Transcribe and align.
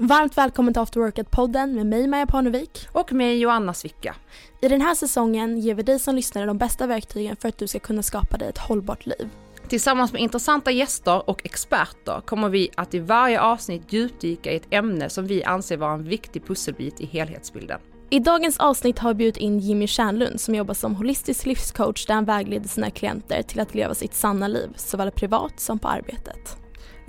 Varmt 0.00 0.38
välkommen 0.38 0.74
till 0.74 0.82
After 0.82 1.00
Workout-podden 1.00 1.74
med 1.74 1.86
mig 1.86 2.06
Maja 2.06 2.26
Parnevik. 2.26 2.88
Och 2.92 3.12
med 3.12 3.38
Joanna 3.38 3.74
Svicka. 3.74 4.14
I 4.62 4.68
den 4.68 4.80
här 4.80 4.94
säsongen 4.94 5.58
ger 5.58 5.74
vi 5.74 5.82
dig 5.82 5.98
som 5.98 6.14
lyssnare 6.14 6.46
de 6.46 6.58
bästa 6.58 6.86
verktygen 6.86 7.36
för 7.36 7.48
att 7.48 7.58
du 7.58 7.66
ska 7.66 7.78
kunna 7.78 8.02
skapa 8.02 8.36
dig 8.36 8.48
ett 8.48 8.58
hållbart 8.58 9.06
liv. 9.06 9.28
Tillsammans 9.68 10.12
med 10.12 10.22
intressanta 10.22 10.70
gäster 10.70 11.30
och 11.30 11.40
experter 11.44 12.20
kommer 12.20 12.48
vi 12.48 12.70
att 12.74 12.94
i 12.94 12.98
varje 12.98 13.40
avsnitt 13.40 13.92
djupdyka 13.92 14.52
i 14.52 14.56
ett 14.56 14.66
ämne 14.70 15.10
som 15.10 15.26
vi 15.26 15.44
anser 15.44 15.76
vara 15.76 15.92
en 15.92 16.04
viktig 16.04 16.46
pusselbit 16.46 17.00
i 17.00 17.06
helhetsbilden. 17.06 17.80
I 18.10 18.18
dagens 18.18 18.58
avsnitt 18.58 18.98
har 18.98 19.08
vi 19.08 19.14
bjudit 19.14 19.36
in 19.36 19.58
Jimmy 19.58 19.86
Kärnlund 19.86 20.40
som 20.40 20.54
jobbar 20.54 20.74
som 20.74 20.94
holistisk 20.94 21.46
livscoach 21.46 22.06
där 22.06 22.14
han 22.14 22.24
vägleder 22.24 22.68
sina 22.68 22.90
klienter 22.90 23.42
till 23.42 23.60
att 23.60 23.74
leva 23.74 23.94
sitt 23.94 24.14
sanna 24.14 24.48
liv, 24.48 24.68
såväl 24.76 25.10
privat 25.10 25.60
som 25.60 25.78
på 25.78 25.88
arbetet. 25.88 26.58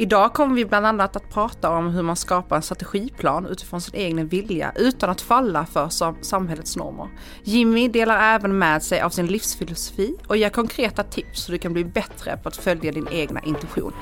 Idag 0.01 0.33
kommer 0.33 0.55
vi 0.55 0.65
bland 0.65 0.85
annat 0.85 1.15
att 1.15 1.29
prata 1.29 1.69
om 1.69 1.87
hur 1.87 2.03
man 2.03 2.15
skapar 2.15 2.55
en 2.55 2.61
strategiplan 2.61 3.45
utifrån 3.45 3.81
sin 3.81 3.95
egen 3.95 4.27
vilja 4.27 4.71
utan 4.75 5.09
att 5.09 5.21
falla 5.21 5.65
för 5.65 5.89
samhällets 6.23 6.75
normer. 6.75 7.07
Jimmy 7.43 7.87
delar 7.87 8.35
även 8.35 8.57
med 8.57 8.83
sig 8.83 9.01
av 9.01 9.09
sin 9.09 9.27
livsfilosofi 9.27 10.15
och 10.27 10.37
ger 10.37 10.49
konkreta 10.49 11.03
tips 11.03 11.43
så 11.43 11.51
du 11.51 11.57
kan 11.57 11.73
bli 11.73 11.85
bättre 11.85 12.37
på 12.37 12.49
att 12.49 12.57
följa 12.57 12.91
din 12.91 13.07
egna 13.11 13.41
intuition. 13.41 13.93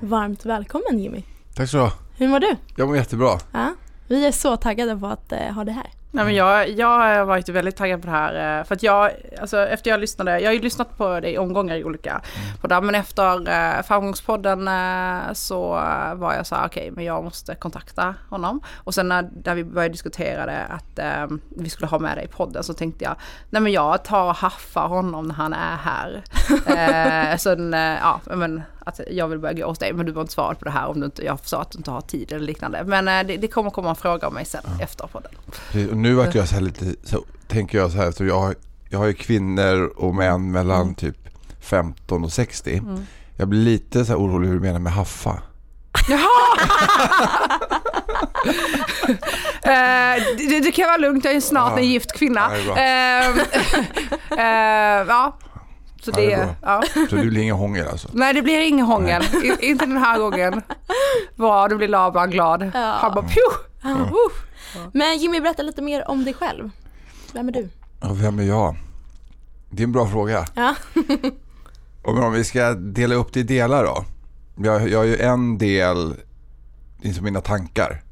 Varmt 0.00 0.46
välkommen 0.46 0.98
Jimmy. 0.98 1.22
Tack 1.54 1.68
så 1.68 1.76
du 1.76 1.82
ha. 1.82 1.92
Hur 2.16 2.28
mår 2.28 2.40
du? 2.40 2.56
Jag 2.76 2.88
mår 2.88 2.96
jättebra. 2.96 3.38
Ja, 3.52 3.74
vi 4.08 4.26
är 4.26 4.32
så 4.32 4.56
taggade 4.56 4.96
på 4.96 5.06
att 5.06 5.32
eh, 5.32 5.38
ha 5.38 5.64
det 5.64 5.72
här. 5.72 6.01
Nej, 6.14 6.24
men 6.24 6.34
jag, 6.34 6.70
jag 6.70 6.98
har 6.98 7.24
varit 7.24 7.48
väldigt 7.48 7.76
taggad 7.76 8.00
på 8.00 8.06
det 8.06 8.12
här. 8.12 8.58
Eh, 8.58 8.64
för 8.64 8.74
att 8.74 8.82
jag, 8.82 9.10
alltså 9.40 9.66
efter 9.66 9.90
jag 9.90 10.00
lyssnade, 10.00 10.40
jag 10.40 10.48
har 10.48 10.54
ju 10.54 10.60
lyssnat 10.60 10.98
på 10.98 11.20
det 11.20 11.30
i 11.30 11.38
omgångar 11.38 11.76
i 11.76 11.84
olika 11.84 12.10
mm. 12.10 12.56
poddar. 12.60 12.80
Men 12.80 12.94
efter 12.94 13.48
eh, 13.48 13.82
Framgångspodden 13.82 14.68
eh, 14.68 15.32
så 15.32 15.68
var 16.14 16.34
jag 16.34 16.46
så 16.46 16.54
här, 16.54 16.66
okej, 16.66 16.82
okay, 16.82 16.90
men 16.90 17.04
jag 17.04 17.24
måste 17.24 17.54
kontakta 17.54 18.14
honom. 18.28 18.60
Och 18.74 18.94
sen 18.94 19.08
när, 19.08 19.30
när 19.44 19.54
vi 19.54 19.64
började 19.64 19.92
diskutera 19.92 20.46
det, 20.46 20.64
att 20.64 20.98
eh, 20.98 21.38
vi 21.56 21.70
skulle 21.70 21.88
ha 21.88 21.98
med 21.98 22.16
det 22.16 22.22
i 22.22 22.28
podden, 22.28 22.64
så 22.64 22.74
tänkte 22.74 23.04
jag, 23.04 23.16
nej 23.50 23.62
men 23.62 23.72
jag 23.72 24.04
tar 24.04 24.24
och 24.24 24.36
haffar 24.36 24.88
honom 24.88 25.26
när 25.28 25.34
han 25.34 25.52
är 25.52 25.76
här. 25.76 26.22
eh, 27.32 27.36
sen, 27.36 27.72
ja, 27.72 28.20
men 28.24 28.62
att 28.86 29.00
jag 29.10 29.28
vill 29.28 29.38
börja 29.38 29.54
gå 29.54 29.66
hos 29.66 29.78
dig 29.78 29.92
men 29.92 30.06
du 30.06 30.12
var 30.12 30.22
inte 30.22 30.34
svarat 30.34 30.58
på 30.58 30.64
det 30.64 30.70
här 30.70 30.86
om 30.86 31.00
du 31.00 31.06
inte, 31.06 31.24
jag 31.24 31.38
sa 31.44 31.62
att 31.62 31.70
du 31.70 31.78
inte 31.78 31.90
har 31.90 32.00
tid 32.00 32.32
eller 32.32 32.46
liknande. 32.46 32.84
Men 32.84 33.08
eh, 33.08 33.26
det, 33.26 33.36
det 33.36 33.48
kommer 33.48 33.70
komma 33.70 33.90
en 33.90 33.96
fråga 33.96 34.28
om 34.28 34.34
mig 34.34 34.44
sen 34.44 34.60
ja. 34.64 34.84
efter 34.84 35.06
podden. 35.06 35.32
Och 35.90 35.96
nu 35.96 36.14
vart 36.14 36.34
jag 36.34 36.48
så 36.48 36.54
här 36.54 36.62
lite, 36.62 36.94
så 37.04 37.24
tänker 37.48 37.78
jag 37.78 37.90
så 37.90 37.96
här, 37.96 38.10
så 38.10 38.24
jag, 38.24 38.54
jag 38.88 38.98
har 38.98 39.06
ju 39.06 39.14
kvinnor 39.14 39.92
och 39.96 40.14
män 40.14 40.52
mellan 40.52 40.82
mm. 40.82 40.94
typ 40.94 41.16
15 41.60 42.24
och 42.24 42.32
60. 42.32 42.76
Mm. 42.76 43.06
Jag 43.36 43.48
blir 43.48 43.60
lite 43.60 44.04
så 44.04 44.12
här 44.12 44.20
orolig 44.20 44.48
hur 44.48 44.54
du 44.54 44.60
menar 44.60 44.78
med 44.78 44.92
haffa. 44.92 45.42
Jaha! 46.08 46.28
uh, 49.66 50.24
det, 50.36 50.60
det, 50.60 50.72
kan 50.72 50.86
vara 50.86 50.96
lugnt, 50.96 51.24
jag 51.24 51.34
är 51.34 51.40
snart 51.40 51.72
ja. 51.72 51.78
en 51.78 51.88
gift 51.88 52.12
kvinna. 52.12 52.50
Ja, 52.66 52.72
uh, 52.72 53.36
uh, 54.32 55.08
ja. 55.08 55.38
Så, 56.04 56.10
det, 56.10 56.22
ja, 56.22 56.38
det 56.38 56.54
ja. 56.62 56.82
så 57.10 57.16
det 57.16 57.26
blir 57.26 57.42
inga 57.42 57.54
hångel 57.54 57.88
alltså? 57.88 58.08
Nej 58.12 58.34
det 58.34 58.42
blir 58.42 58.60
ingen 58.60 58.86
hångel, 58.86 59.22
inte 59.60 59.86
den 59.86 59.96
här 59.96 60.18
gången. 60.18 60.62
Bra, 61.36 61.68
då 61.68 61.76
blir 61.76 61.88
Laban 61.88 62.30
glad. 62.30 62.70
Ja. 62.74 62.98
Han 63.00 63.14
bara 63.14 63.24
pju! 63.24 63.40
Ja. 63.82 63.90
Uh. 63.90 64.88
Men 64.92 65.18
Jimmy, 65.18 65.40
berätta 65.40 65.62
lite 65.62 65.82
mer 65.82 66.10
om 66.10 66.24
dig 66.24 66.34
själv. 66.34 66.70
Vem 67.32 67.48
är 67.48 67.52
du? 67.52 67.68
Ja, 68.00 68.12
vem 68.12 68.38
är 68.38 68.42
jag? 68.42 68.76
Det 69.70 69.82
är 69.82 69.84
en 69.84 69.92
bra 69.92 70.08
fråga. 70.08 70.46
Ja. 70.54 70.74
om 72.02 72.32
vi 72.32 72.44
ska 72.44 72.74
dela 72.74 73.14
upp 73.14 73.32
det 73.32 73.40
i 73.40 73.42
delar 73.42 73.84
då. 73.84 74.04
Jag, 74.56 74.88
jag 74.88 74.98
har 74.98 75.04
ju 75.04 75.16
en 75.16 75.58
del, 75.58 76.14
liksom 77.00 77.24
mina 77.24 77.40
tankar. 77.40 78.02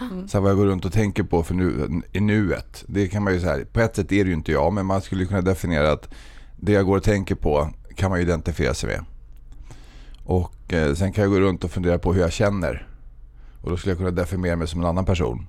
Mm. 0.00 0.28
Så 0.28 0.40
vad 0.40 0.50
jag 0.50 0.58
går 0.58 0.66
runt 0.66 0.84
och 0.84 0.92
tänker 0.92 1.22
på 1.22 1.42
för 1.42 1.54
nu, 1.54 2.02
i 2.12 2.20
nuet. 2.20 2.84
Det 2.86 3.08
kan 3.08 3.22
man 3.22 3.32
ju 3.32 3.40
säga, 3.40 3.64
på 3.72 3.80
ett 3.80 3.96
sätt 3.96 4.12
är 4.12 4.24
det 4.24 4.28
ju 4.28 4.34
inte 4.34 4.52
jag, 4.52 4.72
men 4.72 4.86
man 4.86 5.02
skulle 5.02 5.24
kunna 5.24 5.40
definiera 5.40 5.92
att 5.92 6.14
det 6.60 6.72
jag 6.72 6.86
går 6.86 6.96
och 6.96 7.02
tänker 7.02 7.34
på 7.34 7.70
kan 7.94 8.10
man 8.10 8.20
identifiera 8.20 8.74
sig 8.74 8.88
med. 8.88 9.04
Och 10.24 10.72
eh, 10.72 10.94
sen 10.94 11.12
kan 11.12 11.22
jag 11.22 11.32
gå 11.32 11.40
runt 11.40 11.64
och 11.64 11.70
fundera 11.70 11.98
på 11.98 12.12
hur 12.12 12.20
jag 12.20 12.32
känner. 12.32 12.88
Och 13.62 13.70
då 13.70 13.76
skulle 13.76 13.90
jag 13.90 13.98
kunna 13.98 14.10
definiera 14.10 14.56
mig 14.56 14.68
som 14.68 14.80
en 14.80 14.86
annan 14.86 15.04
person. 15.04 15.46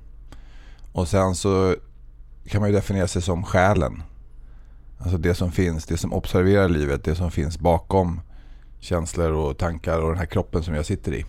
Och 0.91 1.07
sen 1.07 1.35
så 1.35 1.75
kan 2.47 2.61
man 2.61 2.69
ju 2.69 2.75
definiera 2.75 3.07
sig 3.07 3.21
som 3.21 3.43
själen. 3.43 4.03
Alltså 4.99 5.17
det 5.17 5.35
som 5.35 5.51
finns, 5.51 5.85
det 5.85 5.97
som 5.97 6.13
observerar 6.13 6.69
livet, 6.69 7.03
det 7.03 7.15
som 7.15 7.31
finns 7.31 7.59
bakom 7.59 8.21
känslor 8.79 9.31
och 9.31 9.57
tankar 9.57 9.99
och 10.01 10.09
den 10.09 10.17
här 10.17 10.25
kroppen 10.25 10.63
som 10.63 10.73
jag 10.75 10.85
sitter 10.85 11.13
i. 11.13 11.25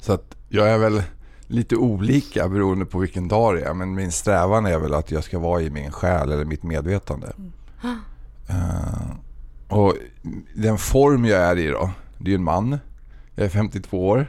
Så 0.00 0.12
att 0.12 0.36
jag 0.48 0.70
är 0.70 0.78
väl 0.78 1.02
lite 1.46 1.76
olika 1.76 2.48
beroende 2.48 2.84
på 2.84 2.98
vilken 2.98 3.28
dag 3.28 3.54
det 3.54 3.62
är. 3.62 3.74
Men 3.74 3.94
min 3.94 4.12
strävan 4.12 4.66
är 4.66 4.78
väl 4.78 4.94
att 4.94 5.10
jag 5.10 5.24
ska 5.24 5.38
vara 5.38 5.62
i 5.62 5.70
min 5.70 5.92
själ 5.92 6.32
eller 6.32 6.44
mitt 6.44 6.62
medvetande. 6.62 7.32
Mm. 7.38 7.52
Uh, 8.50 9.12
och 9.68 9.94
den 10.54 10.78
form 10.78 11.24
jag 11.24 11.40
är 11.40 11.58
i 11.58 11.68
då, 11.68 11.90
det 12.18 12.24
är 12.24 12.30
ju 12.30 12.34
en 12.34 12.44
man. 12.44 12.78
Jag 13.34 13.44
är 13.44 13.50
52 13.50 14.08
år. 14.08 14.26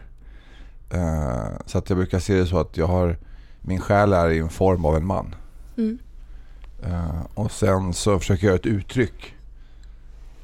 Uh, 0.94 1.57
så 1.66 1.78
att 1.78 1.90
jag 1.90 1.97
brukar 1.97 2.19
se 2.19 2.35
det 2.35 2.46
så 2.46 2.59
att 2.59 2.78
jag 2.78 2.88
har, 2.88 3.18
min 3.62 3.79
själ 3.79 4.13
är 4.13 4.29
i 4.29 4.40
en 4.40 4.50
form 4.50 4.85
av 4.85 4.96
en 4.96 5.06
man. 5.06 5.35
Mm. 5.78 6.00
Uh, 6.88 7.22
och 7.34 7.52
sen 7.52 7.94
så 7.94 8.19
försöker 8.19 8.44
jag 8.47 8.52
göra 8.52 8.59
ett 8.59 8.66
uttryck. 8.66 9.35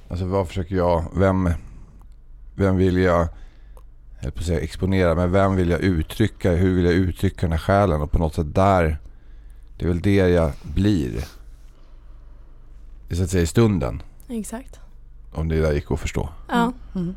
Alltså 0.09 0.25
vad 0.25 0.47
försöker 0.47 0.75
jag, 0.75 1.03
vem, 1.15 1.49
vem 2.55 2.77
vill 2.77 2.97
jag, 2.97 3.27
jag 4.21 4.35
på 4.35 4.43
säga 4.43 4.59
exponera, 4.59 5.15
men 5.15 5.31
vem 5.31 5.55
vill 5.55 5.69
jag 5.69 5.79
uttrycka, 5.79 6.51
hur 6.51 6.75
vill 6.75 6.85
jag 6.85 6.93
uttrycka 6.93 7.41
den 7.41 7.51
här 7.51 7.59
själen? 7.59 8.01
Och 8.01 8.11
på 8.11 8.19
något 8.19 8.35
sätt 8.35 8.55
där, 8.55 8.97
det 9.77 9.85
är 9.85 9.87
väl 9.87 10.01
det 10.01 10.15
jag 10.15 10.51
blir 10.63 11.25
så 13.15 13.23
att 13.23 13.29
säga, 13.29 13.43
i 13.43 13.47
stunden. 13.47 14.01
Exakt. 14.27 14.79
Om 15.31 15.47
det 15.47 15.61
där 15.61 15.71
gick 15.71 15.91
att 15.91 15.99
förstå. 15.99 16.29
Ja. 16.47 16.61
Mm. 16.61 16.73
mm. 16.95 17.15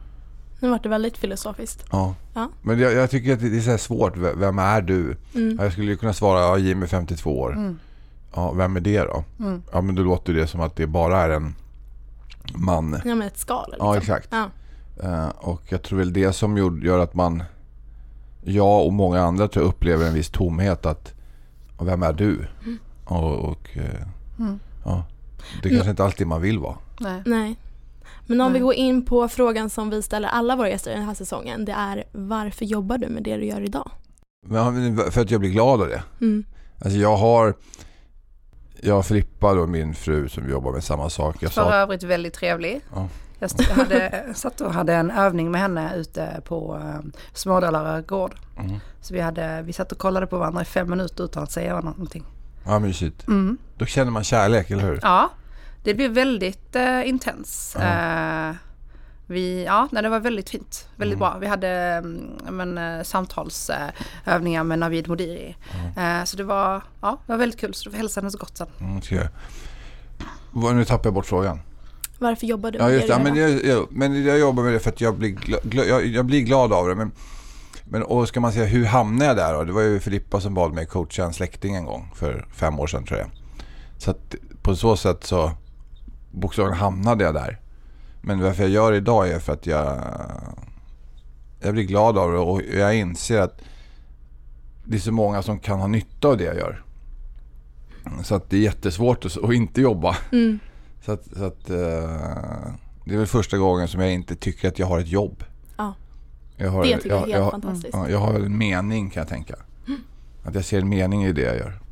Nu 0.60 0.70
vart 0.70 0.82
det 0.82 0.88
väldigt 0.88 1.16
filosofiskt. 1.16 1.84
Ja. 1.90 2.14
ja. 2.34 2.48
Men 2.62 2.78
jag, 2.78 2.92
jag, 2.92 3.10
tycker 3.10 3.32
att 3.32 3.40
det 3.40 3.56
är 3.56 3.60
så 3.60 3.78
svårt. 3.78 4.16
Vem 4.16 4.58
är 4.58 4.82
du? 4.82 5.16
Mm. 5.34 5.58
Jag 5.60 5.72
skulle 5.72 5.96
kunna 5.96 6.12
svara 6.12 6.40
ja, 6.40 6.58
Jimmy 6.58 6.86
52 6.86 7.40
år. 7.40 7.52
Mm. 7.52 7.78
Ja, 8.34 8.52
vem 8.52 8.76
är 8.76 8.80
det 8.80 9.00
då? 9.00 9.24
Mm. 9.38 9.62
Ja, 9.72 9.80
men 9.80 9.94
då 9.94 10.02
låter 10.02 10.32
det 10.32 10.46
som 10.46 10.60
att 10.60 10.76
det 10.76 10.86
bara 10.86 11.18
är 11.20 11.30
en 11.30 11.54
man. 12.54 13.00
Ja, 13.04 13.14
men 13.14 13.22
ett 13.22 13.38
skal. 13.38 13.70
Liksom. 13.70 13.86
Ja, 13.86 13.96
exakt. 13.96 14.28
Ja. 14.30 14.48
Uh, 15.04 15.28
och 15.28 15.62
jag 15.68 15.82
tror 15.82 15.98
väl 15.98 16.12
det 16.12 16.32
som 16.32 16.82
gör 16.82 16.98
att 16.98 17.14
man, 17.14 17.42
jag 18.42 18.86
och 18.86 18.92
många 18.92 19.20
andra 19.20 19.48
tror 19.48 19.64
jag 19.64 19.70
upplever 19.70 20.06
en 20.06 20.14
viss 20.14 20.30
tomhet. 20.30 20.86
att 20.86 21.14
Vem 21.80 22.02
är 22.02 22.12
du? 22.12 22.46
Mm. 22.64 22.78
Och, 23.04 23.34
och 23.34 23.76
uh, 23.76 24.06
ja. 24.84 25.04
Det 25.62 25.68
kanske 25.68 25.90
inte 25.90 26.04
alltid 26.04 26.26
man 26.26 26.42
vill 26.42 26.58
vara. 26.58 26.76
Nej. 27.00 27.22
Nej. 27.26 27.56
Men 28.26 28.40
om 28.40 28.52
Nej. 28.52 28.60
vi 28.60 28.64
går 28.64 28.74
in 28.74 29.04
på 29.04 29.28
frågan 29.28 29.70
som 29.70 29.90
vi 29.90 30.02
ställer 30.02 30.28
alla 30.28 30.56
våra 30.56 30.68
gäster 30.68 30.90
den 30.90 31.02
här 31.02 31.14
säsongen. 31.14 31.64
Det 31.64 31.72
är 31.72 32.04
varför 32.12 32.64
jobbar 32.64 32.98
du 32.98 33.08
med 33.08 33.22
det 33.22 33.36
du 33.36 33.44
gör 33.44 33.60
idag? 33.60 33.90
för 35.10 35.20
att 35.20 35.30
jag 35.30 35.40
blir 35.40 35.50
glad 35.50 35.80
av 35.80 35.88
det. 35.88 36.02
Mm. 36.20 36.44
Alltså 36.78 36.98
jag 36.98 37.16
har 37.16 37.54
jag 38.84 38.94
har 38.94 39.02
Filippa 39.02 39.54
då, 39.54 39.66
min 39.66 39.94
fru 39.94 40.28
som 40.28 40.50
jobbar 40.50 40.72
med 40.72 40.84
samma 40.84 41.10
sak. 41.10 41.36
Jag 41.40 41.52
För 41.52 41.62
sa... 41.62 41.74
övrigt 41.74 42.02
väldigt 42.02 42.34
trevlig. 42.34 42.80
Ja. 42.94 43.08
Jag 43.38 43.48
hade, 43.74 44.24
satt 44.34 44.60
och 44.60 44.72
hade 44.72 44.94
en 44.94 45.10
övning 45.10 45.50
med 45.50 45.60
henne 45.60 45.96
ute 45.96 46.40
på 46.44 46.74
um, 46.74 47.12
Smådalarö 47.32 48.02
gård. 48.02 48.34
Mm. 48.58 48.76
Så 49.00 49.14
vi, 49.14 49.20
hade, 49.20 49.62
vi 49.62 49.72
satt 49.72 49.92
och 49.92 49.98
kollade 49.98 50.26
på 50.26 50.38
varandra 50.38 50.62
i 50.62 50.64
fem 50.64 50.90
minuter 50.90 51.24
utan 51.24 51.42
att 51.42 51.52
säga 51.52 51.80
någonting. 51.80 52.24
Ja, 52.64 52.78
mysigt. 52.78 53.28
Mm. 53.28 53.58
Då 53.82 53.86
känner 53.86 54.10
man 54.10 54.24
kärlek, 54.24 54.70
eller 54.70 54.82
hur? 54.82 54.98
Ja, 55.02 55.30
det 55.82 55.94
blev 55.94 56.10
väldigt 56.10 56.76
uh, 56.76 57.08
intens. 57.08 57.76
Ja. 57.78 58.48
Uh, 58.48 58.54
vi, 59.26 59.64
ja, 59.64 59.88
nej, 59.92 60.02
det 60.02 60.08
var 60.08 60.20
väldigt 60.20 60.50
fint. 60.50 60.88
Väldigt 60.96 61.16
mm. 61.16 61.18
bra. 61.18 61.38
Vi 61.40 61.46
hade 61.46 61.68
mm, 61.68 62.30
men, 62.50 62.78
uh, 62.78 63.02
samtalsövningar 63.02 64.64
med 64.64 64.78
Navid 64.78 65.08
Modiri. 65.08 65.56
Mm. 65.96 66.26
så 66.26 66.36
det 66.36 66.44
var, 66.44 66.82
ja, 67.00 67.18
det 67.26 67.32
var 67.32 67.38
väldigt 67.38 67.60
kul. 67.60 67.74
Så 67.74 67.84
du 67.84 67.90
får 67.90 67.96
hälsa 67.96 68.20
henne 68.20 68.30
så 68.30 68.38
gott 68.38 68.56
sen. 68.56 68.68
Mm, 68.80 70.76
Nu 70.76 70.84
tappar 70.84 71.06
jag 71.06 71.14
bort 71.14 71.26
frågan. 71.26 71.60
Varför 72.18 72.46
jobbar 72.46 72.70
du 72.70 72.78
med 72.78 72.86
ja, 72.86 72.92
just 72.92 73.06
det? 73.06 73.12
Ja, 73.12 73.18
men, 73.18 73.36
jag, 73.36 73.64
jag, 73.64 73.86
men 73.90 74.24
jag 74.24 74.38
jobbar 74.38 74.62
med 74.62 74.72
det 74.72 74.80
för 74.80 74.90
att 74.90 75.00
jag 75.00 75.18
blir, 75.18 75.28
gla, 75.28 75.84
jag, 75.84 76.06
jag, 76.06 76.24
blir 76.24 76.40
glad 76.40 76.72
av 76.72 76.88
det. 76.88 76.94
Men 76.94 77.12
men 77.84 78.02
och 78.02 78.28
ska 78.28 78.40
man 78.40 78.52
säga 78.52 78.66
hur 78.66 78.84
hamnade 78.84 79.24
jag 79.24 79.36
där 79.36 79.54
då? 79.54 79.64
Det 79.64 79.72
var 79.72 79.82
ju 79.82 80.00
Filippa 80.00 80.40
som 80.40 80.54
bad 80.54 80.72
mig 80.72 80.86
coacha 80.86 81.24
en 81.24 81.32
släkting 81.32 81.74
en 81.74 81.84
gång 81.84 82.10
för 82.14 82.46
fem 82.54 82.80
år 82.80 82.86
sedan 82.86 83.04
tror 83.04 83.18
jag. 83.18 83.41
Så 84.02 84.10
att 84.10 84.34
på 84.62 84.76
så 84.76 84.96
sätt 84.96 85.24
så 85.24 85.52
bokstavligen 86.30 86.78
hamnade 86.78 87.24
jag 87.24 87.34
där. 87.34 87.60
Men 88.20 88.40
varför 88.40 88.62
jag 88.62 88.70
gör 88.70 88.90
det 88.92 88.96
idag 88.96 89.28
är 89.28 89.38
för 89.38 89.52
att 89.52 89.66
jag, 89.66 90.02
jag 91.60 91.72
blir 91.72 91.84
glad 91.84 92.18
av 92.18 92.32
det 92.32 92.38
och 92.38 92.62
jag 92.62 92.96
inser 92.96 93.40
att 93.40 93.62
det 94.84 94.96
är 94.96 95.00
så 95.00 95.12
många 95.12 95.42
som 95.42 95.58
kan 95.58 95.80
ha 95.80 95.86
nytta 95.86 96.28
av 96.28 96.36
det 96.36 96.44
jag 96.44 96.56
gör. 96.56 96.84
Så 98.22 98.34
att 98.34 98.50
det 98.50 98.56
är 98.56 98.60
jättesvårt 98.60 99.24
att, 99.24 99.44
att 99.44 99.52
inte 99.52 99.80
jobba. 99.80 100.16
Mm. 100.32 100.58
Så 101.04 101.12
att, 101.12 101.24
så 101.36 101.44
att 101.44 101.70
uh, 101.70 101.76
det 103.04 103.14
är 103.14 103.18
väl 103.18 103.26
första 103.26 103.58
gången 103.58 103.88
som 103.88 104.00
jag 104.00 104.12
inte 104.12 104.36
tycker 104.36 104.68
att 104.68 104.78
jag 104.78 104.86
har 104.86 104.98
ett 104.98 105.08
jobb. 105.08 105.44
Ja. 105.76 105.94
Jag 106.56 106.70
har, 106.70 106.84
det 106.84 106.96
tycker 106.96 107.08
jag, 107.08 107.18
är 107.18 107.20
helt 107.20 107.32
jag, 107.38 107.50
fantastiskt. 107.50 107.94
Ja, 107.94 108.08
jag 108.08 108.18
har 108.18 108.34
en 108.34 108.58
mening 108.58 109.10
kan 109.10 109.20
jag 109.20 109.28
tänka. 109.28 109.54
Mm. 109.86 110.00
Att 110.42 110.54
jag 110.54 110.64
ser 110.64 110.80
en 110.80 110.88
mening 110.88 111.24
i 111.24 111.32
det 111.32 111.42
jag 111.42 111.56
gör. 111.56 111.82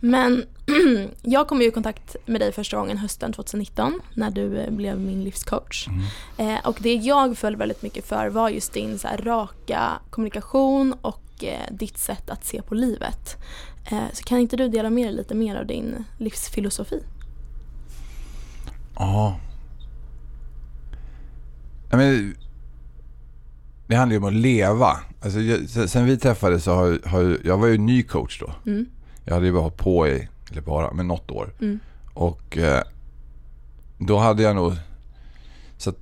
Men 0.00 0.44
jag 1.22 1.48
kom 1.48 1.60
ju 1.60 1.68
i 1.68 1.70
kontakt 1.70 2.16
med 2.26 2.40
dig 2.40 2.52
första 2.52 2.76
gången 2.76 2.98
hösten 2.98 3.32
2019 3.32 4.00
när 4.14 4.30
du 4.30 4.58
eh, 4.58 4.70
blev 4.70 5.00
min 5.00 5.24
livscoach. 5.24 5.88
Mm. 5.88 6.56
Eh, 6.56 6.66
och 6.66 6.78
det 6.80 6.94
jag 6.94 7.38
föll 7.38 7.56
väldigt 7.56 7.82
mycket 7.82 8.06
för 8.06 8.28
var 8.28 8.48
just 8.48 8.72
din 8.72 8.98
så 8.98 9.08
här, 9.08 9.18
raka 9.18 10.00
kommunikation 10.10 10.94
och 11.02 11.44
eh, 11.44 11.74
ditt 11.74 11.98
sätt 11.98 12.30
att 12.30 12.44
se 12.44 12.62
på 12.62 12.74
livet. 12.74 13.36
Eh, 13.90 14.04
så 14.12 14.24
kan 14.24 14.38
inte 14.38 14.56
du 14.56 14.68
dela 14.68 14.90
med 14.90 15.06
dig 15.06 15.14
lite 15.14 15.34
mer 15.34 15.56
av 15.56 15.66
din 15.66 16.04
livsfilosofi? 16.18 17.02
Ja. 18.94 19.38
men, 21.90 22.34
det 23.86 23.96
handlar 23.96 24.12
ju 24.12 24.18
om 24.18 24.24
att 24.24 24.32
leva. 24.32 24.96
Alltså, 25.20 25.40
jag, 25.40 25.68
sen 25.90 26.04
vi 26.04 26.16
träffades 26.16 26.64
så 26.64 26.74
har, 26.74 27.08
har 27.08 27.38
jag 27.44 27.58
var 27.58 27.66
ju 27.66 27.78
ny 27.78 28.02
coach 28.02 28.40
då. 28.40 28.70
Mm. 28.70 28.86
Jag 29.24 29.34
hade 29.34 29.46
ju 29.46 29.52
bara 29.52 29.62
hållit 29.62 29.76
på 29.76 30.08
i, 30.08 30.28
eller 30.50 30.62
bara, 30.62 30.92
med 30.92 31.06
något 31.06 31.30
år. 31.30 31.52
Mm. 31.60 31.78
Och 32.14 32.58
eh, 32.58 32.82
då 33.98 34.18
hade 34.18 34.42
jag 34.42 34.56
nog... 34.56 34.72
Så 35.76 35.92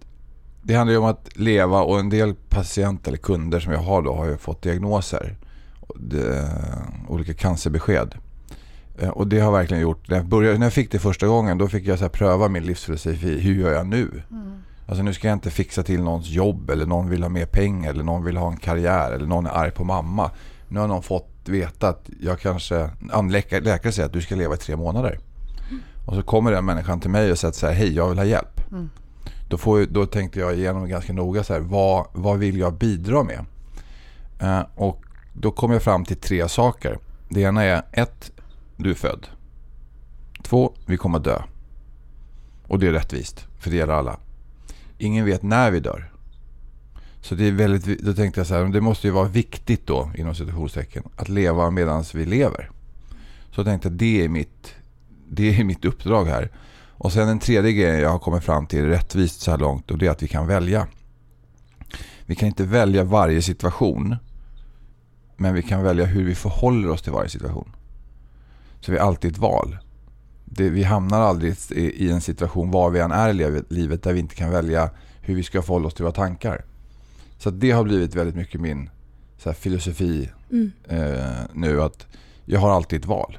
det 0.62 0.75
handlar 0.75 0.93
ju 0.93 0.99
om 0.99 1.05
att 1.05 1.37
leva 1.37 1.83
och 1.83 1.99
en 1.99 2.11
del 2.11 2.35
patienter 2.35 3.11
eller 3.11 3.19
kunder 3.19 3.61
som 3.61 3.73
jag 3.73 3.81
har 3.81 4.03
då 4.03 4.15
har 4.15 4.27
ju 4.27 4.37
fått 4.37 4.62
diagnoser. 4.62 5.37
Det, 5.97 6.49
olika 7.09 7.35
cancerbesked. 7.35 8.15
Eh, 8.99 9.09
och 9.09 9.27
det 9.27 9.41
har 9.41 9.53
verkligen 9.53 9.83
gjort, 9.83 10.09
när 10.09 10.17
jag, 10.17 10.27
började, 10.27 10.59
när 10.59 10.67
jag 10.67 10.73
fick 10.73 10.93
det 10.93 10.99
första 10.99 11.27
gången 11.27 11.59
då 11.59 11.69
fick 11.69 11.87
jag 11.87 11.99
så 11.99 12.09
pröva 12.09 12.49
min 12.49 12.62
livsfilosofi. 12.62 13.41
Hur 13.41 13.55
gör 13.55 13.73
jag 13.73 13.87
nu? 13.87 14.23
Mm. 14.31 14.62
Alltså 14.87 15.03
nu 15.03 15.15
ska 15.15 15.29
jag 15.29 15.37
inte 15.37 15.50
fixa 15.50 15.83
till 15.83 16.03
någons 16.03 16.29
jobb 16.29 16.71
eller 16.71 16.87
någon 16.87 17.09
vill 17.09 17.23
ha 17.23 17.29
mer 17.29 17.47
pengar 17.47 17.91
eller 17.91 18.05
någon 18.05 18.25
vill 18.25 18.37
ha 18.37 18.50
en 18.53 18.56
karriär 18.56 19.12
eller 19.12 19.27
någon 19.27 19.47
är 19.47 19.50
arg 19.50 19.71
på 19.71 19.85
mamma. 19.85 20.31
Nu 20.69 20.81
har 20.81 20.89
någon 20.89 21.03
fått 21.03 21.38
veta 21.49 21.89
att 21.89 22.11
jag 22.21 22.41
kanske, 22.41 22.91
läkare, 23.31 23.61
läkare 23.61 23.93
säger 23.93 24.06
att 24.06 24.12
du 24.12 24.21
ska 24.21 24.37
leva 24.37 24.55
i 24.55 24.59
tre 24.59 24.77
månader. 24.77 25.19
Och 26.06 26.15
så 26.15 26.23
kommer 26.23 26.53
den 26.53 26.65
människan 26.65 27.00
till 27.00 27.11
mig 27.11 27.33
och 27.33 27.39
säger 27.39 27.53
så 27.53 27.67
här, 27.67 27.75
hej 27.75 27.95
jag 27.95 28.09
vill 28.09 28.19
ha 28.19 28.25
hjälp. 28.25 28.71
Mm. 28.71 28.91
Då, 29.49 29.59
får, 29.59 29.87
då 29.87 30.06
tänkte 30.06 30.41
jag 30.41 30.55
igenom 30.55 30.89
ganska 30.89 31.12
noga 31.12 31.45
så 31.45 31.53
här, 31.53 31.61
vad, 31.61 32.06
vad 32.12 32.39
vill 32.39 32.59
jag 32.59 32.75
bidra 32.75 33.23
med? 33.23 33.45
Uh, 34.43 34.67
och 34.75 35.03
då 35.33 35.50
kom 35.50 35.73
jag 35.73 35.83
fram 35.83 36.05
till 36.05 36.17
tre 36.17 36.49
saker. 36.49 36.99
Det 37.29 37.41
ena 37.41 37.62
är 37.65 37.83
ett, 37.93 38.33
du 38.77 38.91
är 38.91 38.95
född. 38.95 39.27
Två, 40.43 40.75
vi 40.87 40.97
kommer 40.97 41.19
att 41.19 41.25
dö. 41.25 41.43
Och 42.67 42.79
det 42.79 42.89
är 42.89 42.93
rättvist, 42.93 43.47
för 43.59 43.71
det 43.71 43.77
gäller 43.77 43.95
alla. 43.95 44.19
Ingen 44.99 45.25
vet 45.25 45.43
när 45.43 45.71
vi 45.71 45.81
dör. 45.81 46.12
Så 47.29 47.35
det 47.35 47.49
är 47.49 47.53
väldigt, 47.53 48.05
då 48.05 48.15
tänkte 48.15 48.41
jag 48.41 48.47
så 48.47 48.55
här, 48.55 48.65
det 48.65 48.81
måste 48.81 49.07
ju 49.07 49.13
vara 49.13 49.29
viktigt 49.29 49.87
då, 49.87 50.11
inom 50.15 50.35
situationstecken, 50.35 51.03
att 51.17 51.29
leva 51.29 51.71
medan 51.71 52.05
vi 52.15 52.25
lever. 52.25 52.71
Så 53.51 53.61
jag 53.61 53.67
tänkte 53.67 53.89
att 53.89 53.99
det 53.99 54.25
är 54.25 54.29
mitt, 54.29 54.75
det 55.29 55.61
är 55.61 55.65
mitt 55.65 55.85
uppdrag 55.85 56.25
här. 56.25 56.51
Och 56.91 57.13
sen 57.13 57.27
den 57.27 57.39
tredje 57.39 57.73
grejen 57.73 58.01
jag 58.01 58.11
har 58.11 58.19
kommit 58.19 58.45
fram 58.45 58.67
till 58.67 58.85
rättvist 58.85 59.41
så 59.41 59.51
här 59.51 59.59
långt 59.59 59.91
och 59.91 59.99
det 59.99 60.07
är 60.07 60.11
att 60.11 60.23
vi 60.23 60.29
kan 60.29 60.47
välja. 60.47 60.87
Vi 62.27 62.35
kan 62.35 62.49
inte 62.49 62.65
välja 62.65 63.05
varje 63.05 63.43
situation. 63.43 64.17
Men 65.37 65.55
vi 65.55 65.63
kan 65.63 65.83
välja 65.83 66.05
hur 66.05 66.25
vi 66.25 66.35
förhåller 66.35 66.91
oss 66.91 67.03
till 67.03 67.13
varje 67.13 67.29
situation. 67.29 67.73
Så 68.81 68.93
vi 68.93 68.99
har 68.99 69.07
alltid 69.07 69.33
ett 69.33 69.39
val. 69.39 69.79
Det, 70.45 70.71
vi 70.71 70.83
hamnar 70.83 71.21
aldrig 71.21 71.55
i 71.71 72.11
en 72.11 72.21
situation 72.21 72.71
var 72.71 72.91
vi 72.91 73.01
än 73.01 73.13
är 73.13 73.29
i 73.29 73.63
livet 73.69 74.03
där 74.03 74.13
vi 74.13 74.21
inte 74.21 74.35
kan 74.35 74.51
välja 74.51 74.91
hur 75.21 75.35
vi 75.35 75.43
ska 75.43 75.63
förhålla 75.63 75.87
oss 75.87 75.95
till 75.95 76.05
våra 76.05 76.15
tankar. 76.15 76.65
Så 77.38 77.50
det 77.50 77.70
har 77.70 77.85
blivit 77.85 78.14
väldigt 78.14 78.37
mycket 78.37 78.61
min 78.61 78.90
så 79.38 79.52
filosofi 79.52 80.31
mm. 80.50 80.73
eh, 80.88 81.44
nu. 81.52 81.82
att 81.82 82.06
Jag 82.44 82.61
har 82.61 82.70
alltid 82.70 83.00
ett 83.00 83.06
val. 83.06 83.38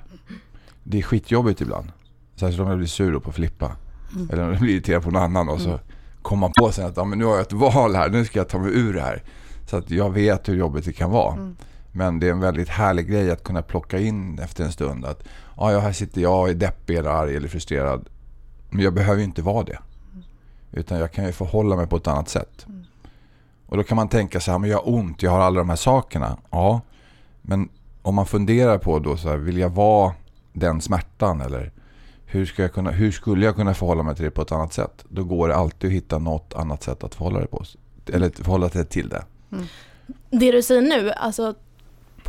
Det 0.83 0.97
är 0.97 1.01
skitjobbigt 1.01 1.61
ibland. 1.61 1.91
Särskilt 2.35 2.61
om 2.61 2.67
jag 2.67 2.77
blir 2.77 2.87
sur 2.87 3.19
på 3.19 3.31
Filippa. 3.31 3.75
Mm. 4.15 4.29
Eller 4.29 4.43
om 4.43 4.49
jag 4.49 4.59
blir 4.59 4.73
irriterad 4.73 5.03
på 5.03 5.11
någon 5.11 5.21
annan. 5.21 5.49
Och 5.49 5.61
så 5.61 5.69
mm. 5.69 5.79
kommer 6.21 6.39
man 6.39 6.51
på 6.57 6.71
sig 6.71 6.85
att 6.85 6.97
ja, 6.97 7.03
men 7.03 7.19
nu 7.19 7.25
har 7.25 7.31
jag 7.31 7.41
ett 7.41 7.53
val 7.53 7.95
här. 7.95 8.09
Nu 8.09 8.25
ska 8.25 8.39
jag 8.39 8.49
ta 8.49 8.59
mig 8.59 8.71
ur 8.73 8.93
det 8.93 9.01
här. 9.01 9.23
Så 9.65 9.77
att 9.77 9.91
jag 9.91 10.09
vet 10.09 10.49
hur 10.49 10.55
jobbigt 10.55 10.85
det 10.85 10.93
kan 10.93 11.11
vara. 11.11 11.33
Mm. 11.33 11.55
Men 11.91 12.19
det 12.19 12.27
är 12.27 12.31
en 12.31 12.39
väldigt 12.39 12.69
härlig 12.69 13.07
grej 13.09 13.31
att 13.31 13.43
kunna 13.43 13.61
plocka 13.61 13.99
in 13.99 14.39
efter 14.39 14.63
en 14.63 14.71
stund. 14.71 15.05
Att 15.05 15.23
ja, 15.57 15.79
här 15.79 15.91
sitter 15.91 16.21
jag 16.21 16.39
och 16.39 16.49
är 16.49 16.53
deppig 16.53 16.97
eller 16.97 17.09
arg 17.09 17.35
eller 17.35 17.47
frustrerad. 17.47 18.09
Men 18.69 18.83
jag 18.83 18.93
behöver 18.93 19.19
ju 19.19 19.25
inte 19.25 19.41
vara 19.41 19.63
det. 19.63 19.79
Mm. 20.11 20.23
Utan 20.71 20.99
jag 20.99 21.11
kan 21.11 21.25
ju 21.25 21.31
förhålla 21.31 21.75
mig 21.75 21.87
på 21.87 21.97
ett 21.97 22.07
annat 22.07 22.29
sätt. 22.29 22.65
Och 23.69 23.77
då 23.77 23.83
kan 23.83 23.95
man 23.95 24.09
tänka 24.09 24.39
så 24.39 24.51
här, 24.51 24.59
men 24.59 24.69
jag 24.69 24.77
har 24.77 24.93
ont, 24.93 25.23
jag 25.23 25.31
har 25.31 25.39
alla 25.39 25.59
de 25.59 25.69
här 25.69 25.75
sakerna. 25.75 26.37
Ja, 26.51 26.81
men 27.41 27.69
om 28.01 28.15
man 28.15 28.25
funderar 28.25 28.77
på 28.77 28.99
då 28.99 29.17
så 29.17 29.29
här, 29.29 29.37
vill 29.37 29.57
jag 29.57 29.69
vara 29.69 30.13
den 30.53 30.81
smärtan 30.81 31.41
eller 31.41 31.71
hur, 32.25 32.45
ska 32.45 32.61
jag 32.61 32.73
kunna, 32.73 32.91
hur 32.91 33.11
skulle 33.11 33.45
jag 33.45 33.55
kunna 33.55 33.73
förhålla 33.73 34.03
mig 34.03 34.15
till 34.15 34.25
det 34.25 34.31
på 34.31 34.41
ett 34.41 34.51
annat 34.51 34.73
sätt? 34.73 35.05
Då 35.09 35.23
går 35.23 35.47
det 35.47 35.55
alltid 35.55 35.87
att 35.87 35.93
hitta 35.93 36.17
något 36.17 36.53
annat 36.53 36.83
sätt 36.83 37.03
att 37.03 37.15
förhålla, 37.15 37.39
det 37.39 37.47
på, 37.47 37.63
eller 38.13 38.29
förhålla 38.29 38.69
sig 38.69 38.85
till 38.85 39.09
det. 39.09 39.23
Mm. 39.51 39.65
Det 40.29 40.51
du 40.51 40.61
säger 40.61 40.81
nu, 40.81 41.11
alltså 41.11 41.55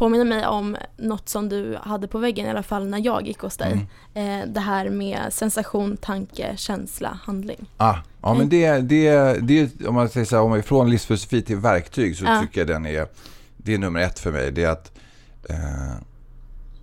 påminner 0.01 0.25
mig 0.25 0.47
om 0.47 0.77
något 0.97 1.29
som 1.29 1.49
du 1.49 1.79
hade 1.83 2.09
på 2.09 2.19
väggen 2.19 2.47
i 2.47 2.51
alla 2.51 2.63
fall 2.63 2.89
när 2.89 2.99
jag 2.99 3.27
gick 3.27 3.39
hos 3.39 3.57
dig. 3.57 3.87
Mm. 4.15 4.41
Eh, 4.43 4.49
det 4.53 4.61
här 4.61 4.91
med 4.91 5.33
sensation, 5.33 5.97
tanke, 5.97 6.57
känsla, 6.57 7.19
handling. 7.23 7.71
Ah, 7.77 7.97
ja, 8.23 8.35
men 8.35 8.49
det, 8.49 8.81
det, 8.81 9.35
det 9.41 9.87
om 9.87 9.95
man 9.95 10.09
säger 10.09 10.27
så 10.27 10.37
här, 10.37 10.43
om 10.43 10.51
man 10.51 10.63
från 10.63 10.91
livsfilosofi 10.91 11.43
till 11.43 11.57
verktyg 11.57 12.17
så 12.17 12.27
ah. 12.27 12.41
tycker 12.41 12.61
jag 12.61 12.69
den 12.69 12.87
är, 12.87 13.07
det 13.57 13.75
är 13.75 13.79
nummer 13.79 14.01
ett 14.01 14.19
för 14.19 14.33
mig. 14.33 14.53
Det 14.53 14.65
är 14.65 14.71
att 14.71 14.93
eh, 15.49 15.95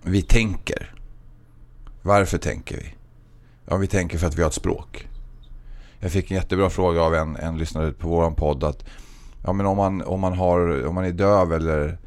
vi 0.02 0.22
tänker. 0.22 0.94
Varför 2.02 2.38
tänker 2.38 2.76
vi? 2.76 2.94
Ja, 3.66 3.76
vi 3.76 3.86
tänker 3.86 4.18
för 4.18 4.26
att 4.26 4.38
vi 4.38 4.42
har 4.42 4.48
ett 4.48 4.54
språk. 4.54 5.08
Jag 6.00 6.12
fick 6.12 6.30
en 6.30 6.36
jättebra 6.36 6.70
fråga 6.70 7.02
av 7.02 7.14
en, 7.14 7.36
en 7.36 7.58
lyssnare 7.58 7.92
på 7.92 8.08
vår 8.08 8.30
podd 8.30 8.64
att 8.64 8.84
ja, 9.44 9.52
men 9.52 9.66
om, 9.66 9.76
man, 9.76 10.02
om, 10.02 10.20
man 10.20 10.32
har, 10.32 10.86
om 10.86 10.94
man 10.94 11.04
är 11.04 11.12
döv 11.12 11.52
eller 11.52 11.98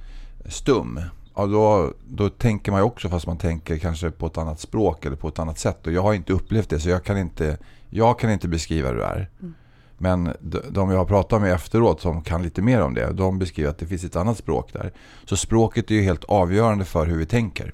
stum. 0.46 1.00
Ja, 1.36 1.46
då, 1.46 1.94
då 2.08 2.30
tänker 2.30 2.72
man 2.72 2.82
ju 2.82 2.86
också 2.86 3.10
fast 3.10 3.28
man 3.28 3.38
tänker 3.38 3.78
kanske 3.78 4.12
på 4.12 4.28
ett 4.28 4.38
annat 4.38 4.60
språk 4.60 5.06
eller 5.06 5.16
på 5.16 5.28
ett 5.28 5.40
annat 5.40 5.60
sätt. 5.60 5.88
Och 5.88 5.94
jag 5.94 6.02
har 6.02 6.14
inte 6.14 6.34
upplevt 6.34 6.70
det 6.70 6.80
så 6.80 6.90
jag 6.90 7.04
kan 7.04 7.18
inte, 7.18 7.58
jag 7.90 8.20
kan 8.20 8.32
inte 8.32 8.48
beskriva 8.48 8.90
hur 8.90 8.96
det 8.96 9.06
är. 9.06 9.30
Mm. 9.40 9.54
Men 9.98 10.34
de 10.70 10.92
jag 10.92 10.98
har 10.98 11.06
pratat 11.06 11.42
med 11.42 11.54
efteråt 11.54 12.02
som 12.02 12.22
kan 12.22 12.44
lite 12.44 12.62
mer 12.62 12.82
om 12.82 12.94
det, 12.94 13.12
de 13.14 13.40
beskriver 13.40 13.70
att 13.70 13.78
det 13.78 13.86
finns 13.86 14.04
ett 14.04 14.16
annat 14.16 14.38
språk 14.38 14.74
där. 14.74 14.92
Så 15.26 15.38
språket 15.38 15.92
är 15.92 15.96
ju 15.96 16.02
helt 16.02 16.24
avgörande 16.24 16.86
för 16.86 17.06
hur 17.06 17.18
vi 17.18 17.26
tänker. 17.26 17.74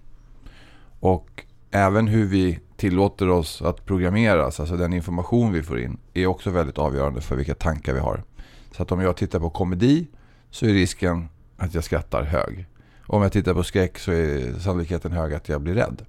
Och 0.99 1.43
även 1.71 2.07
hur 2.07 2.25
vi 2.25 2.59
tillåter 2.77 3.29
oss 3.29 3.61
att 3.61 3.85
programmeras, 3.85 4.59
alltså 4.59 4.77
den 4.77 4.93
information 4.93 5.53
vi 5.53 5.63
får 5.63 5.79
in, 5.79 5.97
är 6.13 6.27
också 6.27 6.49
väldigt 6.49 6.77
avgörande 6.77 7.21
för 7.21 7.35
vilka 7.35 7.55
tankar 7.55 7.93
vi 7.93 7.99
har. 7.99 8.23
Så 8.71 8.83
att 8.83 8.91
om 8.91 9.01
jag 9.01 9.17
tittar 9.17 9.39
på 9.39 9.49
komedi 9.49 10.07
så 10.51 10.65
är 10.65 10.69
risken 10.69 11.29
att 11.57 11.73
jag 11.73 11.83
skrattar 11.83 12.23
hög. 12.23 12.65
Om 13.07 13.21
jag 13.21 13.31
tittar 13.31 13.53
på 13.53 13.63
skräck 13.63 13.99
så 13.99 14.11
är 14.11 14.59
sannolikheten 14.59 15.11
hög 15.11 15.33
att 15.33 15.49
jag 15.49 15.61
blir 15.61 15.73
rädd. 15.73 16.05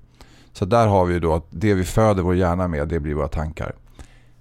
Så 0.52 0.64
där 0.64 0.86
har 0.86 1.04
vi 1.04 1.18
då 1.18 1.34
att 1.34 1.46
det 1.50 1.74
vi 1.74 1.84
föder 1.84 2.22
vår 2.22 2.36
hjärna 2.36 2.68
med, 2.68 2.88
det 2.88 3.00
blir 3.00 3.14
våra 3.14 3.28
tankar. 3.28 3.74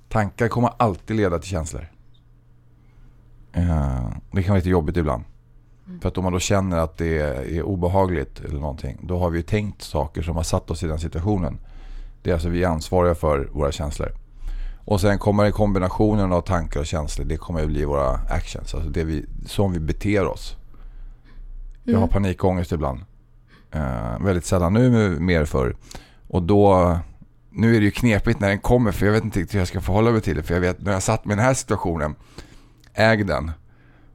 Tankar 0.10 0.48
kommer 0.48 0.72
alltid 0.78 1.18
leda 1.18 1.40
till 1.40 1.50
känslor. 1.50 1.88
Eh, 3.54 4.10
det 4.32 4.44
kan 4.44 4.50
vara 4.50 4.58
lite 4.58 4.70
jobbigt 4.70 4.98
ibland. 4.98 5.24
Mm. 5.88 6.00
För 6.00 6.08
att 6.10 6.18
om 6.18 6.24
man 6.24 6.34
då 6.34 6.40
känner 6.40 6.78
att 6.78 6.98
det 6.98 7.18
är 7.58 7.64
obehagligt 7.64 8.40
eller 8.40 8.60
någonting, 8.60 9.00
då 9.02 9.20
har 9.20 9.30
vi 9.30 9.44
tänkt 9.44 9.82
saker 9.82 10.22
som 10.22 10.36
har 10.36 10.44
satt 10.44 10.72
oss 10.72 10.84
i 10.84 10.88
den 10.88 11.00
situationen. 11.00 11.60
Det 12.22 12.30
är 12.30 12.34
alltså 12.34 12.50
vi 12.50 12.64
är 12.64 12.68
ansvariga 12.68 13.16
för 13.16 13.50
våra 13.52 13.72
känslor. 13.72 14.12
Och 14.86 15.02
sen 15.02 15.20
kommer 15.20 15.52
kombinationen 15.52 16.32
av 16.32 16.42
tankar 16.42 16.80
och 16.80 16.86
känslor, 16.86 17.26
det 17.26 17.38
kommer 17.38 17.62
att 17.62 17.68
bli 17.68 17.86
våra 17.86 18.10
actions. 18.10 18.74
Alltså 18.74 18.90
det 18.90 19.04
vi, 19.04 19.26
som 19.46 19.74
vi 19.74 19.80
beter 19.80 20.28
oss. 20.28 20.56
Jag 21.92 21.98
har 21.98 22.04
mm. 22.04 22.14
panikångest 22.14 22.72
ibland. 22.72 23.00
Uh, 23.76 24.26
väldigt 24.26 24.46
sällan 24.46 24.74
nu, 24.74 25.20
mer 25.20 25.46
för. 25.46 25.76
Och 26.28 26.44
då, 26.44 26.98
nu 27.50 27.76
är 27.76 27.80
det 27.80 27.86
ju 27.86 27.92
knepigt 27.92 28.40
när 28.40 28.50
den 28.50 28.60
kommer 28.60 28.92
för 28.92 29.06
jag 29.06 29.14
vet 29.14 29.24
inte 29.24 29.40
riktigt 29.40 29.56
hur 29.56 29.60
jag 29.60 29.68
ska 29.68 29.82
förhålla 29.82 30.12
mig 30.12 30.22
till 30.22 30.36
det. 30.36 30.44
För 30.44 30.54
jag 30.54 30.62
vet, 30.62 30.82
när 30.82 30.92
jag 30.92 31.04
satt 31.04 31.26
med 31.26 31.38
den 31.38 31.46
här 31.46 31.54
situationen, 31.54 32.16
äg 32.94 33.24
den. 33.24 33.52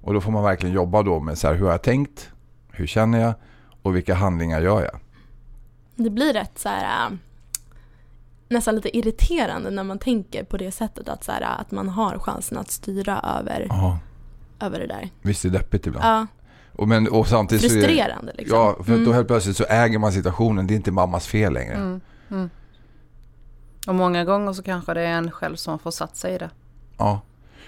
Och 0.00 0.14
då 0.14 0.20
får 0.20 0.32
man 0.32 0.44
verkligen 0.44 0.74
jobba 0.74 1.02
då 1.02 1.20
med 1.20 1.38
så 1.38 1.46
här, 1.46 1.54
hur 1.54 1.64
har 1.64 1.72
jag 1.72 1.82
tänkt? 1.82 2.30
Hur 2.72 2.86
känner 2.86 3.20
jag? 3.20 3.34
Och 3.82 3.96
vilka 3.96 4.14
handlingar 4.14 4.60
gör 4.60 4.82
jag? 4.82 5.00
Det 5.96 6.10
blir 6.10 6.32
rätt 6.32 6.58
så 6.58 6.68
här 6.68 7.06
äh, 7.06 7.16
nästan 8.48 8.74
lite 8.74 8.96
irriterande 8.98 9.70
när 9.70 9.84
man 9.84 9.98
tänker 9.98 10.44
på 10.44 10.56
det 10.56 10.72
sättet 10.72 11.08
att, 11.08 11.24
så 11.24 11.32
här, 11.32 11.60
att 11.60 11.70
man 11.70 11.88
har 11.88 12.18
chansen 12.18 12.58
att 12.58 12.70
styra 12.70 13.20
över, 13.38 13.68
över 14.60 14.78
det 14.78 14.86
där. 14.86 15.10
Visst 15.22 15.44
är 15.44 15.50
det 15.50 15.58
deppigt 15.58 15.86
ibland? 15.86 16.04
Ja. 16.04 16.26
Och, 16.72 16.88
men, 16.88 17.08
och 17.08 17.26
samtidigt 17.28 17.72
Frustrerande 17.72 18.32
så 18.32 18.38
liksom. 18.38 18.58
Ja, 18.58 18.76
för 18.84 18.92
Mm. 18.92 19.04
då 19.04 19.12
helt 19.12 19.26
plötsligt 19.28 19.56
så 19.56 19.64
äger 19.64 19.98
man 19.98 20.12
situationen. 20.12 20.66
Det 20.66 20.74
är 20.74 20.76
inte 20.76 20.90
mammas 20.92 21.26
fel 21.26 21.52
längre. 21.52 21.74
Mm. 21.74 22.00
Mm. 22.30 22.50
Och 23.86 23.94
många 23.94 24.24
gånger 24.24 24.52
så 24.52 24.62
kanske 24.62 24.94
det 24.94 25.00
är 25.00 25.12
en 25.18 25.30
själv 25.30 25.56
som 25.56 25.78
får 25.78 25.90
satt 25.90 26.16
sig 26.16 26.34
i 26.34 26.38
det. 26.38 26.50
Ja. 26.98 27.20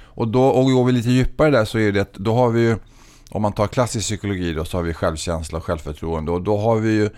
Och 0.03 0.29
då 0.29 0.45
och 0.45 0.65
går 0.65 0.85
vi 0.85 0.93
lite 0.93 1.11
djupare 1.11 1.51
där 1.51 1.65
så 1.65 1.79
är 1.79 1.93
det 1.93 2.01
att 2.01 2.13
då 2.15 2.35
har 2.35 2.51
vi 2.51 2.61
ju, 2.61 2.77
om 3.31 3.43
man 3.43 3.53
tar 3.53 3.67
klassisk 3.67 4.07
psykologi 4.07 4.53
då 4.53 4.65
så 4.65 4.79
har 4.79 4.83
vi 4.83 4.95
självkänsla 4.95 5.59
och 5.59 5.65
självförtroende 5.65 6.33
och 6.33 6.43
då 6.43 6.59
har 6.59 6.77
vi 6.77 6.93
ju 6.93 7.11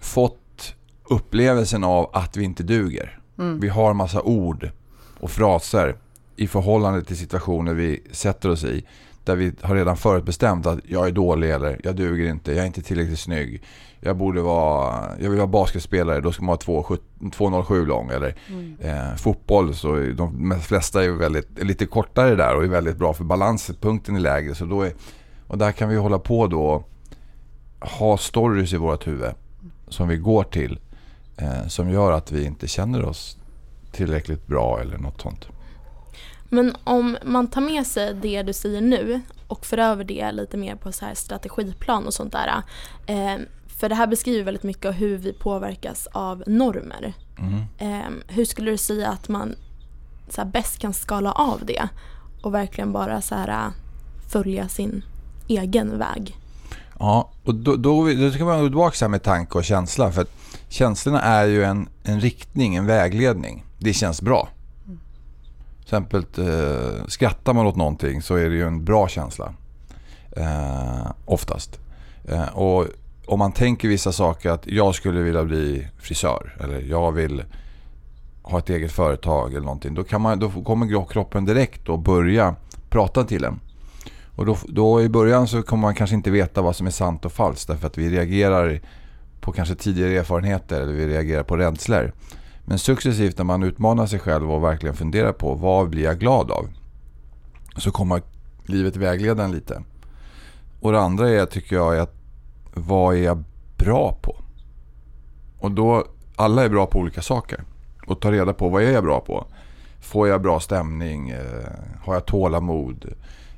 fått 0.00 0.74
upplevelsen 1.10 1.84
av 1.84 2.10
att 2.12 2.36
vi 2.36 2.44
inte 2.44 2.62
duger. 2.62 3.18
Mm. 3.38 3.60
Vi 3.60 3.68
har 3.68 3.90
en 3.90 3.96
massa 3.96 4.22
ord 4.22 4.70
och 5.20 5.30
fraser 5.30 5.96
i 6.36 6.48
förhållande 6.48 7.04
till 7.04 7.16
situationer 7.18 7.74
vi 7.74 8.02
sätter 8.12 8.48
oss 8.48 8.64
i. 8.64 8.84
Där 9.26 9.36
vi 9.36 9.52
har 9.62 9.74
redan 9.74 9.96
förutbestämt 9.96 10.66
att 10.66 10.78
jag 10.84 11.06
är 11.06 11.12
dålig 11.12 11.50
eller 11.50 11.80
jag 11.84 11.96
duger 11.96 12.30
inte, 12.30 12.52
jag 12.52 12.62
är 12.62 12.66
inte 12.66 12.82
tillräckligt 12.82 13.18
snygg. 13.18 13.62
Jag 14.00 14.16
borde 14.16 14.40
vara, 14.40 15.04
jag 15.20 15.30
vill 15.30 15.38
vara 15.38 15.46
basketspelare, 15.46 16.20
då 16.20 16.32
ska 16.32 16.42
man 16.44 16.58
vara 16.66 16.82
2,7 16.82 16.98
2,07 17.20 17.86
lång. 17.86 18.10
Eller 18.10 18.34
Mm. 18.48 18.76
eh, 18.80 19.14
fotboll 19.16 19.74
så 19.74 19.96
de 19.96 20.54
flesta 20.60 21.04
är 21.04 21.08
väldigt, 21.10 21.58
är 21.58 21.64
lite 21.64 21.86
kortare 21.86 22.34
där 22.34 22.56
och 22.56 22.64
är 22.64 22.68
väldigt 22.68 22.96
bra 22.96 23.14
för 23.14 23.24
balanspunkten 23.24 24.16
är 24.16 24.20
lägre. 24.20 24.54
Så 24.54 24.64
då 24.64 24.82
är, 24.82 24.92
och 25.46 25.58
där 25.58 25.72
kan 25.72 25.88
vi 25.88 25.96
hålla 25.96 26.18
på 26.18 26.46
då 26.46 26.84
ha 27.80 28.18
stories 28.18 28.72
i 28.72 28.76
vårt 28.76 29.06
huvud 29.06 29.30
som 29.88 30.08
vi 30.08 30.16
går 30.16 30.44
till. 30.44 30.78
Eh, 31.36 31.66
som 31.66 31.90
gör 31.90 32.12
att 32.12 32.32
vi 32.32 32.44
inte 32.44 32.66
känner 32.68 33.04
oss 33.04 33.38
tillräckligt 33.92 34.46
bra 34.46 34.80
eller 34.80 34.98
något 34.98 35.20
sånt. 35.20 35.48
Men 36.48 36.76
om 36.84 37.16
man 37.24 37.46
tar 37.46 37.60
med 37.60 37.86
sig 37.86 38.14
det 38.14 38.42
du 38.42 38.52
säger 38.52 38.80
nu 38.80 39.20
och 39.46 39.66
för 39.66 39.78
över 39.78 40.04
det 40.04 40.32
lite 40.32 40.56
mer 40.56 40.76
på 40.76 40.92
så 40.92 41.04
här 41.04 41.14
strategiplan 41.14 42.06
och 42.06 42.14
sånt 42.14 42.32
där. 42.32 42.62
Eh, 43.06 43.36
för 43.66 43.88
det 43.88 43.94
här 43.94 44.06
beskriver 44.06 44.44
väldigt 44.44 44.62
mycket 44.62 44.86
av 44.86 44.92
hur 44.92 45.16
vi 45.16 45.32
påverkas 45.32 46.08
av 46.12 46.42
normer. 46.46 47.14
Mm. 47.38 47.62
Eh, 47.78 48.10
hur 48.28 48.44
skulle 48.44 48.70
du 48.70 48.76
säga 48.76 49.08
att 49.08 49.28
man 49.28 49.54
så 50.28 50.40
här, 50.40 50.48
bäst 50.48 50.78
kan 50.78 50.94
skala 50.94 51.32
av 51.32 51.60
det 51.64 51.88
och 52.42 52.54
verkligen 52.54 52.92
bara 52.92 53.20
så 53.20 53.34
här, 53.34 53.48
äh, 53.48 53.72
följa 54.30 54.68
sin 54.68 55.04
egen 55.48 55.98
väg? 55.98 56.36
Ja, 56.98 57.30
och 57.44 57.54
då, 57.54 57.76
då, 57.76 58.08
då 58.08 58.30
ska 58.30 58.44
man 58.44 58.60
gå 58.60 58.66
tillbaka 58.66 59.08
med 59.08 59.22
tanke 59.22 59.58
och 59.58 59.64
känsla. 59.64 60.12
För 60.12 60.22
att 60.22 60.30
känslorna 60.68 61.20
är 61.20 61.46
ju 61.46 61.64
en, 61.64 61.88
en 62.02 62.20
riktning, 62.20 62.76
en 62.76 62.86
vägledning. 62.86 63.64
Det 63.78 63.92
känns 63.92 64.22
bra. 64.22 64.48
Till 65.86 65.94
exempel 65.94 66.24
eh, 66.38 67.06
skrattar 67.06 67.54
man 67.54 67.66
åt 67.66 67.76
någonting 67.76 68.22
så 68.22 68.34
är 68.34 68.48
det 68.48 68.56
ju 68.56 68.66
en 68.66 68.84
bra 68.84 69.08
känsla. 69.08 69.54
Eh, 70.36 71.10
oftast. 71.24 71.80
Eh, 72.28 72.48
och 72.48 72.86
om 73.26 73.38
man 73.38 73.52
tänker 73.52 73.88
vissa 73.88 74.12
saker 74.12 74.50
att 74.50 74.66
jag 74.66 74.94
skulle 74.94 75.20
vilja 75.20 75.44
bli 75.44 75.88
frisör 75.98 76.56
eller 76.60 76.80
jag 76.80 77.12
vill 77.12 77.44
ha 78.42 78.58
ett 78.58 78.70
eget 78.70 78.92
företag 78.92 79.50
eller 79.50 79.64
någonting. 79.64 79.94
Då, 79.94 80.04
kan 80.04 80.20
man, 80.20 80.38
då 80.38 80.50
kommer 80.50 81.06
kroppen 81.06 81.44
direkt 81.44 81.88
och 81.88 81.98
börja 81.98 82.54
prata 82.88 83.24
till 83.24 83.44
en. 83.44 83.60
Och 84.36 84.46
då, 84.46 84.56
då 84.68 85.02
i 85.02 85.08
början 85.08 85.48
så 85.48 85.62
kommer 85.62 85.82
man 85.82 85.94
kanske 85.94 86.16
inte 86.16 86.30
veta 86.30 86.62
vad 86.62 86.76
som 86.76 86.86
är 86.86 86.90
sant 86.90 87.24
och 87.24 87.32
falskt 87.32 87.68
därför 87.68 87.86
att 87.86 87.98
vi 87.98 88.10
reagerar 88.10 88.80
på 89.40 89.52
kanske 89.52 89.74
tidigare 89.74 90.18
erfarenheter 90.18 90.80
eller 90.80 90.92
vi 90.92 91.06
reagerar 91.06 91.42
på 91.42 91.56
rädslor. 91.56 92.12
Men 92.68 92.78
successivt 92.78 93.38
när 93.38 93.44
man 93.44 93.62
utmanar 93.62 94.06
sig 94.06 94.18
själv 94.18 94.52
och 94.52 94.64
verkligen 94.64 94.96
funderar 94.96 95.32
på 95.32 95.54
vad 95.54 95.90
blir 95.90 96.02
jag 96.02 96.18
glad 96.18 96.50
av? 96.50 96.68
Så 97.76 97.90
kommer 97.90 98.22
livet 98.64 98.96
vägleda 98.96 99.44
en 99.44 99.52
lite. 99.52 99.82
Och 100.80 100.92
det 100.92 101.00
andra 101.00 101.30
är, 101.30 101.46
tycker 101.46 101.76
jag 101.76 101.96
är 101.96 102.00
att 102.00 102.14
vad 102.74 103.14
är 103.14 103.22
jag 103.22 103.44
bra 103.76 104.18
på? 104.22 104.36
Och 105.58 105.70
då, 105.70 106.04
alla 106.36 106.64
är 106.64 106.68
bra 106.68 106.86
på 106.86 106.98
olika 106.98 107.22
saker. 107.22 107.64
Och 108.06 108.20
ta 108.20 108.32
reda 108.32 108.52
på 108.52 108.68
vad 108.68 108.82
är 108.82 108.92
jag 108.92 109.04
bra 109.04 109.20
på? 109.20 109.46
Får 110.00 110.28
jag 110.28 110.42
bra 110.42 110.60
stämning? 110.60 111.30
Eh, 111.30 111.70
har 112.04 112.14
jag 112.14 112.26
tålamod? 112.26 113.04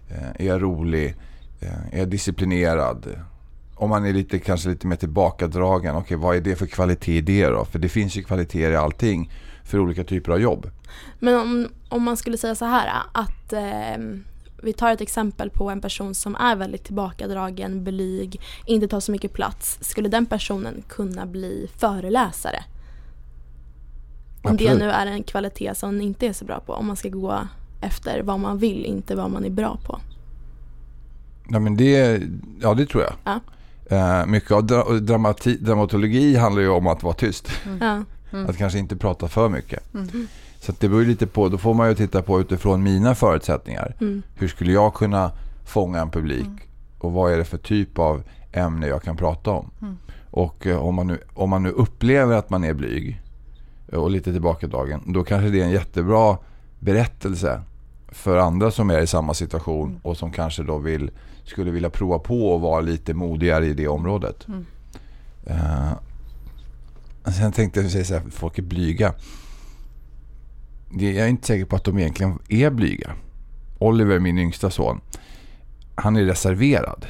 Eh, 0.08 0.28
är 0.38 0.46
jag 0.46 0.62
rolig? 0.62 1.16
Eh, 1.60 1.94
är 1.94 1.98
jag 1.98 2.08
disciplinerad? 2.08 3.06
Om 3.80 3.90
man 3.90 4.06
är 4.06 4.12
lite, 4.12 4.38
kanske 4.38 4.68
lite 4.68 4.86
mer 4.86 4.96
tillbakadragen, 4.96 5.96
okej 5.96 6.16
vad 6.16 6.36
är 6.36 6.40
det 6.40 6.56
för 6.56 6.66
kvalitet 6.66 7.16
i 7.16 7.20
det 7.20 7.46
då? 7.46 7.64
För 7.64 7.78
det 7.78 7.88
finns 7.88 8.16
ju 8.16 8.22
kvaliteter 8.22 8.70
i 8.70 8.76
allting 8.76 9.30
för 9.64 9.78
olika 9.78 10.04
typer 10.04 10.32
av 10.32 10.40
jobb. 10.40 10.70
Men 11.18 11.40
om, 11.40 11.68
om 11.88 12.02
man 12.02 12.16
skulle 12.16 12.36
säga 12.36 12.54
så 12.54 12.64
här 12.64 13.02
att 13.12 13.52
eh, 13.52 14.04
vi 14.62 14.72
tar 14.72 14.92
ett 14.92 15.00
exempel 15.00 15.50
på 15.50 15.70
en 15.70 15.80
person 15.80 16.14
som 16.14 16.36
är 16.36 16.56
väldigt 16.56 16.84
tillbakadragen, 16.84 17.84
blyg, 17.84 18.40
inte 18.66 18.88
tar 18.88 19.00
så 19.00 19.12
mycket 19.12 19.32
plats. 19.32 19.78
Skulle 19.80 20.08
den 20.08 20.26
personen 20.26 20.82
kunna 20.88 21.26
bli 21.26 21.70
föreläsare? 21.76 22.64
Om 24.42 24.52
Absolut. 24.52 24.72
det 24.72 24.84
nu 24.84 24.90
är 24.90 25.06
en 25.06 25.22
kvalitet 25.22 25.74
som 25.74 25.94
man 25.94 26.00
inte 26.00 26.26
är 26.26 26.32
så 26.32 26.44
bra 26.44 26.60
på. 26.60 26.72
Om 26.72 26.86
man 26.86 26.96
ska 26.96 27.08
gå 27.08 27.40
efter 27.80 28.22
vad 28.22 28.40
man 28.40 28.58
vill, 28.58 28.84
inte 28.84 29.14
vad 29.14 29.30
man 29.30 29.44
är 29.44 29.50
bra 29.50 29.78
på. 29.84 30.00
Ja, 31.48 31.58
men 31.58 31.76
det, 31.76 32.22
ja, 32.60 32.74
det 32.74 32.86
tror 32.86 33.02
jag. 33.02 33.12
Ja. 33.24 33.40
Eh, 33.88 34.26
mycket 34.26 34.50
av 34.52 34.64
dra, 34.66 34.82
dramati, 34.84 35.56
dramatologi 35.56 36.36
handlar 36.36 36.62
ju 36.62 36.68
om 36.68 36.86
att 36.86 37.02
vara 37.02 37.14
tyst. 37.14 37.48
Ja. 37.80 38.02
Att 38.48 38.56
kanske 38.58 38.78
inte 38.78 38.96
prata 38.96 39.28
för 39.28 39.48
mycket. 39.48 39.94
Mm. 39.94 40.26
Så 40.60 40.72
att 40.72 40.80
det 40.80 40.88
beror 40.88 41.04
lite 41.04 41.26
på, 41.26 41.48
då 41.48 41.58
får 41.58 41.74
man 41.74 41.88
ju 41.88 41.94
titta 41.94 42.22
på 42.22 42.40
utifrån 42.40 42.82
mina 42.82 43.14
förutsättningar. 43.14 43.94
Mm. 44.00 44.22
Hur 44.34 44.48
skulle 44.48 44.72
jag 44.72 44.94
kunna 44.94 45.30
fånga 45.66 46.00
en 46.00 46.10
publik? 46.10 46.48
Och 46.98 47.12
vad 47.12 47.32
är 47.32 47.36
det 47.38 47.44
för 47.44 47.58
typ 47.58 47.98
av 47.98 48.22
ämne 48.52 48.86
jag 48.86 49.02
kan 49.02 49.16
prata 49.16 49.50
om? 49.50 49.70
Mm. 49.82 49.96
Och 50.30 50.66
eh, 50.66 50.78
om 50.78 50.94
man, 50.94 51.06
nu, 51.06 51.18
om 51.34 51.50
man 51.50 51.62
nu 51.62 51.70
upplever 51.70 52.36
att 52.36 52.50
man 52.50 52.64
är 52.64 52.74
blyg 52.74 53.20
eh, 53.92 53.98
och 53.98 54.10
lite 54.10 54.32
tillbakadragen, 54.32 55.00
då 55.06 55.24
kanske 55.24 55.48
det 55.48 55.60
är 55.60 55.64
en 55.64 55.70
jättebra 55.70 56.36
berättelse 56.78 57.60
för 58.08 58.36
andra 58.36 58.70
som 58.70 58.90
är 58.90 59.00
i 59.00 59.06
samma 59.06 59.34
situation 59.34 59.88
Mm. 59.88 60.00
och 60.02 60.16
som 60.16 60.32
kanske 60.32 60.62
då 60.62 60.78
vill, 60.78 61.10
skulle 61.48 61.70
vilja 61.70 61.90
prova 61.90 62.18
på 62.18 62.56
att 62.56 62.62
vara 62.62 62.80
lite 62.80 63.14
modigare 63.14 63.66
i 63.66 63.74
det 63.74 63.88
området. 63.88 64.46
Mm. 64.48 64.64
Eh, 65.46 65.92
sen 67.32 67.52
tänkte 67.52 67.80
jag 67.80 67.90
säga 67.90 68.04
så 68.04 68.14
här, 68.14 68.22
folk 68.30 68.58
är 68.58 68.62
blyga. 68.62 69.14
Jag 70.90 71.14
är 71.14 71.26
inte 71.28 71.46
säker 71.46 71.64
på 71.64 71.76
att 71.76 71.84
de 71.84 71.98
egentligen 71.98 72.38
är 72.48 72.70
blyga. 72.70 73.10
Oliver, 73.78 74.18
min 74.18 74.38
yngsta 74.38 74.70
son, 74.70 75.00
han 75.94 76.16
är 76.16 76.24
reserverad. 76.24 77.06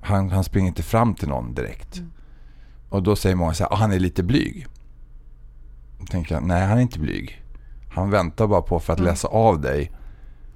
Han, 0.00 0.30
han 0.30 0.44
springer 0.44 0.68
inte 0.68 0.82
fram 0.82 1.14
till 1.14 1.28
någon 1.28 1.54
direkt. 1.54 1.96
Mm. 1.96 2.10
Och 2.88 3.02
då 3.02 3.16
säger 3.16 3.36
många 3.36 3.54
så 3.54 3.64
här, 3.64 3.72
"Ah, 3.72 3.76
han 3.76 3.92
är 3.92 3.98
lite 3.98 4.22
blyg. 4.22 4.66
Då 6.00 6.06
tänker 6.06 6.34
jag, 6.34 6.44
nej 6.44 6.66
han 6.66 6.78
är 6.78 6.82
inte 6.82 6.98
blyg. 6.98 7.42
Han 7.90 8.10
väntar 8.10 8.46
bara 8.46 8.62
på 8.62 8.80
för 8.80 8.92
att 8.92 8.98
Mm. 8.98 9.10
läsa 9.10 9.28
av 9.28 9.60
dig 9.60 9.90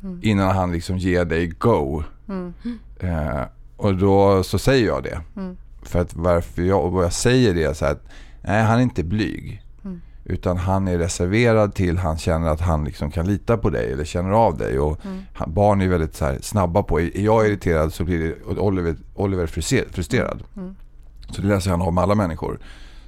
Mm. 0.02 0.20
innan 0.22 0.56
han 0.56 0.72
liksom 0.72 0.98
ger 0.98 1.24
dig 1.24 1.46
go. 1.46 2.02
Mm. 2.32 2.78
Eh, 3.00 3.42
och 3.76 3.94
då 3.94 4.42
så 4.42 4.58
säger 4.58 4.86
jag 4.86 5.02
det. 5.02 5.20
Mm. 5.36 5.56
För 5.82 6.00
att 6.00 6.14
varför 6.14 6.62
jag, 6.62 6.94
och 6.94 7.04
jag 7.04 7.12
säger 7.12 7.54
det 7.54 7.76
så 7.76 7.84
att 7.84 8.02
nej 8.42 8.62
han 8.62 8.78
är 8.78 8.82
inte 8.82 9.04
blyg. 9.04 9.62
Mm. 9.84 10.00
Utan 10.24 10.56
han 10.56 10.88
är 10.88 10.98
reserverad 10.98 11.74
till 11.74 11.98
han 11.98 12.18
känner 12.18 12.48
att 12.48 12.60
han 12.60 12.84
liksom 12.84 13.10
kan 13.10 13.26
lita 13.26 13.56
på 13.56 13.70
dig 13.70 13.92
eller 13.92 14.04
känner 14.04 14.30
av 14.30 14.58
dig. 14.58 14.78
Och 14.78 15.04
Mm. 15.04 15.18
han, 15.34 15.54
barn 15.54 15.80
är 15.80 15.88
väldigt 15.88 16.14
så 16.14 16.24
här 16.24 16.38
snabba 16.42 16.82
på, 16.82 17.00
är 17.00 17.20
jag 17.20 17.46
irriterad 17.46 17.92
så 17.92 18.04
blir 18.04 18.18
det 18.18 18.58
Oliver, 18.60 18.96
Oliver 19.14 19.46
frustrerad. 19.92 20.42
Mm. 20.56 20.74
Så 21.30 21.42
det 21.42 21.48
läser 21.48 21.70
han 21.70 21.82
av 21.82 21.92
med 21.92 22.02
alla 22.02 22.14
människor. 22.14 22.58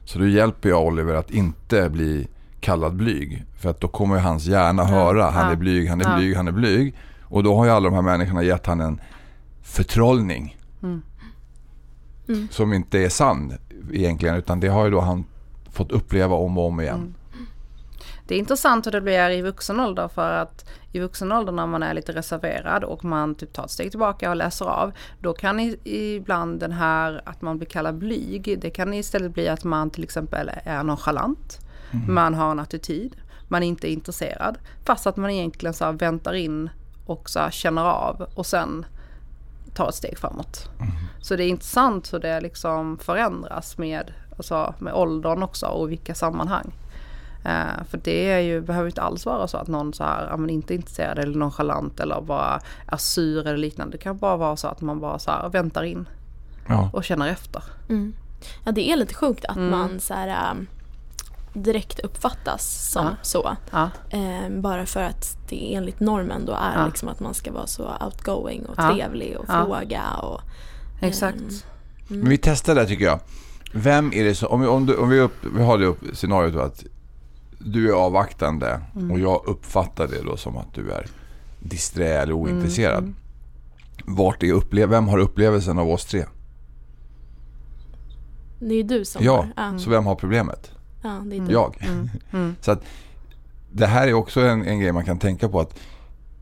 Så 0.04 0.18
då 0.18 0.26
hjälper 0.26 0.68
jag 0.68 0.86
Oliver 0.86 1.14
att 1.14 1.30
inte 1.30 1.90
bli 1.90 2.28
kallad 2.60 2.96
blyg. 2.96 3.44
För 3.58 3.70
att 3.70 3.80
då 3.80 3.88
kommer 3.88 4.18
hans 4.18 4.46
hjärna 4.46 4.84
höra, 4.84 5.30
han 5.30 5.52
är 5.52 5.56
blyg, 5.56 5.88
han 5.88 6.00
är 6.00 6.16
blyg, 6.16 6.36
han 6.36 6.48
är 6.48 6.52
blyg. 6.52 6.94
Och 7.22 7.42
då 7.42 7.56
har 7.56 7.64
ju 7.64 7.70
alla 7.70 7.84
de 7.90 7.94
här 7.94 8.02
människorna 8.02 8.42
gett 8.42 8.66
han 8.66 8.80
en 8.80 9.00
förtrollning. 9.64 10.56
Mm. 10.82 11.02
Mm. 12.28 12.48
Som 12.50 12.72
inte 12.72 12.98
är 12.98 13.08
sann 13.08 13.52
egentligen. 13.92 14.36
Utan 14.36 14.60
det 14.60 14.68
har 14.68 14.84
ju 14.84 14.90
då 14.90 15.00
han 15.00 15.24
fått 15.70 15.92
uppleva 15.92 16.34
om 16.34 16.58
och 16.58 16.66
om 16.66 16.80
igen. 16.80 16.94
Mm. 16.94 17.14
Det 18.26 18.34
är 18.34 18.38
intressant 18.38 18.86
hur 18.86 18.92
det 18.92 19.00
blir 19.00 19.30
i 19.30 19.42
vuxen 19.42 19.80
ålder 19.80 20.08
för 20.08 20.30
att 20.32 20.64
i 20.92 21.00
vuxen 21.00 21.32
ålder 21.32 21.52
när 21.52 21.66
man 21.66 21.82
är 21.82 21.94
lite 21.94 22.12
reserverad 22.12 22.84
och 22.84 23.04
man 23.04 23.34
typ 23.34 23.52
tar 23.52 23.64
ett 23.64 23.70
steg 23.70 23.90
tillbaka 23.90 24.30
och 24.30 24.36
läser 24.36 24.64
av. 24.66 24.92
Då 25.20 25.32
kan 25.32 25.60
i, 25.60 25.78
ibland 25.84 26.60
den 26.60 26.72
här 26.72 27.22
att 27.24 27.42
man 27.42 27.58
blir 27.58 27.68
kallad 27.68 27.98
blyg. 27.98 28.58
Det 28.60 28.70
kan 28.70 28.94
istället 28.94 29.34
bli 29.34 29.48
att 29.48 29.64
man 29.64 29.90
till 29.90 30.04
exempel 30.04 30.50
är 30.64 30.82
nonchalant. 30.82 31.60
Man 32.08 32.34
har 32.34 32.50
en 32.50 32.60
attityd. 32.60 33.16
Man 33.48 33.62
är 33.62 33.66
inte 33.66 33.92
intresserad. 33.92 34.58
Fast 34.84 35.06
att 35.06 35.16
man 35.16 35.30
egentligen 35.30 35.74
så 35.74 35.92
väntar 35.92 36.34
in 36.34 36.70
och 37.06 37.30
så 37.30 37.50
känner 37.50 37.82
av 37.82 38.26
och 38.34 38.46
sen 38.46 38.86
tar 39.74 39.88
ett 39.88 39.94
steg 39.94 40.18
framåt. 40.18 40.68
Så 41.20 41.36
det 41.36 41.44
är 41.44 41.48
intressant 41.48 42.12
hur 42.12 42.18
det 42.18 42.40
liksom 42.40 42.98
förändras 42.98 43.78
med, 43.78 44.12
alltså 44.36 44.74
med 44.78 44.94
åldern 44.94 45.42
också 45.42 45.66
och 45.66 45.90
vilka 45.90 46.14
sammanhang. 46.14 46.74
Eh, 47.44 47.84
för 47.90 47.98
det 47.98 48.30
är 48.30 48.38
ju, 48.38 48.60
behöver 48.60 48.86
inte 48.86 49.02
alls 49.02 49.26
vara 49.26 49.48
så 49.48 49.56
att 49.56 49.68
någon 49.68 49.92
så 49.92 50.04
här, 50.04 50.26
ja, 50.30 50.36
men 50.36 50.50
inte 50.50 50.74
är 50.74 50.76
intresserad 50.76 51.18
eller 51.18 51.38
nonchalant 51.38 52.00
eller 52.00 52.20
bara 52.20 52.60
är 52.86 52.96
sur 52.96 53.46
eller 53.46 53.56
liknande. 53.56 53.92
Det 53.92 54.02
kan 54.02 54.18
bara 54.18 54.36
vara 54.36 54.56
så 54.56 54.68
att 54.68 54.80
man 54.80 55.00
bara 55.00 55.18
så 55.18 55.30
här 55.30 55.48
väntar 55.48 55.82
in 55.82 56.08
ja. 56.68 56.90
och 56.92 57.04
känner 57.04 57.28
efter. 57.28 57.62
Mm. 57.88 58.14
Ja 58.64 58.72
det 58.72 58.90
är 58.90 58.96
lite 58.96 59.14
sjukt 59.14 59.44
att 59.44 59.56
mm. 59.56 59.70
man 59.70 60.00
så 60.00 60.14
här, 60.14 60.50
um, 60.50 60.66
direkt 61.54 62.00
uppfattas 62.00 62.90
som 62.92 63.06
ja. 63.06 63.16
så. 63.22 63.56
Ja. 63.70 63.90
Eh, 64.10 64.50
bara 64.60 64.86
för 64.86 65.02
att 65.02 65.38
det 65.48 65.74
enligt 65.74 66.00
normen 66.00 66.46
då 66.46 66.52
är 66.52 66.74
ja. 66.78 66.86
liksom 66.86 67.08
att 67.08 67.20
man 67.20 67.34
ska 67.34 67.52
vara 67.52 67.66
så 67.66 67.90
outgoing 68.04 68.66
och 68.66 68.76
trevlig 68.76 69.36
och 69.38 69.46
fråga. 69.46 70.02
Och, 70.22 70.40
eh, 71.00 71.08
Exakt. 71.08 71.64
Mm. 72.10 72.28
Vi 72.28 72.38
testar 72.38 72.74
det 72.74 72.86
tycker 72.86 73.04
jag. 73.04 73.20
Vem 73.72 74.12
är 74.12 74.24
det 74.24 74.34
som, 74.34 74.48
om, 74.48 74.68
om, 74.68 74.86
du, 74.86 74.96
om 74.96 75.08
vi, 75.08 75.20
upp, 75.20 75.36
vi 75.56 75.62
har 75.62 75.78
det 75.78 75.86
upp 75.86 75.98
scenariot 76.12 76.56
att 76.56 76.84
du 77.58 77.88
är 77.88 77.92
avvaktande 77.92 78.80
mm. 78.94 79.10
och 79.10 79.20
jag 79.20 79.42
uppfattar 79.46 80.08
det 80.08 80.22
då 80.22 80.36
som 80.36 80.56
att 80.56 80.74
du 80.74 80.90
är 80.90 81.06
disträ 81.58 82.08
eller 82.08 82.32
ointresserad. 82.32 82.98
Mm. 82.98 83.14
Vart 84.04 84.42
är 84.42 84.52
upplev 84.52 84.88
vem 84.88 85.08
har 85.08 85.18
upplevelsen 85.18 85.78
av 85.78 85.90
oss 85.90 86.04
tre? 86.04 86.24
Det 88.58 88.74
är 88.74 88.76
ju 88.76 88.82
du 88.82 89.04
som 89.04 89.24
ja, 89.24 89.36
har. 89.36 89.72
Ja, 89.72 89.78
så 89.78 89.90
vem 89.90 90.06
har 90.06 90.14
problemet? 90.14 90.73
Ja, 91.04 91.22
det 91.24 91.36
är 91.36 91.40
du. 91.40 91.52
Jag. 91.52 91.76
Mm. 91.80 92.10
Mm. 92.32 92.56
så 92.60 92.70
att 92.70 92.84
det 93.72 93.86
här 93.86 94.08
är 94.08 94.14
också 94.14 94.40
en, 94.40 94.64
en 94.64 94.80
grej 94.80 94.92
man 94.92 95.04
kan 95.04 95.18
tänka 95.18 95.48
på 95.48 95.60
att 95.60 95.78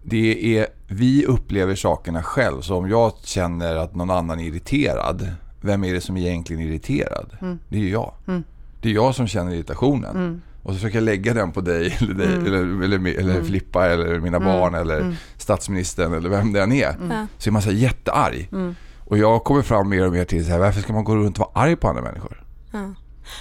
det 0.02 0.59
är, 0.59 0.66
vi 0.87 1.26
upplever 1.26 1.75
sakerna 1.75 2.23
själv. 2.23 2.61
Så 2.61 2.76
om 2.76 2.90
jag 2.90 3.12
känner 3.23 3.76
att 3.76 3.95
någon 3.95 4.11
annan 4.11 4.40
är 4.40 4.45
irriterad, 4.45 5.28
vem 5.61 5.85
är 5.85 5.95
det 5.95 6.00
som 6.00 6.16
är 6.16 6.26
egentligen 6.26 6.62
irriterad? 6.62 7.37
Mm. 7.40 7.59
Det 7.69 7.76
är 7.76 7.81
ju 7.81 7.90
jag. 7.90 8.12
Mm. 8.26 8.45
Det 8.81 8.88
är 8.88 8.92
jag 8.92 9.14
som 9.14 9.26
känner 9.26 9.54
irritationen. 9.54 10.16
Mm. 10.16 10.42
Och 10.62 10.71
så 10.71 10.75
försöker 10.75 10.97
jag 10.97 11.04
lägga 11.04 11.35
den 11.35 11.52
på 11.52 11.61
dig, 11.61 11.97
eller, 12.00 12.14
dig, 12.14 12.26
mm. 12.26 12.47
eller, 12.47 12.85
eller, 12.85 13.19
eller 13.19 13.35
mm. 13.35 13.45
Filippa, 13.45 13.87
eller 13.87 14.21
mina 14.21 14.37
mm. 14.37 14.49
barn, 14.49 14.75
eller 14.75 15.00
mm. 15.00 15.14
statsministern, 15.37 16.14
eller 16.14 16.28
vem 16.28 16.52
det 16.52 16.62
än 16.62 16.73
är. 16.73 16.90
Mm. 16.90 17.26
Så 17.38 17.50
är 17.50 17.52
man 17.52 17.62
så 17.62 17.73
jättearg. 17.73 18.49
Mm. 18.52 18.75
Och 18.99 19.19
jag 19.19 19.45
kommer 19.45 19.62
fram 19.62 19.88
mer 19.88 20.07
och 20.07 20.12
mer 20.12 20.25
till 20.25 20.45
så 20.45 20.50
här, 20.50 20.59
varför 20.59 20.81
ska 20.81 20.92
man 20.92 21.04
gå 21.04 21.16
runt 21.16 21.38
och 21.38 21.52
vara 21.54 21.64
arg 21.64 21.76
på 21.76 21.88
andra 21.88 22.02
människor? 22.02 22.45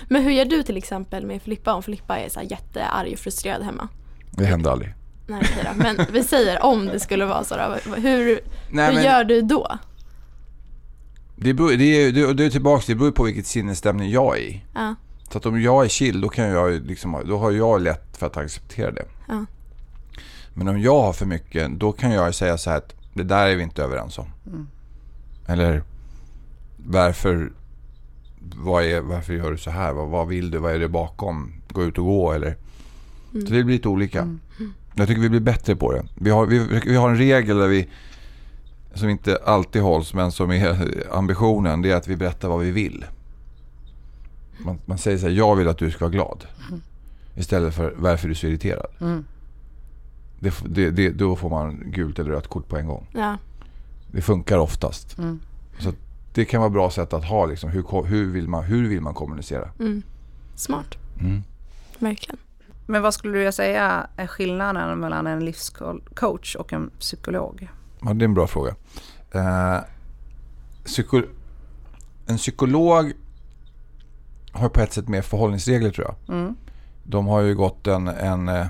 Men 0.07 0.23
hur 0.23 0.31
gör 0.31 0.45
du 0.45 0.63
till 0.63 0.77
exempel 0.77 1.25
med 1.25 1.41
Filippa 1.41 1.73
om 1.73 1.83
Filippa 1.83 2.19
är 2.19 2.29
så 2.29 2.39
här 2.39 2.47
jättearg 2.51 3.13
och 3.13 3.19
frustrerad 3.19 3.63
hemma? 3.63 3.87
Det 4.31 4.45
händer 4.45 4.71
aldrig. 4.71 4.93
Nej, 5.27 5.41
okej 5.43 5.63
då. 5.63 5.83
Men 5.83 6.05
vi 6.11 6.23
säger 6.23 6.63
om 6.63 6.85
det 6.85 6.99
skulle 6.99 7.25
vara 7.25 7.43
så 7.43 7.55
då. 7.55 7.91
Hur, 7.95 8.39
Nej, 8.69 8.87
hur 8.87 8.95
men... 8.95 9.03
gör 9.03 9.23
du 9.23 9.41
då? 9.41 9.77
Det, 11.35 11.53
beror, 11.53 11.71
det, 11.71 11.83
är, 11.83 12.33
det 12.33 12.45
är 12.45 12.49
tillbaka, 12.49 12.83
det 12.87 12.95
beror 12.95 13.11
på 13.11 13.23
vilket 13.23 13.47
sinnesstämning 13.47 14.09
jag 14.09 14.37
är 14.37 14.41
i. 14.41 14.63
Ja. 14.73 14.95
Så 15.31 15.37
att 15.37 15.45
om 15.45 15.61
jag 15.61 15.85
är 15.85 15.89
chill, 15.89 16.21
då, 16.21 16.29
kan 16.29 16.45
jag 16.45 16.85
liksom, 16.85 17.23
då 17.25 17.37
har 17.37 17.51
jag 17.51 17.81
lätt 17.81 18.17
för 18.17 18.25
att 18.25 18.37
acceptera 18.37 18.91
det. 18.91 19.05
Ja. 19.27 19.45
Men 20.53 20.67
om 20.67 20.81
jag 20.81 21.01
har 21.01 21.13
för 21.13 21.25
mycket, 21.25 21.79
då 21.79 21.91
kan 21.91 22.11
jag 22.11 22.35
säga 22.35 22.57
så 22.57 22.69
här 22.69 22.77
att 22.77 22.95
det 23.13 23.23
där 23.23 23.47
är 23.47 23.55
vi 23.55 23.63
inte 23.63 23.83
överens 23.83 24.17
om. 24.17 24.27
Mm. 24.47 24.67
Eller 25.47 25.83
varför, 26.77 27.51
vad 28.55 28.83
är, 28.83 29.01
varför 29.01 29.33
gör 29.33 29.51
du 29.51 29.57
så 29.57 29.71
här? 29.71 29.93
Vad, 29.93 30.09
vad 30.09 30.27
vill 30.27 30.51
du? 30.51 30.57
Vad 30.57 30.71
är 30.71 30.79
det 30.79 30.87
bakom? 30.87 31.53
Gå 31.67 31.83
ut 31.83 31.97
och 31.97 32.05
gå 32.05 32.31
eller? 32.31 32.57
Mm. 33.33 33.47
Så 33.47 33.53
det 33.53 33.63
blir 33.63 33.75
lite 33.75 33.89
olika. 33.89 34.21
Mm. 34.21 34.39
Jag 34.95 35.07
tycker 35.07 35.21
vi 35.21 35.29
blir 35.29 35.39
bättre 35.39 35.75
på 35.75 35.91
det. 35.91 36.03
Vi 36.15 36.29
har, 36.29 36.45
vi, 36.45 36.81
vi 36.85 36.95
har 36.95 37.09
en 37.09 37.17
regel 37.17 37.57
där 37.57 37.67
vi, 37.67 37.89
som 38.93 39.09
inte 39.09 39.39
alltid 39.45 39.81
hålls 39.81 40.13
men 40.13 40.31
som 40.31 40.51
är 40.51 41.07
ambitionen. 41.11 41.81
Det 41.81 41.91
är 41.91 41.95
att 41.95 42.07
vi 42.07 42.15
berättar 42.15 42.49
vad 42.49 42.59
vi 42.59 42.71
vill. 42.71 43.05
Man, 44.57 44.79
man 44.85 44.97
säger 44.97 45.17
så 45.17 45.25
här, 45.27 45.33
jag 45.33 45.55
vill 45.55 45.67
att 45.67 45.77
du 45.77 45.91
ska 45.91 46.05
vara 46.05 46.11
glad. 46.11 46.45
Mm. 46.69 46.81
Istället 47.35 47.75
för 47.75 47.93
varför 47.97 48.27
du 48.27 48.33
är 48.33 48.35
så 48.35 48.47
irriterad. 48.47 48.87
Mm. 48.99 49.25
Det, 50.39 50.53
det, 50.65 50.89
det, 50.89 51.09
då 51.09 51.35
får 51.35 51.49
man 51.49 51.83
gult 51.85 52.19
eller 52.19 52.31
rött 52.31 52.47
kort 52.47 52.67
på 52.67 52.77
en 52.77 52.87
gång. 52.87 53.07
Ja. 53.13 53.37
Det 54.11 54.21
funkar 54.21 54.57
oftast. 54.57 55.17
Mm. 55.17 55.39
Det 56.33 56.45
kan 56.45 56.59
vara 56.59 56.69
bra 56.69 56.91
sätt 56.91 57.13
att 57.13 57.25
ha. 57.25 57.45
Liksom, 57.45 57.69
hur, 57.69 58.03
hur, 58.05 58.31
vill, 58.31 58.47
man, 58.47 58.63
hur 58.63 58.89
vill 58.89 59.01
man 59.01 59.13
kommunicera? 59.13 59.69
Mm. 59.79 60.01
Smart. 60.55 60.97
Mm. 61.19 61.43
Verkligen. 61.99 62.39
Men 62.85 63.01
vad 63.01 63.13
skulle 63.13 63.45
du 63.45 63.51
säga 63.51 64.07
är 64.17 64.27
skillnaden 64.27 64.99
mellan 64.99 65.27
en 65.27 65.45
livscoach 65.45 66.55
och 66.55 66.73
en 66.73 66.89
psykolog? 66.99 67.69
Ja, 68.01 68.13
det 68.13 68.23
är 68.23 68.27
en 68.27 68.33
bra 68.33 68.47
fråga. 68.47 68.75
Eh, 69.31 69.77
psyko 70.85 71.21
en 72.25 72.37
psykolog 72.37 73.13
har 74.51 74.69
på 74.69 74.79
ett 74.79 74.93
sätt 74.93 75.07
mer 75.07 75.21
förhållningsregler 75.21 75.91
tror 75.91 76.07
jag. 76.07 76.35
Mm. 76.37 76.55
De 77.03 77.27
har 77.27 77.41
ju 77.41 77.55
gått 77.55 77.87
en, 77.87 78.07
en, 78.07 78.49
eh, 78.49 78.67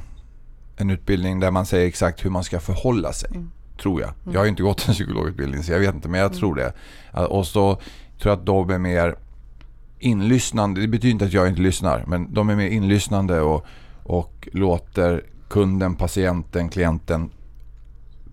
en 0.78 0.89
utbildning 0.89 1.39
där 1.39 1.52
man 1.52 1.65
säger 1.65 1.88
exakt 1.88 2.26
hur 2.26 2.30
man 2.30 2.43
ska 2.43 2.60
förhålla 2.60 3.13
sig. 3.13 3.30
Mm. 3.30 3.52
Tror 3.82 4.02
jag. 4.02 4.10
Mm. 4.10 4.34
Jag 4.34 4.39
har 4.39 4.46
ju 4.46 4.50
inte 4.50 4.63
gått 4.63 4.88
en 4.88 4.94
psykologutbildning 4.94 5.63
så 5.63 5.72
jag 5.72 5.80
vet 5.80 5.96
inte 5.96 6.10
men 6.10 6.20
jag 6.20 6.28
mm. 6.28 6.39
tror 6.39 6.56
det. 6.56 6.74
Och 7.26 7.48
så 7.48 7.76
tror 8.20 8.32
jag 8.32 8.39
att 8.39 8.46
de 8.46 8.70
är 8.70 8.78
mer 8.78 9.15
inlyssnande. 10.00 10.82
Det 10.82 10.88
betyder 10.88 11.12
inte 11.12 11.26
att 11.26 11.34
jag 11.34 11.48
inte 11.48 11.62
lyssnar 11.62 12.04
men 12.08 12.34
de 12.34 12.50
är 12.50 12.56
mer 12.56 12.67
inlyssnande 12.67 13.41
och, 13.41 13.65
och 14.04 14.50
låter 14.52 15.24
kunden, 15.50 15.96
patienten, 15.96 16.70
klienten 16.70 17.30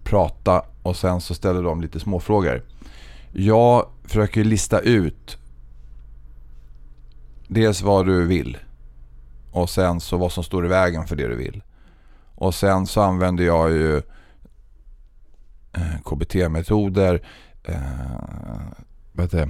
prata 0.05 0.63
och 0.83 0.97
sen 0.97 1.21
så 1.21 1.35
ställer 1.35 1.63
de 1.63 1.81
lite 1.81 2.01
småfrågor. 2.01 2.63
Jag 3.33 3.87
försöker 4.05 4.45
lista 4.45 4.81
ut 4.81 5.39
dels 7.49 7.83
vad 7.83 8.07
du 8.07 8.27
vill 8.27 8.59
och 9.51 9.71
sen 9.71 10.01
så 10.01 10.17
vad 10.17 10.33
som 10.33 10.45
står 10.45 10.67
i 10.67 10.69
vägen 10.69 11.07
för 11.07 11.17
det 11.17 11.29
du 11.29 11.37
vill. 11.37 11.63
Och 12.35 12.55
sen 12.55 12.87
så 12.87 13.01
använder 13.01 13.45
jag 13.45 13.71
ju 13.71 14.03
KBT-metoder, 16.05 17.23
eh, 17.64 19.49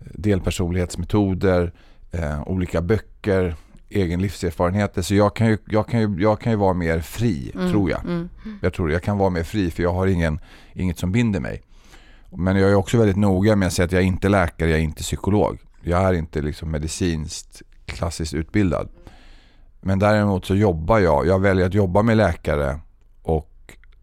delpersonlighetsmetoder, 0.00 1.72
eh, 2.12 2.48
olika 2.48 2.82
böcker, 2.82 3.54
egen 3.88 4.22
livserfarenheter. 4.22 5.02
Så 5.02 5.14
jag 5.14 5.36
kan 5.36 5.46
ju, 5.46 5.58
jag 5.66 5.88
kan 5.88 6.00
ju, 6.00 6.22
jag 6.22 6.40
kan 6.40 6.52
ju 6.52 6.58
vara 6.58 6.74
mer 6.74 7.00
fri, 7.00 7.52
mm, 7.54 7.70
tror 7.70 7.90
jag. 7.90 8.04
Mm. 8.04 8.28
Jag 8.62 8.72
tror 8.72 8.92
jag 8.92 9.02
kan 9.02 9.18
vara 9.18 9.30
mer 9.30 9.42
fri 9.42 9.70
för 9.70 9.82
jag 9.82 9.92
har 9.92 10.06
ingen, 10.06 10.40
inget 10.72 10.98
som 10.98 11.12
binder 11.12 11.40
mig. 11.40 11.62
Men 12.30 12.56
jag 12.56 12.70
är 12.70 12.74
också 12.74 12.98
väldigt 12.98 13.16
noga 13.16 13.56
med 13.56 13.66
att 13.66 13.72
säga 13.72 13.86
att 13.86 13.92
jag 13.92 14.02
är 14.02 14.06
inte 14.06 14.28
läkare, 14.28 14.70
jag 14.70 14.78
är 14.78 14.82
inte 14.82 15.02
psykolog. 15.02 15.58
Jag 15.82 16.04
är 16.04 16.12
inte 16.12 16.42
liksom 16.42 16.70
medicinskt 16.70 17.62
klassiskt 17.86 18.34
utbildad. 18.34 18.88
Men 19.80 19.98
däremot 19.98 20.44
så 20.44 20.54
jobbar 20.54 20.98
jag, 20.98 21.26
jag 21.26 21.40
väljer 21.40 21.66
att 21.66 21.74
jobba 21.74 22.02
med 22.02 22.16
läkare 22.16 22.80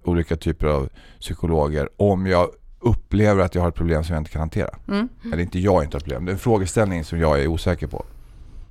olika 0.07 0.35
typer 0.35 0.67
av 0.67 0.89
psykologer 1.19 1.89
om 1.97 2.27
jag 2.27 2.49
upplever 2.79 3.43
att 3.43 3.55
jag 3.55 3.61
har 3.61 3.69
ett 3.69 3.75
problem 3.75 4.03
som 4.03 4.13
jag 4.13 4.21
inte 4.21 4.31
kan 4.31 4.39
hantera. 4.39 4.69
Mm. 4.87 5.09
Eller 5.33 5.39
inte 5.39 5.59
jag 5.59 5.83
inte 5.83 5.95
har 5.97 6.01
problem, 6.01 6.25
det 6.25 6.31
är 6.31 6.33
en 6.33 6.39
frågeställning 6.39 7.03
som 7.03 7.19
jag 7.19 7.41
är 7.41 7.47
osäker 7.47 7.87
på. 7.87 8.05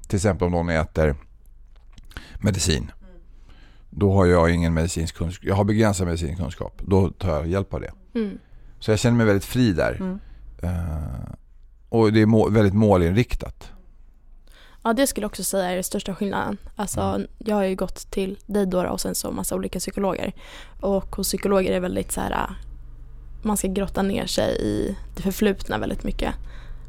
Till 0.09 0.17
exempel 0.17 0.47
om 0.47 0.53
någon 0.53 0.69
äter 0.69 1.17
medicin. 2.41 2.91
Då 3.91 4.13
har 4.13 4.27
jag 4.27 4.51
ingen 4.51 4.75
medicinsk 4.75 5.17
kunskap. 5.17 5.45
Jag 5.45 5.55
har 5.55 5.65
begränsad 5.65 6.07
medicinsk 6.07 6.41
kunskap. 6.41 6.83
Då 6.87 7.11
tar 7.11 7.31
jag 7.31 7.47
hjälp 7.47 7.75
av 7.75 7.81
det. 7.81 7.93
Mm. 8.15 8.39
Så 8.79 8.91
jag 8.91 8.99
känner 8.99 9.17
mig 9.17 9.27
väldigt 9.27 9.45
fri 9.45 9.73
där. 9.73 9.97
Mm. 10.01 10.19
Uh, 10.65 11.35
och 11.89 12.13
det 12.13 12.23
är 12.23 12.27
må 12.27 12.49
väldigt 12.49 12.75
målinriktat. 12.75 13.72
Ja 14.85 14.93
det 14.93 15.07
skulle 15.07 15.25
jag 15.25 15.29
också 15.29 15.45
säga 15.45 15.71
är 15.71 15.75
den 15.75 15.85
största 15.85 16.15
skillnaden. 16.15 16.57
Alltså, 16.77 17.01
mm. 17.01 17.27
Jag 17.39 17.57
har 17.57 17.65
ju 17.65 17.75
gått 17.75 18.11
till 18.11 18.39
dig 18.47 18.67
då 18.67 18.83
och 18.89 19.01
sen 19.01 19.15
så 19.15 19.31
massa 19.31 19.55
olika 19.55 19.79
psykologer. 19.79 20.33
Och 20.81 21.17
hos 21.17 21.29
psykologer 21.29 21.71
är 21.71 21.75
det 21.75 21.81
väldigt 21.81 22.13
så 22.13 22.21
här, 22.21 22.57
man 23.43 23.57
ska 23.57 23.69
grotta 23.69 24.03
ner 24.03 24.27
sig 24.27 24.57
i 24.61 24.97
det 25.17 25.23
förflutna 25.23 25.79
väldigt 25.79 26.05
mycket. 26.05 26.35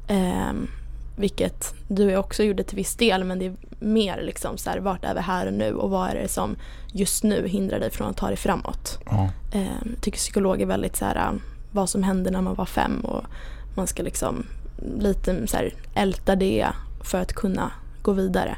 Um, 0.10 0.70
vilket 1.18 1.74
du 1.88 2.18
också 2.18 2.44
gjorde 2.44 2.64
till 2.64 2.76
viss 2.76 2.96
del 2.96 3.24
men 3.24 3.40
det 3.40 3.46
är 3.46 3.56
mer 3.80 4.22
liksom 4.22 4.58
så 4.58 4.70
här, 4.70 4.80
vart 4.80 5.06
är 5.06 5.14
vi 5.14 5.20
här 5.20 5.48
och 5.48 5.54
nu 5.54 5.74
och 5.74 5.90
vad 5.90 6.10
är 6.10 6.16
det 6.16 6.28
som 6.28 6.56
just 6.94 7.24
nu 7.24 7.48
hindrar 7.48 7.80
dig 7.80 7.92
från 7.92 8.10
att 8.10 8.18
ta 8.18 8.28
dig 8.28 8.38
framåt. 8.38 9.00
Mm. 9.12 9.26
Um, 9.54 9.96
tycker 10.02 10.18
psykolog 10.18 10.62
är 10.62 10.66
väldigt 10.66 10.96
så 10.96 11.06
här, 11.06 11.32
vad 11.72 11.90
som 11.90 12.04
hände 12.04 12.32
när 12.32 12.42
man 12.42 12.56
var 12.56 12.66
fem 12.66 13.00
och 13.00 13.24
man 13.76 13.88
ska 13.88 14.04
liksom 14.04 14.46
lite 15.00 15.48
så 15.48 15.58
här, 15.58 15.74
älta 15.96 16.36
det 16.36 16.68
för 17.04 17.22
att 17.22 17.34
kunna 17.34 17.72
gå 18.04 18.12
vidare. 18.12 18.58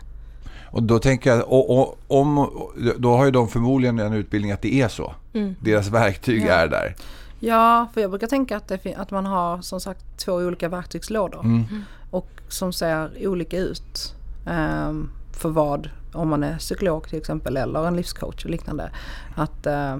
Och 0.66 0.84
då 0.84 1.00
tänker 1.00 1.30
jag, 1.30 1.52
och, 1.52 1.80
och, 1.80 1.98
om, 2.08 2.50
då 2.98 3.18
har 3.18 3.26
ju 3.26 3.32
de 3.32 3.48
förmodligen 3.48 4.00
en 4.00 4.14
utbildning 4.14 4.52
att 4.52 4.62
det 4.62 4.82
är 4.82 4.88
så. 4.88 5.14
Mm. 5.34 5.56
Deras 5.60 5.88
verktyg 5.88 6.46
ja. 6.46 6.54
är 6.54 6.68
där. 6.68 6.96
Ja, 7.40 7.88
för 7.94 8.02
jag 8.02 8.10
brukar 8.10 8.28
tänka 8.28 8.58
att, 8.58 8.68
det, 8.68 8.96
att 8.96 9.12
man 9.12 9.26
har 9.26 9.62
som 9.62 9.80
sagt 9.82 10.06
två 10.18 10.34
olika 10.34 10.70
verktygslådor. 10.70 11.40
Mm. 11.40 11.66
Och 12.12 12.30
som 12.48 12.74
ser 12.74 13.28
olika 13.28 13.58
ut. 13.58 14.16
Um, 14.48 15.12
för 15.32 15.50
vad, 15.50 15.90
om 16.14 16.30
man 16.30 16.44
är 16.44 16.58
psykolog 16.58 17.10
till 17.10 17.18
exempel 17.18 17.58
eller 17.58 17.88
en 17.88 17.96
livscoach 17.96 18.46
och 18.46 18.52
liknande. 18.52 18.90
Att, 19.36 19.68
uh, 19.68 19.98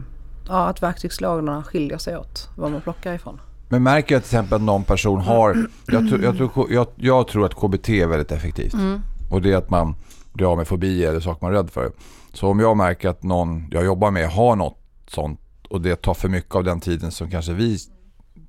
ja, 0.48 0.68
att 0.68 0.84
verktygslådorna 0.84 1.64
skiljer 1.64 1.98
sig 1.98 2.18
åt 2.18 2.50
vad 2.56 2.72
man 2.72 2.82
plockar 2.82 3.14
ifrån. 3.14 3.40
Men 3.70 3.84
märker 3.84 4.16
jag 4.16 4.24
till 4.24 4.36
exempel 4.36 4.56
att 4.56 4.62
någon 4.62 4.84
person 4.84 5.22
har... 5.22 5.68
Jag, 5.88 6.10
tror, 6.10 6.24
jag, 6.24 6.38
tror, 6.38 6.72
jag, 6.72 6.88
jag 6.96 7.28
tror 7.28 7.46
att 7.46 7.54
KBT 7.54 7.90
är 7.90 8.08
väldigt 8.08 8.32
effektivt. 8.32 8.74
Mm. 8.74 9.02
Och 9.30 9.42
det 9.42 9.52
är 9.52 9.58
att 9.58 9.70
man 9.70 9.96
blir 10.34 10.52
av 10.52 10.58
med 10.58 10.68
fobier 10.68 11.10
eller 11.10 11.20
saker 11.20 11.46
man 11.46 11.54
är 11.54 11.58
rädd 11.58 11.70
för. 11.70 11.92
Så 12.34 12.48
om 12.48 12.60
jag 12.60 12.78
märker 12.78 13.10
att 13.10 13.24
någon 13.24 13.68
jag 13.72 13.86
jobbar 13.86 14.12
med 14.12 14.30
har 14.30 14.56
något 14.56 14.80
sånt 15.08 15.40
och 15.70 15.82
det 15.82 15.96
tar 15.96 16.14
för 16.14 16.30
mycket 16.30 16.56
av 16.56 16.64
den 16.64 16.80
tiden 16.80 17.12
som 17.12 17.30
kanske 17.30 17.54
vi 17.54 17.78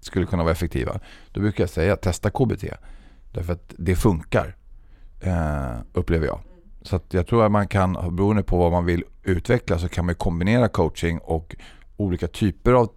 skulle 0.01 0.27
kunna 0.27 0.43
vara 0.43 0.53
effektiva. 0.53 1.01
Då 1.33 1.41
brukar 1.41 1.63
jag 1.63 1.71
säga 1.71 1.97
testa 1.97 2.31
KBT. 2.31 2.65
Därför 3.33 3.53
att 3.53 3.75
det 3.79 3.97
funkar, 3.97 4.57
eh, 5.21 5.77
upplever 5.93 6.27
jag. 6.27 6.41
Så 6.83 7.01
jag 7.11 7.27
tror 7.27 7.45
att 7.45 7.53
man 7.53 7.69
kan, 7.69 8.17
beroende 8.17 8.43
på 8.43 8.59
vad 8.59 8.73
man 8.73 8.85
vill 8.85 9.05
utveckla, 9.23 9.79
så 9.79 9.89
kan 9.89 10.07
man 10.07 10.15
kombinera 10.15 10.69
coaching 10.69 11.19
och 11.19 11.57
olika 11.97 12.29
typer 12.29 12.73
av 12.73 12.91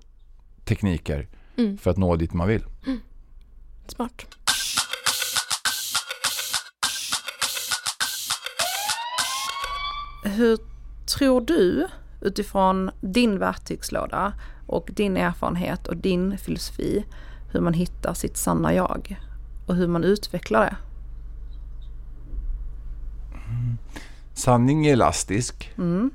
tekniker 0.65 1.28
mm. 1.58 1.78
för 1.78 1.92
att 1.92 1.98
nå 1.98 2.15
dit 2.15 2.34
man 2.34 2.48
vill. 2.48 2.65
Mm. 2.86 3.00
Smart. 3.88 4.26
Hur 10.30 10.58
tror 11.18 11.42
du 11.42 11.88
utifrån 12.22 12.92
din 13.02 13.39
verktygslåda 13.39 14.34
och 14.68 14.89
din 14.94 15.18
erfarenhet 15.18 15.88
och 15.88 15.98
din 15.98 16.38
filosofi 16.38 17.06
hur 17.52 17.62
man 17.62 17.74
hittar 17.74 18.13
sitt 18.13 18.38
sanna 18.38 18.74
jag 18.74 19.20
och 19.68 19.76
hur 19.76 19.88
man 19.88 20.04
utvecklar 20.04 20.62
det? 20.62 20.76
Mm. 23.34 23.78
Sanning 24.34 24.88
är 24.88 24.94
elastisk. 24.94 25.72
Mm. 25.78 26.12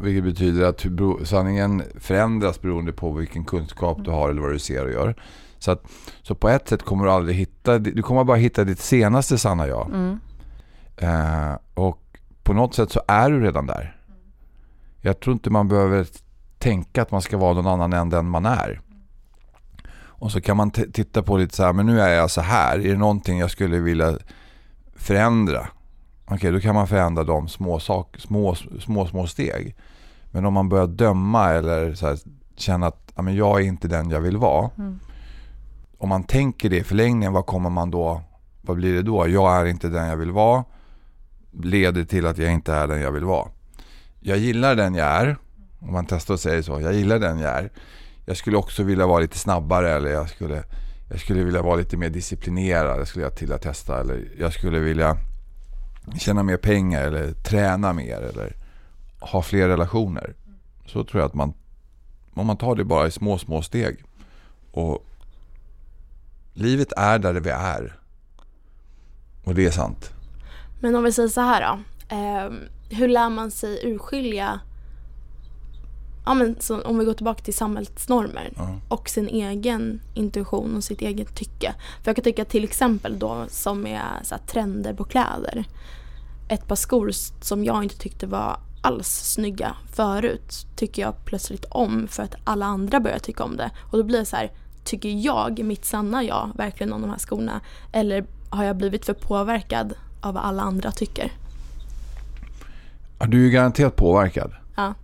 Vilket 0.00 0.24
betyder 0.24 0.64
att 0.64 0.86
sanningen 1.28 1.82
förändras 2.00 2.60
beroende 2.60 2.92
på 2.92 3.12
vilken 3.12 3.44
kunskap 3.44 3.98
du 4.04 4.10
har 4.10 4.30
eller 4.30 4.42
vad 4.42 4.52
du 4.52 4.58
ser 4.58 4.84
och 4.84 4.92
gör. 4.92 5.14
Så, 5.58 5.70
att, 5.70 5.84
så 6.22 6.34
på 6.34 6.48
ett 6.48 6.68
sätt 6.68 6.82
kommer 6.82 7.04
du 7.04 7.10
aldrig 7.10 7.36
hitta, 7.36 7.78
du 7.78 8.02
kommer 8.02 8.24
bara 8.24 8.36
hitta 8.36 8.64
ditt 8.64 8.78
senaste 8.78 9.38
sanna 9.38 9.66
jag. 9.66 9.88
Mm. 9.88 10.20
Uh, 11.02 11.58
och 11.74 12.11
på 12.42 12.52
något 12.52 12.74
sätt 12.74 12.92
så 12.92 13.00
är 13.08 13.30
du 13.30 13.40
redan 13.40 13.66
där. 13.66 13.96
Jag 15.00 15.20
tror 15.20 15.32
inte 15.32 15.50
man 15.50 15.68
behöver 15.68 16.06
tänka 16.58 17.02
att 17.02 17.10
man 17.10 17.22
ska 17.22 17.38
vara 17.38 17.54
någon 17.54 17.66
annan 17.66 17.92
än 17.92 18.10
den 18.10 18.26
man 18.26 18.46
är. 18.46 18.80
Och 20.22 20.32
så 20.32 20.40
kan 20.40 20.56
man 20.56 20.70
titta 20.70 21.22
på 21.22 21.36
lite 21.36 21.56
så 21.56 21.62
här, 21.62 21.72
men 21.72 21.86
nu 21.86 22.00
är 22.00 22.14
jag 22.14 22.30
så 22.30 22.40
här. 22.40 22.78
Är 22.78 22.88
det 22.88 22.98
någonting 22.98 23.38
jag 23.38 23.50
skulle 23.50 23.78
vilja 23.78 24.18
förändra? 24.96 25.68
Okej, 26.24 26.36
okay, 26.36 26.50
då 26.50 26.60
kan 26.60 26.74
man 26.74 26.86
förändra 26.86 27.24
de 27.24 27.48
små, 27.48 27.78
sak, 27.80 28.16
små, 28.18 28.54
små, 28.80 29.06
små 29.06 29.26
steg. 29.26 29.76
Men 30.30 30.44
om 30.44 30.54
man 30.54 30.68
börjar 30.68 30.86
döma 30.86 31.50
eller 31.50 31.94
så 31.94 32.06
här, 32.06 32.18
känna 32.56 32.86
att 32.86 33.12
ja, 33.16 33.22
men 33.22 33.34
jag 33.34 33.60
är 33.60 33.64
inte 33.64 33.88
den 33.88 34.10
jag 34.10 34.20
vill 34.20 34.36
vara. 34.36 34.70
Mm. 34.78 34.98
Om 35.98 36.08
man 36.08 36.24
tänker 36.24 36.70
det 36.70 36.76
i 36.76 36.84
förlängningen, 36.84 37.32
vad 37.32 37.46
kommer 37.46 37.70
man 37.70 37.90
då? 37.90 38.22
Vad 38.60 38.76
blir 38.76 38.94
det 38.94 39.02
då? 39.02 39.28
Jag 39.28 39.60
är 39.60 39.64
inte 39.64 39.88
den 39.88 40.06
jag 40.06 40.16
vill 40.16 40.30
vara. 40.30 40.64
Leder 41.52 42.04
till 42.04 42.26
att 42.26 42.38
jag 42.38 42.52
inte 42.52 42.72
är 42.72 42.86
den 42.86 43.00
jag 43.00 43.12
vill 43.12 43.24
vara. 43.24 43.48
Jag 44.20 44.38
gillar 44.38 44.76
den 44.76 44.94
jag 44.94 45.06
är. 45.06 45.36
Om 45.78 45.92
man 45.92 46.06
testar 46.06 46.34
och 46.34 46.40
säger 46.40 46.62
så. 46.62 46.80
Jag 46.80 46.94
gillar 46.94 47.18
den 47.18 47.38
jag 47.38 47.52
är. 47.52 47.70
Jag 48.26 48.36
skulle 48.36 48.56
också 48.56 48.82
vilja 48.82 49.06
vara 49.06 49.20
lite 49.20 49.38
snabbare 49.38 49.90
eller 49.90 50.10
jag 50.10 50.28
skulle, 50.28 50.64
jag 51.10 51.20
skulle 51.20 51.44
vilja 51.44 51.62
vara 51.62 51.76
lite 51.76 51.96
mer 51.96 52.10
disciplinerad. 52.10 53.00
Det 53.00 53.06
skulle 53.06 53.24
jag 53.24 53.36
till 53.36 53.52
att 53.52 53.62
testa. 53.62 54.00
Eller 54.00 54.28
jag 54.38 54.52
skulle 54.52 54.78
vilja 54.78 55.16
tjäna 56.18 56.42
mer 56.42 56.56
pengar 56.56 57.02
eller 57.02 57.32
träna 57.32 57.92
mer 57.92 58.20
eller 58.20 58.56
ha 59.20 59.42
fler 59.42 59.68
relationer. 59.68 60.34
Så 60.86 61.04
tror 61.04 61.20
jag 61.20 61.28
att 61.28 61.34
man, 61.34 61.54
om 62.34 62.46
man 62.46 62.56
tar 62.56 62.74
det 62.74 62.84
bara 62.84 63.06
i 63.06 63.10
små, 63.10 63.38
små 63.38 63.62
steg. 63.62 64.04
Och 64.72 65.06
livet 66.54 66.92
är 66.96 67.18
där 67.18 67.34
vi 67.34 67.50
är. 67.50 67.98
Och 69.44 69.54
det 69.54 69.66
är 69.66 69.70
sant. 69.70 70.12
Men 70.82 70.94
om 70.94 71.04
vi 71.04 71.12
säger 71.12 71.28
så 71.28 71.40
här 71.40 71.60
då. 71.60 71.78
Eh, 72.16 72.52
hur 72.98 73.08
lär 73.08 73.30
man 73.30 73.50
sig 73.50 73.80
urskilja 73.84 74.60
ja, 76.24 76.34
men 76.34 76.56
om 76.84 76.98
vi 76.98 77.04
går 77.04 77.14
tillbaka 77.14 77.42
till 77.42 77.54
samhällsnormer 77.54 78.52
mm. 78.56 78.80
och 78.88 79.08
sin 79.08 79.28
egen 79.28 80.00
intuition 80.14 80.76
och 80.76 80.84
sitt 80.84 81.00
eget 81.00 81.34
tycke. 81.34 81.74
För 82.02 82.08
jag 82.08 82.16
kan 82.16 82.24
tycka 82.24 82.44
till 82.44 82.64
exempel 82.64 83.18
då 83.18 83.44
som 83.48 83.86
är 83.86 84.22
så 84.22 84.34
här, 84.34 84.42
trender 84.42 84.94
på 84.94 85.04
kläder. 85.04 85.64
Ett 86.48 86.68
par 86.68 86.76
skor 86.76 87.10
som 87.42 87.64
jag 87.64 87.82
inte 87.82 87.98
tyckte 87.98 88.26
var 88.26 88.60
alls 88.82 89.08
snygga 89.08 89.76
förut 89.92 90.66
tycker 90.76 91.02
jag 91.02 91.24
plötsligt 91.24 91.64
om 91.70 92.08
för 92.08 92.22
att 92.22 92.34
alla 92.44 92.66
andra 92.66 93.00
börjar 93.00 93.18
tycka 93.18 93.44
om 93.44 93.56
det. 93.56 93.70
Och 93.90 93.98
då 93.98 94.04
blir 94.04 94.18
det 94.18 94.24
så 94.24 94.36
här, 94.36 94.52
tycker 94.84 95.08
jag, 95.08 95.64
mitt 95.64 95.84
sanna 95.84 96.24
jag, 96.24 96.50
verkligen 96.54 96.92
om 96.92 97.00
de 97.00 97.10
här 97.10 97.18
skorna? 97.18 97.60
Eller 97.92 98.24
har 98.50 98.64
jag 98.64 98.76
blivit 98.76 99.06
för 99.06 99.14
påverkad 99.14 99.94
av 100.22 100.34
vad 100.34 100.44
alla 100.44 100.62
andra 100.62 100.92
tycker? 100.92 101.32
Ja, 103.18 103.26
du 103.26 103.40
är 103.40 103.44
ju 103.44 103.50
garanterat 103.50 103.96
påverkad. 103.96 104.52
Ja 104.76 104.94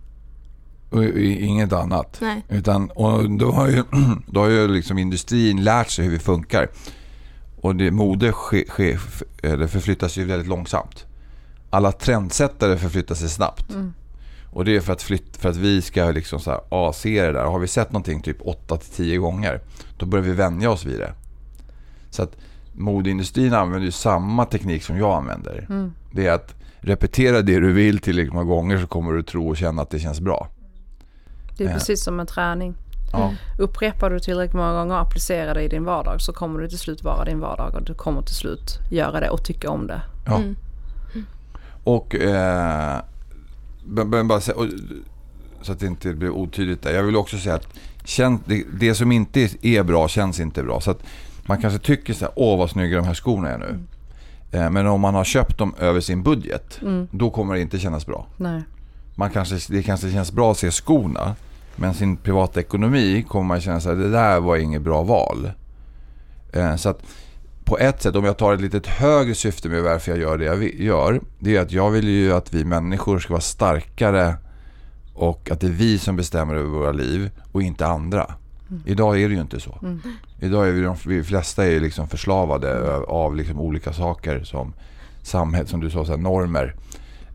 och 0.89 1.03
inget 1.19 1.73
annat. 1.73 2.17
Nej. 2.21 2.43
Utan, 2.49 2.89
och 2.89 3.31
då 3.31 3.51
har 3.51 3.67
ju, 3.67 3.83
då 4.27 4.39
har 4.39 4.47
ju 4.49 4.67
liksom 4.67 4.97
industrin 4.97 5.63
lärt 5.63 5.89
sig 5.89 6.05
hur 6.05 6.11
vi 6.11 6.19
funkar. 6.19 6.67
Och 7.61 7.75
det, 7.75 7.91
mode 7.91 8.31
ske, 8.31 8.65
ske, 8.69 8.97
det 9.41 9.67
förflyttas 9.67 10.17
ju 10.17 10.25
väldigt 10.25 10.47
långsamt. 10.47 11.05
Alla 11.69 11.91
trendsättare 11.91 12.77
förflyttar 12.77 13.15
sig 13.15 13.29
snabbt. 13.29 13.69
Mm. 13.69 13.93
Och 14.51 14.65
det 14.65 14.75
är 14.75 14.81
för 14.81 14.93
att, 14.93 15.01
flytt, 15.01 15.37
för 15.37 15.49
att 15.49 15.55
vi 15.55 15.81
ska 15.81 16.11
liksom 16.11 16.39
så 16.39 16.51
här, 16.51 16.59
ah, 16.69 16.93
se 16.93 17.25
det 17.25 17.31
där. 17.31 17.45
Har 17.45 17.59
vi 17.59 17.67
sett 17.67 17.91
någonting 17.91 18.21
typ 18.21 18.41
8-10 18.41 19.17
gånger, 19.17 19.61
då 19.97 20.05
börjar 20.05 20.25
vi 20.25 20.33
vänja 20.33 20.71
oss 20.71 20.85
vid 20.85 20.99
det. 20.99 21.13
Så 22.09 22.23
att 22.23 22.37
modeindustrin 22.79 23.53
använder 23.53 23.85
ju 23.85 23.91
samma 23.91 24.45
teknik 24.45 24.83
som 24.83 24.97
jag 24.97 25.17
använder. 25.17 25.65
Mm. 25.69 25.93
Det 26.11 26.27
är 26.27 26.33
att 26.33 26.55
repetera 26.79 27.41
det 27.41 27.59
du 27.59 27.73
vill 27.73 27.99
tillräckligt 27.99 28.33
många 28.33 28.45
gånger 28.45 28.77
så 28.77 28.87
kommer 28.87 29.13
du 29.13 29.23
tro 29.23 29.49
och 29.49 29.57
känna 29.57 29.81
att 29.81 29.89
det 29.89 29.99
känns 29.99 30.21
bra. 30.21 30.47
Det 31.57 31.63
är 31.63 31.73
precis 31.73 32.03
som 32.03 32.19
en 32.19 32.27
träning. 32.27 32.75
Ja. 33.11 33.33
Upprepar 33.59 34.09
du 34.09 34.19
tillräckligt 34.19 34.53
många 34.53 34.73
gånger 34.73 34.95
och 34.95 35.01
applicerar 35.01 35.53
det 35.53 35.63
i 35.63 35.67
din 35.67 35.83
vardag 35.83 36.21
så 36.21 36.33
kommer 36.33 36.61
det 36.61 36.69
till 36.69 36.79
slut 36.79 37.03
vara 37.03 37.25
din 37.25 37.39
vardag 37.39 37.75
och 37.75 37.83
du 37.83 37.93
kommer 37.93 38.21
till 38.21 38.35
slut 38.35 38.79
göra 38.91 39.19
det 39.19 39.29
och 39.29 39.45
tycka 39.45 39.69
om 39.69 39.87
det. 39.87 40.01
Ja. 40.25 40.37
Mm. 40.37 40.55
Och, 41.83 42.15
eh, 42.15 42.99
bara 44.25 44.41
säga, 44.41 44.57
så 45.61 45.71
att 45.71 45.79
det 45.79 45.85
inte 45.85 46.13
blir 46.13 46.29
otydligt 46.29 46.81
där. 46.81 46.93
Jag 46.93 47.03
vill 47.03 47.15
också 47.15 47.37
säga 47.37 47.55
att 47.55 47.67
det, 48.79 48.95
som 48.95 49.11
inte 49.11 49.49
är 49.61 49.83
bra 49.83 50.07
känns 50.07 50.39
inte 50.39 50.63
bra. 50.63 50.81
Så 50.81 50.91
att 50.91 51.03
man 51.49 51.61
kanske 51.61 51.79
tycker 51.79 52.13
så 52.13 52.25
här, 52.25 52.33
åh 52.35 52.57
vad 52.57 52.69
snygga 52.69 52.97
de 52.97 53.05
här 53.05 53.13
skorna 53.13 53.49
är 53.49 53.57
nu. 53.57 53.65
Mm. 53.65 53.87
Eh, 54.51 54.69
men 54.69 54.87
om 54.87 55.01
man 55.01 55.15
har 55.15 55.23
köpt 55.23 55.57
dem 55.57 55.73
över 55.79 55.99
sin 55.99 56.23
budget, 56.23 56.79
mm. 56.81 57.07
då 57.11 57.29
kommer 57.29 57.55
det 57.55 57.61
inte 57.61 57.79
kännas 57.79 58.05
bra. 58.05 58.27
Nej. 58.37 58.61
Man 59.15 59.29
kanske, 59.29 59.57
det 59.69 59.83
kanske 59.83 60.11
känns 60.11 60.31
bra 60.31 60.51
att 60.51 60.57
se 60.57 60.71
skorna. 60.71 61.35
Men 61.75 61.93
sin 61.93 62.17
privata 62.17 62.59
ekonomi 62.59 63.25
kommer 63.27 63.47
man 63.47 63.61
känna 63.61 63.77
att 63.77 63.83
det 63.83 64.11
där 64.11 64.39
var 64.39 64.57
inget 64.57 64.81
bra 64.81 65.03
val. 65.03 65.51
Eh, 66.53 66.75
så 66.75 66.89
att 66.89 67.01
på 67.63 67.77
ett 67.77 68.01
sätt, 68.01 68.15
om 68.15 68.25
jag 68.25 68.37
tar 68.37 68.53
ett 68.53 68.61
lite 68.61 68.89
högre 68.89 69.35
syfte 69.35 69.69
med 69.69 69.83
varför 69.83 70.11
jag 70.11 70.19
gör 70.19 70.37
det 70.37 70.45
jag 70.45 70.63
gör. 70.63 71.21
Det 71.39 71.57
är 71.57 71.61
att 71.61 71.71
jag 71.71 71.91
vill 71.91 72.07
ju 72.07 72.33
att 72.33 72.53
vi 72.53 72.65
människor 72.65 73.19
ska 73.19 73.33
vara 73.33 73.41
starkare 73.41 74.35
och 75.13 75.51
att 75.51 75.59
det 75.59 75.67
är 75.67 75.71
vi 75.71 75.99
som 75.99 76.15
bestämmer 76.15 76.55
över 76.55 76.69
våra 76.69 76.91
liv 76.91 77.31
och 77.51 77.61
inte 77.61 77.87
andra. 77.87 78.33
Mm. 78.69 78.83
Idag 78.85 79.21
är 79.21 79.29
det 79.29 79.35
ju 79.35 79.41
inte 79.41 79.59
så. 79.59 79.77
Mm. 79.81 80.01
Idag 80.39 80.67
är 80.67 80.71
vi 80.71 80.81
de, 80.81 80.95
vi 81.05 81.23
flesta 81.23 81.65
är 81.65 81.79
liksom 81.79 82.07
förslavade 82.07 82.71
mm. 82.71 83.03
av 83.07 83.35
liksom 83.35 83.59
olika 83.59 83.93
saker 83.93 84.43
som 84.43 84.73
samhället, 85.23 85.69
som 85.69 85.79
du 85.79 85.89
sa, 85.89 86.05
så 86.05 86.11
här, 86.11 86.19
normer. 86.19 86.75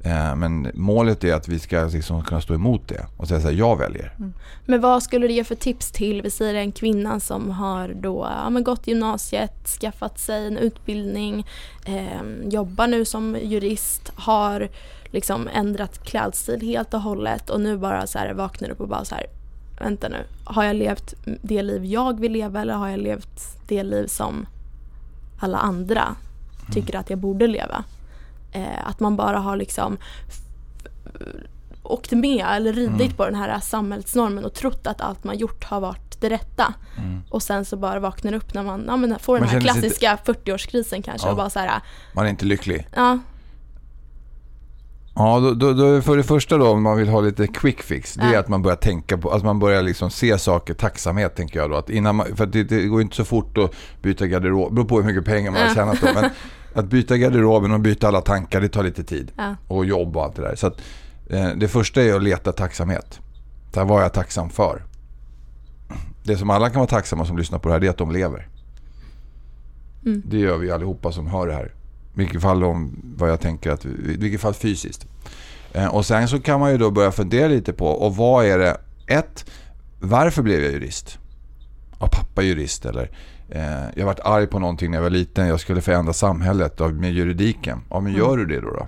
Eh, 0.05 0.37
men 0.37 0.71
målet 0.75 1.25
är 1.25 1.35
att 1.35 1.49
vi 1.49 1.59
ska 1.59 1.85
liksom 1.85 2.25
kunna 2.25 2.41
stå 2.41 2.55
emot 2.55 2.89
det 2.89 3.07
och 3.17 3.29
säga 3.29 3.49
att 3.49 3.55
jag 3.55 3.79
väljer. 3.79 4.15
Mm. 4.19 4.35
Men 4.67 4.81
vad 4.81 5.03
skulle 5.03 5.27
du 5.27 5.35
ge 5.35 5.45
för 5.45 5.55
tips 5.55 5.91
till, 5.91 6.23
vi 6.23 6.31
säger 6.31 6.55
en 6.55 6.73
kvinna 6.73 7.21
som 7.21 7.51
har 7.51 7.89
då, 7.89 8.29
ja, 8.43 8.51
men 8.51 8.65
gått 8.65 8.87
gymnasiet, 8.87 9.69
skaffat 9.81 10.19
sig 10.19 10.47
en 10.47 10.59
utbildning, 10.59 11.47
eh, 11.87 12.49
jobbar 12.51 12.87
nu 12.87 13.05
som 13.05 13.37
jurist, 13.43 14.13
har 14.15 14.69
liksom 15.11 15.49
ändrat 15.55 16.05
klädstil 16.05 16.61
helt 16.61 16.95
och 16.95 17.01
hållet 17.01 17.51
och 17.51 17.61
nu 17.61 17.79
bara 17.79 18.07
så 18.07 18.19
här 18.19 18.35
vaknar 18.35 18.71
upp 18.71 18.81
och 18.81 18.89
bara 18.89 19.05
så 19.05 19.15
här, 19.15 19.27
vänta 19.79 20.09
nu, 20.09 20.25
har 20.45 20.65
jag 20.65 20.77
levt 20.77 21.15
det 21.43 21.63
liv 21.63 21.85
jag 21.85 22.21
vill 22.21 22.33
leva 22.33 22.61
eller 22.61 22.75
har 22.75 22.89
jag 22.89 23.01
levt 23.01 23.59
det 23.69 23.83
liv 23.83 24.07
som 24.07 24.47
alla 25.41 25.59
andra 25.59 26.03
mm. 26.03 26.73
tycker 26.73 26.99
att 26.99 27.11
jag 27.11 27.19
borde 27.19 27.47
leva? 27.47 27.85
Eh, 28.53 28.89
att 28.89 29.01
man 29.01 29.17
bara 29.17 29.39
har 29.39 29.57
liksom 29.57 29.99
åkt 31.83 32.13
med 32.13 32.47
eller 32.49 32.73
ridit 32.73 33.01
mm. 33.01 33.13
på 33.13 33.25
den 33.25 33.35
här 33.35 33.61
samhällsnormen 33.61 34.45
och 34.45 34.55
trott 34.55 34.87
att 34.87 35.01
allt 35.01 35.25
man 35.25 35.39
gjort 35.39 35.65
har 35.65 35.81
varit 35.81 36.21
det 36.21 36.31
rätta. 36.31 36.75
Mm. 36.99 37.23
Och 37.31 37.43
sen 37.43 37.65
så 37.65 37.77
bara 37.77 38.01
vaknar 38.01 38.33
upp 38.33 38.55
när 38.55 38.63
man 38.63 39.11
ja, 39.11 39.19
får 39.19 39.39
den 39.39 39.49
här 39.49 39.61
klassiska 39.61 40.11
inte... 40.11 40.33
40-årskrisen 40.33 41.03
kanske 41.03 41.29
ja. 41.29 41.31
och 41.31 41.37
bara 41.37 41.51
så 41.51 41.59
här, 41.59 41.81
Man 42.13 42.27
är 42.27 42.31
inte 42.31 42.45
lycklig. 42.45 42.89
Ja. 42.95 43.19
Ja, 45.17 45.41
då, 45.41 45.55
då, 45.55 45.73
då, 45.73 46.03
för 46.03 46.17
det 46.17 46.23
första 46.23 46.59
då 46.59 46.69
om 46.69 46.83
man 46.83 46.97
vill 46.97 47.09
ha 47.09 47.21
lite 47.21 47.47
quick 47.47 47.83
fix, 47.83 48.15
det 48.15 48.23
är 48.23 48.39
att 48.39 48.49
man 48.49 48.63
börjar 48.63 48.77
tänka 48.77 49.19
på, 49.19 49.31
att 49.31 49.45
man 49.45 49.59
börjar 49.59 49.83
liksom 49.83 50.11
se 50.11 50.39
saker, 50.39 50.75
tacksamhet 50.75 51.37
tänker 51.37 51.61
jag 51.61 51.71
då. 51.71 51.77
Att 51.77 51.91
innan 51.91 52.17
man, 52.17 52.37
för 52.37 52.47
det, 52.47 52.65
det 52.65 52.87
går 52.87 53.03
inte 53.03 53.17
så 53.17 53.25
fort 53.25 53.59
att 53.59 53.75
byta 54.03 54.27
garderob, 54.27 54.71
det 54.71 54.75
beror 54.75 54.85
på 54.85 54.97
hur 54.97 55.05
mycket 55.05 55.25
pengar 55.25 55.51
man 55.51 55.69
har 55.69 55.75
tjänat 55.75 56.01
då. 56.01 56.09
Men 56.15 56.31
att 56.75 56.85
byta 56.85 57.17
garderoben 57.17 57.73
och 57.73 57.81
byta 57.81 58.09
alla 58.09 58.21
tankar, 58.21 58.61
det 58.61 58.69
tar 58.69 58.83
lite 58.83 59.05
tid. 59.05 59.33
Och 59.69 59.85
jobb 59.85 60.17
och 60.17 60.25
allt 60.25 60.37
det 60.37 60.43
där. 60.43 60.55
Så 60.55 60.67
att, 60.67 60.81
eh, 61.31 61.49
det 61.57 61.69
första 61.69 62.03
är 62.03 62.15
att 62.15 62.23
leta 62.23 62.53
tacksamhet. 62.53 63.21
Så 63.73 63.81
här, 63.81 63.87
vad 63.87 63.99
är 63.99 64.03
jag 64.03 64.13
tacksam 64.13 64.51
för? 64.51 64.83
Det 66.23 66.37
som 66.37 66.51
alla 66.51 66.71
kan 66.71 66.79
vara 66.79 66.89
tacksamma 66.89 67.25
som 67.25 67.39
lyssnar 67.39 67.59
på 67.59 67.69
det 67.69 67.73
här, 67.73 67.81
det 67.81 67.87
är 67.87 67.91
att 67.91 67.99
de 67.99 68.11
lever. 68.11 68.49
Mm. 70.07 70.23
Det 70.27 70.39
gör 70.39 70.59
vi 70.59 70.71
allihopa 70.71 71.13
som 71.13 71.27
hör 71.27 71.47
det 71.47 71.55
här. 71.55 71.75
Vilket 72.15 72.43
fall 72.43 72.65
om 72.65 72.97
vad 73.17 73.31
jag 73.31 73.41
tänker 73.41 73.71
att, 73.71 73.85
i 73.85 74.17
vilket 74.19 74.41
fall 74.41 74.55
fysiskt. 74.55 75.07
Eh, 75.73 75.87
och 75.87 76.07
sen 76.07 76.29
så 76.29 76.41
kan 76.41 76.61
man 76.61 76.71
ju 76.71 76.79
då 76.79 76.91
börja 76.91 77.13
fundera 77.13 77.49
lite 77.49 77.73
på, 77.73 77.87
och 77.87 78.17
vad 78.17 78.47
är 78.47 78.59
det, 78.59 78.77
ett, 79.07 79.51
varför 80.01 80.43
blev 80.43 80.63
jag 80.63 80.73
jurist? 80.73 81.19
Ja, 82.01 82.09
pappa 82.13 82.43
jurist 82.43 82.87
eller 82.87 83.11
eh, 83.49 83.85
jag 83.97 84.07
varit 84.07 84.21
arg 84.21 84.47
på 84.47 84.59
någonting 84.59 84.91
när 84.91 84.99
jag 84.99 85.03
var 85.03 85.11
liten, 85.11 85.47
jag 85.47 85.61
skulle 85.61 85.81
förändra 85.81 86.13
samhället 86.13 86.79
med 86.79 87.13
juridiken. 87.13 87.81
Ja, 87.91 88.01
men 88.01 88.13
gör 88.13 88.37
du 88.37 88.47
det 88.47 88.61
då? 88.61 88.71
då? 88.71 88.87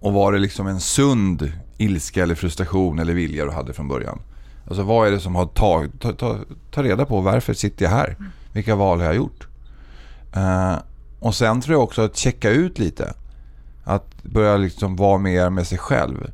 Och 0.00 0.12
var 0.12 0.32
det 0.32 0.38
liksom 0.38 0.66
en 0.66 0.80
sund 0.80 1.52
ilska 1.78 2.22
eller 2.22 2.34
frustration 2.34 2.98
eller 2.98 3.14
vilja 3.14 3.44
du 3.44 3.50
hade 3.50 3.72
från 3.72 3.88
början? 3.88 4.20
Alltså 4.66 4.82
vad 4.82 5.08
är 5.08 5.10
det 5.10 5.20
som 5.20 5.34
har 5.34 5.46
tagit, 5.46 6.00
ta, 6.00 6.12
ta, 6.12 6.38
ta 6.70 6.82
reda 6.82 7.06
på 7.06 7.20
varför 7.20 7.54
sitter 7.54 7.84
jag 7.84 7.92
här? 7.92 8.16
Vilka 8.52 8.74
val 8.74 8.98
har 8.98 9.06
jag 9.06 9.16
gjort? 9.16 9.48
Uh, 10.36 10.76
och 11.24 11.34
sen 11.34 11.60
tror 11.60 11.74
jag 11.74 11.82
också 11.82 12.02
att 12.02 12.16
checka 12.16 12.50
ut 12.50 12.78
lite. 12.78 13.14
Att 13.84 14.22
börja 14.22 14.56
liksom 14.56 14.96
vara 14.96 15.18
mer 15.18 15.50
med 15.50 15.66
sig 15.66 15.78
själv. 15.78 16.30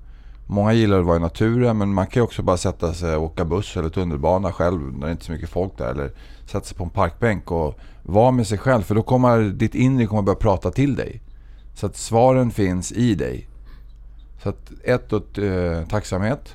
Många 0.46 0.72
gillar 0.72 1.00
att 1.00 1.06
vara 1.06 1.16
i 1.16 1.20
naturen 1.20 1.78
men 1.78 1.94
man 1.94 2.06
kan 2.06 2.20
ju 2.20 2.24
också 2.24 2.42
bara 2.42 2.56
sätta 2.56 2.94
sig 2.94 3.16
och 3.16 3.22
åka 3.22 3.44
buss 3.44 3.76
eller 3.76 3.88
tunnelbana 3.88 4.52
själv 4.52 4.80
när 4.80 5.00
det 5.00 5.06
är 5.06 5.10
inte 5.10 5.22
är 5.22 5.26
så 5.26 5.32
mycket 5.32 5.48
folk 5.48 5.78
där. 5.78 5.90
Eller 5.90 6.10
sätta 6.46 6.64
sig 6.64 6.76
på 6.76 6.84
en 6.84 6.90
parkbänk 6.90 7.50
och 7.50 7.78
vara 8.02 8.30
med 8.30 8.46
sig 8.46 8.58
själv. 8.58 8.82
För 8.82 8.94
då 8.94 9.02
kommer 9.02 9.40
ditt 9.40 9.74
inre 9.74 10.06
kommer 10.06 10.22
börja 10.22 10.36
prata 10.36 10.70
till 10.70 10.96
dig. 10.96 11.22
Så 11.74 11.86
att 11.86 11.96
svaren 11.96 12.50
finns 12.50 12.92
i 12.92 13.14
dig. 13.14 13.48
Så 14.42 14.48
att 14.48 14.72
ett, 14.84 15.08
då, 15.08 15.42
eh, 15.42 15.86
tacksamhet. 15.88 16.54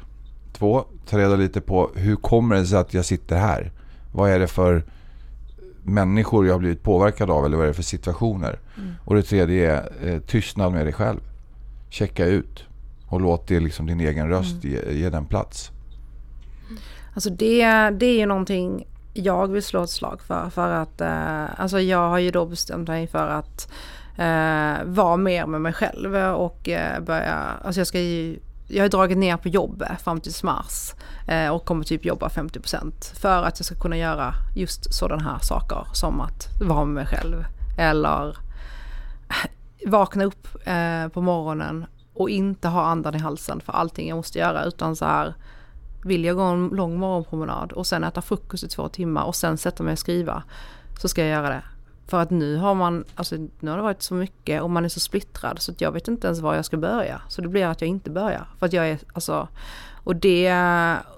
Två, 0.53 0.85
ta 1.09 1.17
reda 1.17 1.35
lite 1.35 1.61
på 1.61 1.91
hur 1.95 2.15
kommer 2.15 2.55
det 2.55 2.65
sig 2.65 2.77
att 2.77 2.93
jag 2.93 3.05
sitter 3.05 3.37
här? 3.37 3.71
Vad 4.13 4.29
är 4.29 4.39
det 4.39 4.47
för 4.47 4.83
människor 5.85 6.45
jag 6.45 6.53
har 6.53 6.59
blivit 6.59 6.83
påverkad 6.83 7.29
av 7.31 7.45
eller 7.45 7.57
vad 7.57 7.65
är 7.65 7.67
det 7.67 7.73
för 7.73 7.83
situationer? 7.83 8.59
Mm. 8.77 8.93
Och 9.05 9.15
det 9.15 9.23
tredje 9.23 9.71
är 9.71 9.91
eh, 10.01 10.19
tystnad 10.19 10.71
med 10.71 10.85
dig 10.85 10.93
själv. 10.93 11.19
Checka 11.89 12.25
ut 12.25 12.63
och 13.07 13.21
låt 13.21 13.47
det 13.47 13.59
liksom 13.59 13.85
din 13.85 13.99
egen 13.99 14.29
röst 14.29 14.63
mm. 14.63 14.75
ge, 14.75 14.93
ge 14.93 15.09
den 15.09 15.25
plats. 15.25 15.71
Alltså 17.13 17.29
det, 17.29 17.89
det 17.89 18.05
är 18.05 18.19
ju 18.19 18.25
någonting 18.25 18.87
jag 19.13 19.47
vill 19.47 19.63
slå 19.63 19.83
ett 19.83 19.89
slag 19.89 20.21
för. 20.21 20.49
För 20.49 20.71
att 20.71 21.01
eh, 21.01 21.61
alltså 21.61 21.79
jag 21.79 22.09
har 22.09 22.19
ju 22.19 22.31
då 22.31 22.45
bestämt 22.45 22.87
mig 22.87 23.07
för 23.07 23.27
att 23.27 23.71
eh, 24.17 24.85
vara 24.85 25.17
mer 25.17 25.45
med 25.45 25.61
mig 25.61 25.73
själv 25.73 26.15
och 26.15 26.69
eh, 26.69 26.99
börja, 26.99 27.35
alltså 27.63 27.79
jag 27.79 27.87
ska 27.87 27.99
ju 27.99 28.39
jag 28.67 28.83
har 28.83 28.89
dragit 28.89 29.17
ner 29.17 29.37
på 29.37 29.49
jobbet 29.49 29.89
eh, 29.89 29.97
fram 29.97 30.21
till 30.21 30.33
mars 30.43 30.93
eh, 31.27 31.49
och 31.49 31.65
kommer 31.65 31.83
typ 31.83 32.05
jobba 32.05 32.27
50% 32.27 33.15
för 33.15 33.43
att 33.43 33.59
jag 33.59 33.65
ska 33.65 33.75
kunna 33.75 33.97
göra 33.97 34.33
just 34.55 34.93
sådana 34.93 35.23
här 35.23 35.39
saker 35.39 35.87
som 35.93 36.21
att 36.21 36.47
vara 36.61 36.85
med 36.85 36.93
mig 36.93 37.05
själv 37.05 37.45
eller 37.77 38.27
eh, 39.29 39.89
vakna 39.89 40.23
upp 40.23 40.47
eh, 40.67 41.07
på 41.07 41.21
morgonen 41.21 41.85
och 42.13 42.29
inte 42.29 42.67
ha 42.67 42.85
andan 42.85 43.15
i 43.15 43.19
halsen 43.19 43.61
för 43.61 43.73
allting 43.73 44.09
jag 44.09 44.15
måste 44.15 44.39
göra 44.39 44.63
utan 44.63 44.95
så 44.95 45.05
här 45.05 45.33
vill 46.03 46.25
jag 46.25 46.35
gå 46.35 46.41
en 46.41 46.67
lång 46.67 46.99
morgonpromenad 46.99 47.71
och 47.71 47.87
sen 47.87 48.03
äta 48.03 48.21
frukost 48.21 48.63
i 48.63 48.67
två 48.67 48.89
timmar 48.89 49.23
och 49.23 49.35
sen 49.35 49.57
sätta 49.57 49.83
mig 49.83 49.91
och 49.91 49.99
skriva 49.99 50.43
så 50.99 51.07
ska 51.07 51.21
jag 51.21 51.29
göra 51.29 51.49
det. 51.49 51.63
För 52.07 52.21
att 52.21 52.29
nu 52.29 52.57
har 52.57 52.75
man, 52.75 53.03
alltså 53.15 53.35
nu 53.59 53.69
har 53.69 53.77
det 53.77 53.83
varit 53.83 54.01
så 54.01 54.13
mycket 54.13 54.61
och 54.61 54.69
man 54.69 54.85
är 54.85 54.89
så 54.89 54.99
splittrad 54.99 55.59
så 55.59 55.71
att 55.71 55.81
jag 55.81 55.91
vet 55.91 56.07
inte 56.07 56.27
ens 56.27 56.39
var 56.39 56.55
jag 56.55 56.65
ska 56.65 56.77
börja. 56.77 57.21
Så 57.29 57.41
det 57.41 57.47
blir 57.47 57.65
att 57.65 57.81
jag 57.81 57.87
inte 57.87 58.09
börjar. 58.09 58.47
För 58.59 58.65
att 58.65 58.73
jag 58.73 58.89
är, 58.89 58.99
alltså, 59.13 59.47
och 60.03 60.15
det, 60.15 60.53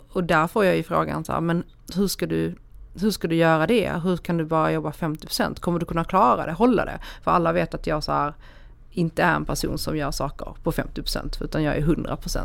och 0.09 0.23
där 0.23 0.47
får 0.47 0.65
jag 0.65 0.77
ju 0.77 0.83
frågan 0.83 1.25
så 1.25 1.31
här, 1.31 1.41
men 1.41 1.63
hur 1.95 2.07
ska 2.07 2.25
du 2.25 2.55
hur 2.99 3.11
ska 3.11 3.27
du 3.27 3.35
göra 3.35 3.67
det? 3.67 3.91
Hur 4.03 4.17
kan 4.17 4.37
du 4.37 4.45
bara 4.45 4.71
jobba 4.71 4.91
50%? 4.91 5.59
Kommer 5.59 5.79
du 5.79 5.85
kunna 5.85 6.03
klara 6.03 6.45
det, 6.45 6.51
hålla 6.51 6.85
det? 6.85 6.99
För 7.23 7.31
alla 7.31 7.51
vet 7.51 7.73
att 7.73 7.87
jag 7.87 8.03
så 8.03 8.11
här, 8.11 8.33
inte 8.91 9.23
är 9.23 9.35
en 9.35 9.45
person 9.45 9.77
som 9.77 9.97
gör 9.97 10.11
saker 10.11 10.55
på 10.63 10.71
50% 10.71 11.43
utan 11.43 11.63
jag 11.63 11.77
är 11.77 11.81
100%. 11.81 12.37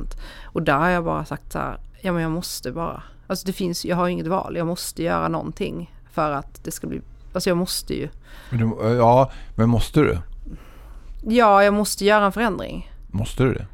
Och 0.44 0.62
där 0.62 0.78
har 0.78 0.88
jag 0.88 1.05
bara 1.05 1.24
sagt 1.24 1.52
så 1.52 1.59
här, 1.59 1.78
ja 2.00 2.12
men 2.12 2.22
jag 2.22 2.31
måste 2.31 2.72
bara. 2.72 3.02
Alltså 3.26 3.46
det 3.46 3.52
finns, 3.52 3.85
jag 3.85 3.96
har 3.96 4.09
inget 4.09 4.26
val, 4.26 4.57
jag 4.57 4.66
måste 4.66 5.02
göra 5.02 5.28
någonting 5.28 5.94
för 6.12 6.31
att 6.31 6.64
det 6.64 6.70
ska 6.70 6.87
bli 6.87 7.00
Alltså 7.33 7.51
jag 7.51 7.57
måste 7.57 7.95
ju. 7.95 8.09
Ja, 8.99 9.31
men 9.55 9.68
måste 9.68 10.01
du? 10.01 10.18
Ja, 11.23 11.64
jag 11.64 11.75
måste 11.75 12.05
göra 12.05 12.25
en 12.25 12.33
förändring. 12.33 12.92
Måste 13.11 13.42
du 13.42 13.55
det? 13.55 13.66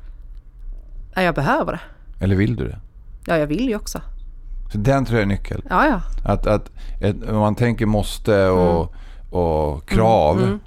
Ja, 1.14 1.23
jag 1.23 1.35
behöver 1.35 1.73
det. 1.73 1.81
Eller 2.25 2.37
vill 2.37 2.57
du 2.57 2.68
det? 2.68 2.79
Ja, 3.27 3.37
jag 3.37 3.47
vill 3.47 3.68
ju 3.68 3.77
också. 3.77 4.01
Så 4.73 4.79
den 4.79 5.05
tror 5.05 5.18
jag 5.18 5.23
är 5.23 5.27
nyckeln. 5.27 5.62
Ja, 5.71 5.87
ja. 5.87 6.01
Att, 6.25 6.47
att 6.47 6.71
ett, 7.01 7.33
man 7.33 7.55
tänker 7.55 7.87
måste 7.87 8.49
och, 8.49 8.81
mm. 8.81 9.42
och 9.42 9.88
krav 9.88 10.37
mm, 10.37 10.49
mm. 10.49 10.61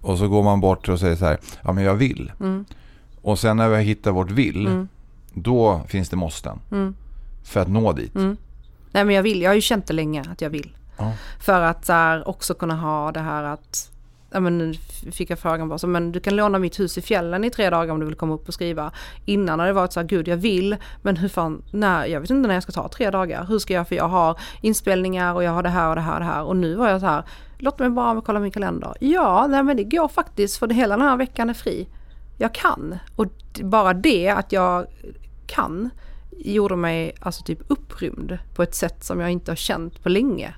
och 0.00 0.18
så 0.18 0.28
går 0.28 0.42
man 0.42 0.60
bort 0.60 0.88
och 0.88 1.00
säger 1.00 1.16
så 1.16 1.24
här, 1.24 1.38
ja 1.62 1.72
men 1.72 1.84
jag 1.84 1.94
vill. 1.94 2.32
Mm. 2.40 2.64
Och 3.22 3.38
sen 3.38 3.56
när 3.56 3.68
vi 3.68 3.82
hittar 3.82 4.10
vårt 4.10 4.30
vill, 4.30 4.66
mm. 4.66 4.88
då 5.34 5.80
finns 5.88 6.08
det 6.08 6.16
måsten. 6.16 6.58
Mm. 6.70 6.94
För 7.44 7.60
att 7.60 7.68
nå 7.68 7.92
dit. 7.92 8.14
Nej 8.92 9.04
men 9.04 9.10
jag 9.10 9.22
vill, 9.22 9.42
jag 9.42 9.50
har 9.50 9.54
ju 9.54 9.60
känt 9.60 9.86
det 9.86 9.94
länge 9.94 10.24
att 10.32 10.40
jag 10.40 10.50
vill. 10.50 10.76
Ja. 10.98 11.12
För 11.40 11.60
att 11.60 11.84
så 11.84 11.92
här, 11.92 12.28
också 12.28 12.54
kunna 12.54 12.76
ha 12.76 13.12
det 13.12 13.20
här 13.20 13.44
att 13.44 13.90
Ja, 14.30 14.40
men 14.40 14.58
nu 14.58 14.74
fick 15.12 15.30
jag 15.30 15.38
frågan 15.38 15.68
bara 15.68 15.78
så, 15.78 15.86
men 15.86 16.12
du 16.12 16.20
kan 16.20 16.36
låna 16.36 16.58
mitt 16.58 16.80
hus 16.80 16.98
i 16.98 17.02
fjällen 17.02 17.44
i 17.44 17.50
tre 17.50 17.70
dagar 17.70 17.94
om 17.94 18.00
du 18.00 18.06
vill 18.06 18.14
komma 18.14 18.34
upp 18.34 18.48
och 18.48 18.54
skriva. 18.54 18.92
Innan 19.24 19.58
har 19.58 19.66
det 19.66 19.72
varit 19.72 19.92
så 19.92 20.00
här, 20.00 20.06
gud 20.06 20.28
jag 20.28 20.36
vill, 20.36 20.76
men 21.02 21.16
hur 21.16 21.28
fan, 21.28 21.62
när, 21.72 22.06
jag 22.06 22.20
vet 22.20 22.30
inte 22.30 22.48
när 22.48 22.54
jag 22.54 22.62
ska 22.62 22.72
ta 22.72 22.88
tre 22.88 23.10
dagar. 23.10 23.44
Hur 23.44 23.58
ska 23.58 23.74
jag, 23.74 23.88
för 23.88 23.94
jag 23.94 24.08
har 24.08 24.40
inspelningar 24.60 25.34
och 25.34 25.44
jag 25.44 25.52
har 25.52 25.62
det 25.62 25.68
här 25.68 25.88
och 25.88 25.94
det 25.94 26.00
här 26.00 26.14
och 26.14 26.20
det 26.20 26.26
här. 26.26 26.42
Och 26.42 26.56
nu 26.56 26.74
var 26.74 26.88
jag 26.88 27.00
så 27.00 27.06
här, 27.06 27.22
låt 27.58 27.78
mig 27.78 27.90
bara 27.90 28.20
kolla 28.20 28.40
min 28.40 28.50
kalender. 28.50 28.94
Ja, 29.00 29.46
nej 29.46 29.62
men 29.62 29.76
det 29.76 29.84
går 29.84 30.08
faktiskt 30.08 30.56
för 30.56 30.68
hela 30.68 30.96
den 30.96 31.06
här 31.06 31.16
veckan 31.16 31.50
är 31.50 31.54
fri. 31.54 31.88
Jag 32.38 32.54
kan. 32.54 32.98
Och 33.16 33.26
bara 33.62 33.94
det 33.94 34.28
att 34.28 34.52
jag 34.52 34.86
kan 35.46 35.90
gjorde 36.38 36.76
mig 36.76 37.14
alltså 37.20 37.44
typ 37.44 37.60
upprymd 37.68 38.38
på 38.54 38.62
ett 38.62 38.74
sätt 38.74 39.04
som 39.04 39.20
jag 39.20 39.30
inte 39.30 39.50
har 39.50 39.56
känt 39.56 40.02
på 40.02 40.08
länge. 40.08 40.54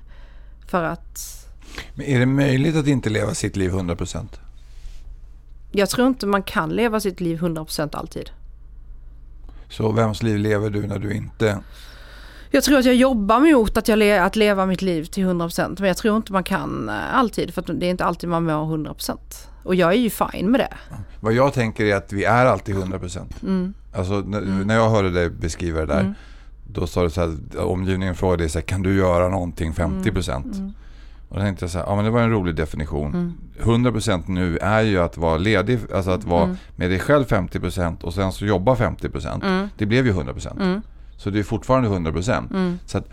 För 0.71 0.83
att... 0.83 1.47
Men 1.95 2.05
är 2.05 2.19
det 2.19 2.25
möjligt 2.25 2.75
att 2.75 2.87
inte 2.87 3.09
leva 3.09 3.33
sitt 3.33 3.55
liv 3.55 3.71
100%? 3.71 4.25
Jag 5.71 5.89
tror 5.89 6.07
inte 6.07 6.25
man 6.25 6.43
kan 6.43 6.69
leva 6.69 6.99
sitt 6.99 7.21
liv 7.21 7.39
100% 7.39 7.97
alltid. 7.97 8.29
Så 9.69 9.91
vems 9.91 10.23
liv 10.23 10.37
lever 10.37 10.69
du 10.69 10.87
när 10.87 10.99
du 10.99 11.13
inte... 11.13 11.59
Jag 12.51 12.63
tror 12.63 12.77
att 12.79 12.85
jag 12.85 12.95
jobbar 12.95 13.39
mot 13.39 13.77
att, 13.77 13.87
jag 13.87 13.99
le 13.99 14.17
att 14.17 14.35
leva 14.35 14.65
mitt 14.65 14.81
liv 14.81 15.03
till 15.03 15.23
100% 15.25 15.75
men 15.79 15.87
jag 15.87 15.97
tror 15.97 16.17
inte 16.17 16.33
man 16.33 16.43
kan 16.43 16.89
eh, 16.89 17.15
alltid 17.15 17.53
för 17.53 17.73
det 17.73 17.85
är 17.85 17.89
inte 17.89 18.05
alltid 18.05 18.29
man 18.29 18.43
mår 18.43 18.77
100%. 18.77 19.17
Och 19.63 19.75
jag 19.75 19.93
är 19.93 19.97
ju 19.97 20.09
fine 20.09 20.51
med 20.51 20.59
det. 20.59 20.77
Vad 21.19 21.33
jag 21.33 21.53
tänker 21.53 21.85
är 21.85 21.95
att 21.95 22.13
vi 22.13 22.23
är 22.23 22.45
alltid 22.45 22.75
100%. 22.75 23.43
Mm. 23.43 23.73
Alltså 23.93 24.13
när, 24.13 24.41
mm. 24.41 24.67
när 24.67 24.75
jag 24.75 24.89
hörde 24.89 25.09
dig 25.09 25.29
beskriva 25.29 25.79
det 25.79 25.85
där 25.85 25.99
mm. 25.99 26.13
Då 26.73 26.87
sa 26.87 27.03
du 27.03 27.09
så 27.09 27.21
här, 27.21 27.57
omgivningen 27.57 28.15
frågade 28.15 28.43
dig 28.43 28.49
så 28.49 28.59
här, 28.59 28.65
kan 28.65 28.81
du 28.81 28.95
göra 28.95 29.29
någonting 29.29 29.71
50%? 29.71 30.35
Mm. 30.35 30.51
Mm. 30.51 30.73
Och 31.29 31.37
då 31.37 31.43
tänkte 31.43 31.63
jag 31.63 31.71
så 31.71 31.77
här, 31.77 31.85
ja 31.85 31.95
men 31.95 32.05
det 32.05 32.11
var 32.11 32.21
en 32.21 32.31
rolig 32.31 32.55
definition. 32.55 33.13
Mm. 33.13 33.33
100% 33.61 34.23
nu 34.27 34.57
är 34.57 34.81
ju 34.81 34.99
att 34.99 35.17
vara 35.17 35.37
ledig, 35.37 35.79
alltså 35.93 36.11
att 36.11 36.23
vara 36.23 36.43
mm. 36.43 36.57
med 36.75 36.89
dig 36.89 36.99
själv 36.99 37.25
50% 37.25 38.01
och 38.01 38.13
sen 38.13 38.31
så 38.31 38.45
jobba 38.45 38.75
50%. 38.75 39.45
Mm. 39.45 39.67
Det 39.77 39.85
blev 39.85 40.05
ju 40.05 40.13
100%. 40.13 40.61
Mm. 40.61 40.81
Så 41.17 41.29
det 41.29 41.39
är 41.39 41.43
fortfarande 41.43 41.89
100%. 41.89 42.53
Mm. 42.53 42.79
Så 42.85 42.97
att 42.97 43.09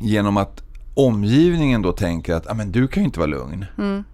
genom 0.00 0.36
att 0.36 0.62
omgivningen 0.94 1.82
då 1.82 1.92
tänker 1.92 2.34
att, 2.34 2.44
ja 2.48 2.54
men 2.54 2.72
du 2.72 2.88
kan 2.88 3.02
ju 3.02 3.06
inte 3.06 3.20
vara 3.20 3.30
lugn. 3.30 3.64
Mm. 3.78 4.04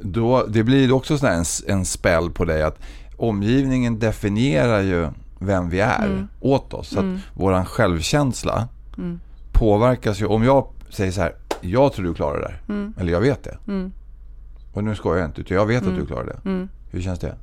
Då, 0.00 0.46
det 0.46 0.64
blir 0.64 0.92
också 0.92 1.18
sån 1.18 1.28
en, 1.28 1.44
en 1.66 1.84
spell 1.84 2.30
på 2.30 2.44
dig 2.44 2.62
att 2.62 2.78
omgivningen 3.16 3.98
definierar 3.98 4.80
ju 4.80 5.08
vem 5.46 5.68
vi 5.68 5.80
är 5.80 6.06
mm. 6.06 6.28
åt 6.40 6.74
oss. 6.74 6.88
Så 6.88 6.98
att 6.98 7.04
mm. 7.04 7.18
våran 7.34 7.64
självkänsla 7.64 8.68
mm. 8.98 9.20
påverkas 9.52 10.20
ju. 10.20 10.26
Om 10.26 10.42
jag 10.42 10.66
säger 10.90 11.12
så 11.12 11.20
här, 11.20 11.34
jag 11.60 11.92
tror 11.92 12.04
du 12.04 12.14
klarar 12.14 12.40
det 12.40 12.46
där. 12.46 12.62
Mm. 12.68 12.94
Eller 12.98 13.12
jag 13.12 13.20
vet 13.20 13.44
det. 13.44 13.58
Mm. 13.68 13.92
Och 14.72 14.84
nu 14.84 14.94
skojar 14.94 15.20
jag 15.20 15.28
inte, 15.28 15.40
utan 15.40 15.56
jag 15.56 15.66
vet 15.66 15.82
att 15.82 15.88
du 15.88 15.94
mm. 15.94 16.06
klarar 16.06 16.24
det. 16.24 16.68
Hur 16.90 17.02
känns 17.02 17.18
det? 17.18 17.34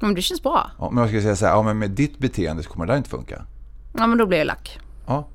Men 0.00 0.14
det 0.14 0.22
känns 0.22 0.42
bra. 0.42 0.70
Ja, 0.78 0.90
men 0.90 1.00
jag 1.00 1.08
ska 1.08 1.20
säga 1.20 1.36
så 1.36 1.46
här, 1.46 1.52
ja, 1.52 1.62
men 1.62 1.78
med 1.78 1.90
ditt 1.90 2.18
beteende 2.18 2.62
så 2.62 2.70
kommer 2.70 2.86
det 2.86 2.92
där 2.92 2.98
inte 2.98 3.10
funka. 3.10 3.44
Ja, 3.98 4.06
men 4.06 4.18
då 4.18 4.26
blir 4.26 4.38
jag 4.38 4.46
lack. 4.46 4.78
Ja. 5.06 5.28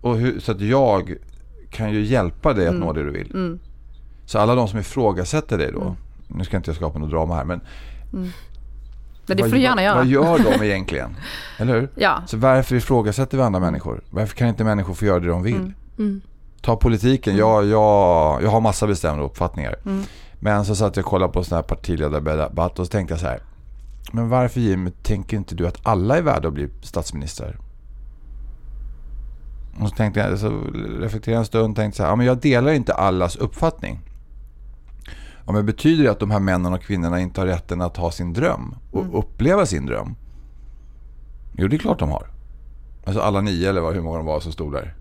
Och 0.00 0.16
hur, 0.16 0.40
så 0.40 0.52
att 0.52 0.60
jag 0.60 1.14
kan 1.70 1.92
ju 1.92 2.04
hjälpa 2.04 2.52
dig 2.52 2.68
att 2.68 2.74
nå 2.74 2.92
det 2.92 3.02
du 3.02 3.10
vill. 3.10 3.58
Så 4.26 4.38
alla 4.38 4.54
de 4.54 4.68
som 4.68 4.78
ifrågasätter 4.78 5.58
dig 5.58 5.72
då, 5.72 5.96
nu 6.28 6.44
ska 6.44 6.56
inte 6.56 6.70
jag 6.70 6.76
skapa 6.76 6.98
något 6.98 7.10
drama 7.10 7.34
här, 7.34 7.44
men 7.44 7.60
men 9.26 9.36
det 9.36 9.42
får 9.42 9.50
du 9.50 9.62
gärna 9.62 9.82
göra. 9.82 9.94
Vad 9.94 10.06
gör 10.06 10.38
de 10.38 10.64
egentligen? 10.64 11.16
Eller 11.58 11.80
hur? 11.80 11.88
Ja. 11.94 12.22
Så 12.26 12.36
varför 12.36 12.76
ifrågasätter 12.76 13.36
vi 13.36 13.42
andra 13.42 13.60
människor? 13.60 14.00
Varför 14.10 14.36
kan 14.36 14.48
inte 14.48 14.64
människor 14.64 14.94
få 14.94 15.04
göra 15.04 15.20
det 15.20 15.28
de 15.28 15.42
vill? 15.42 15.54
Mm. 15.54 15.74
Mm. 15.98 16.20
Ta 16.60 16.76
politiken. 16.76 17.32
Mm. 17.32 17.40
Jag, 17.40 17.66
jag, 17.66 18.42
jag 18.42 18.50
har 18.50 18.60
massa 18.60 18.86
bestämda 18.86 19.24
uppfattningar. 19.24 19.76
Mm. 19.86 20.02
Men 20.40 20.64
så 20.64 20.74
satt 20.74 20.96
jag 20.96 21.04
och 21.04 21.10
kollade 21.10 21.32
på 21.32 21.44
sån 21.44 21.56
här 21.56 21.62
partiledardebatt 21.62 22.78
och 22.78 22.86
så 22.86 22.90
tänkte 22.90 23.12
jag 23.12 23.20
så 23.20 23.26
här. 23.26 23.42
Men 24.12 24.28
varför 24.28 24.60
Jim, 24.60 24.92
tänker 25.02 25.36
inte 25.36 25.54
du 25.54 25.66
att 25.66 25.78
alla 25.82 26.16
är 26.16 26.22
värda 26.22 26.48
att 26.48 26.54
bli 26.54 26.68
statsminister? 26.82 27.58
Och 29.80 29.88
så 29.88 29.94
tänkte 29.94 30.20
jag, 30.20 30.38
så 30.38 30.60
reflekterade 31.00 31.38
en 31.38 31.44
stund 31.44 31.70
och 31.70 31.76
tänkte 31.76 31.96
så 31.96 32.02
här, 32.02 32.10
ja, 32.10 32.16
men 32.16 32.26
jag 32.26 32.38
delar 32.38 32.72
inte 32.72 32.94
allas 32.94 33.36
uppfattning. 33.36 34.00
Ja, 35.46 35.52
men 35.52 35.66
betyder 35.66 36.04
det 36.04 36.10
att 36.10 36.20
de 36.20 36.30
här 36.30 36.40
männen 36.40 36.72
och 36.72 36.82
kvinnorna 36.82 37.20
inte 37.20 37.40
har 37.40 37.46
rätten 37.46 37.80
att 37.80 37.96
ha 37.96 38.10
sin 38.10 38.32
dröm 38.32 38.74
och 38.90 39.02
mm. 39.02 39.14
uppleva 39.14 39.66
sin 39.66 39.86
dröm? 39.86 40.14
Jo, 41.56 41.68
det 41.68 41.76
är 41.76 41.78
klart 41.78 41.98
de 41.98 42.10
har. 42.10 42.26
Alltså 43.04 43.22
alla 43.22 43.40
nio 43.40 43.68
eller 43.68 43.92
hur 43.92 44.00
många 44.00 44.16
de 44.16 44.26
var 44.26 44.40
som 44.40 44.52
stod 44.52 44.72
där. 44.72 44.94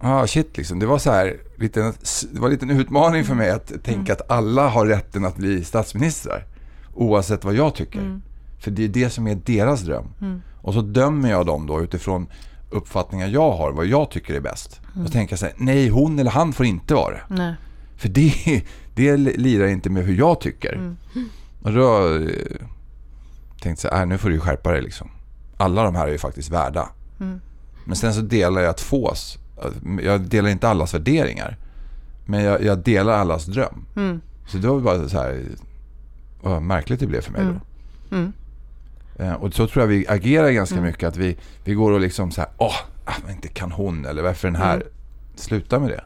Ah, 0.00 0.26
shit 0.26 0.56
liksom. 0.56 0.78
Det 0.78 0.86
var 0.86 0.98
så 0.98 1.10
här, 1.10 1.36
lite, 1.56 1.92
det 2.32 2.40
var 2.40 2.46
en 2.46 2.52
liten 2.52 2.70
utmaning 2.70 3.24
för 3.24 3.34
mig 3.34 3.50
att 3.50 3.66
tänka 3.66 4.12
mm. 4.12 4.12
att 4.12 4.30
alla 4.30 4.68
har 4.68 4.86
rätten 4.86 5.24
att 5.24 5.36
bli 5.36 5.64
statsministrar. 5.64 6.46
Oavsett 6.94 7.44
vad 7.44 7.54
jag 7.54 7.74
tycker. 7.74 7.98
Mm. 7.98 8.22
För 8.58 8.70
det 8.70 8.84
är 8.84 8.88
det 8.88 9.10
som 9.10 9.26
är 9.26 9.34
deras 9.34 9.80
dröm. 9.80 10.06
Mm. 10.20 10.42
Och 10.62 10.74
så 10.74 10.80
dömer 10.82 11.30
jag 11.30 11.46
dem 11.46 11.66
då 11.66 11.82
utifrån 11.82 12.26
uppfattningar 12.70 13.28
jag 13.28 13.52
har, 13.52 13.72
vad 13.72 13.86
jag 13.86 14.10
tycker 14.10 14.34
är 14.34 14.40
bäst. 14.40 14.80
Mm. 14.94 15.06
Och 15.06 15.14
jag 15.14 15.38
så 15.38 15.46
här, 15.46 15.54
nej 15.56 15.88
hon 15.88 16.18
eller 16.18 16.30
han 16.30 16.52
får 16.52 16.66
inte 16.66 16.94
vara 16.94 17.14
det. 17.14 17.22
Nej. 17.28 17.54
För 17.96 18.08
det, 18.08 18.62
det 18.94 19.16
lirar 19.16 19.66
inte 19.66 19.90
med 19.90 20.04
hur 20.04 20.14
jag 20.14 20.40
tycker. 20.40 20.72
Mm. 20.72 20.96
Och 21.62 21.72
då 21.72 22.16
eh, 22.16 22.66
tänkte 23.60 23.68
jag 23.68 23.78
så 23.78 23.96
här, 23.96 24.02
äh, 24.02 24.08
nu 24.08 24.18
får 24.18 24.30
du 24.30 24.40
skärpa 24.40 24.72
dig 24.72 24.82
liksom. 24.82 25.10
Alla 25.56 25.84
de 25.84 25.94
här 25.94 26.06
är 26.08 26.12
ju 26.12 26.18
faktiskt 26.18 26.50
värda. 26.50 26.88
Mm. 27.20 27.40
Men 27.84 27.96
sen 27.96 28.14
så 28.14 28.20
delar 28.20 28.60
jag 28.60 28.76
tvås. 28.76 29.38
Jag 30.02 30.20
delar 30.20 30.50
inte 30.50 30.68
allas 30.68 30.94
värderingar. 30.94 31.56
Men 32.24 32.44
jag, 32.44 32.62
jag 32.62 32.78
delar 32.78 33.12
allas 33.12 33.46
dröm. 33.46 33.84
Mm. 33.96 34.20
Så 34.46 34.58
det 34.58 34.68
var 34.68 34.80
bara 34.80 35.08
så 35.08 35.18
här, 35.18 35.42
vad 36.42 36.62
märkligt 36.62 37.00
det 37.00 37.06
blev 37.06 37.20
för 37.20 37.32
mig 37.32 37.42
då. 37.42 37.48
Mm. 37.48 37.62
mm. 38.10 38.32
Eh, 39.16 39.32
och 39.32 39.54
så 39.54 39.66
tror 39.66 39.82
jag 39.82 39.88
vi 39.88 40.08
agerar 40.08 40.50
ganska 40.50 40.76
mm. 40.76 40.86
mycket. 40.86 41.08
Att 41.08 41.16
vi, 41.16 41.36
vi 41.64 41.74
går 41.74 41.92
och 41.92 42.00
liksom 42.00 42.30
så 42.30 42.40
här, 42.40 42.50
åh, 42.56 42.76
ah, 43.04 43.30
inte 43.30 43.48
kan 43.48 43.72
hon 43.72 44.04
eller 44.04 44.22
varför 44.22 44.48
den 44.48 44.56
här. 44.56 44.82
Sluta 45.34 45.78
med 45.78 45.88
det. 45.88 46.04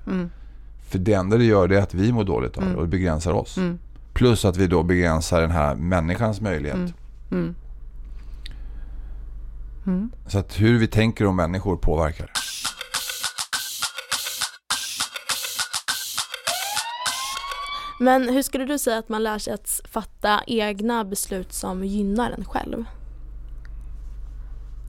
Mm. 0.87 0.90
För 0.90 0.99
det 0.99 1.12
enda 1.12 1.37
det 1.37 1.44
gör 1.44 1.68
det 1.68 1.77
är 1.77 1.83
att 1.83 1.94
vi 1.94 2.12
mår 2.12 2.25
dåligt 2.25 2.57
av 2.57 2.62
det 2.62 2.70
mm. 2.70 2.81
och 2.81 2.88
begränsar 2.88 3.33
oss. 3.33 3.57
Mm. 3.57 3.79
Plus 4.14 4.44
att 4.44 4.57
vi 4.57 4.66
då 4.66 4.83
begränsar 4.83 5.40
den 5.40 5.51
här 5.51 5.75
människans 5.75 6.40
möjlighet. 6.40 6.94
Mm. 7.31 7.55
Så 10.27 10.38
att 10.38 10.61
hur 10.61 10.79
vi 10.79 10.87
tänker 10.87 11.27
om 11.27 11.37
människor 11.37 11.77
påverkar. 11.77 12.31
Men 18.01 18.29
hur 18.29 18.42
skulle 18.42 18.64
du 18.64 18.79
säga 18.79 18.99
att 18.99 19.09
man 19.09 19.22
lär 19.22 19.38
sig 19.38 19.53
att 19.53 19.81
fatta 19.85 20.40
egna 20.46 21.05
beslut 21.05 21.53
som 21.53 21.85
gynnar 21.85 22.31
en 22.31 22.44
själv? 22.44 22.85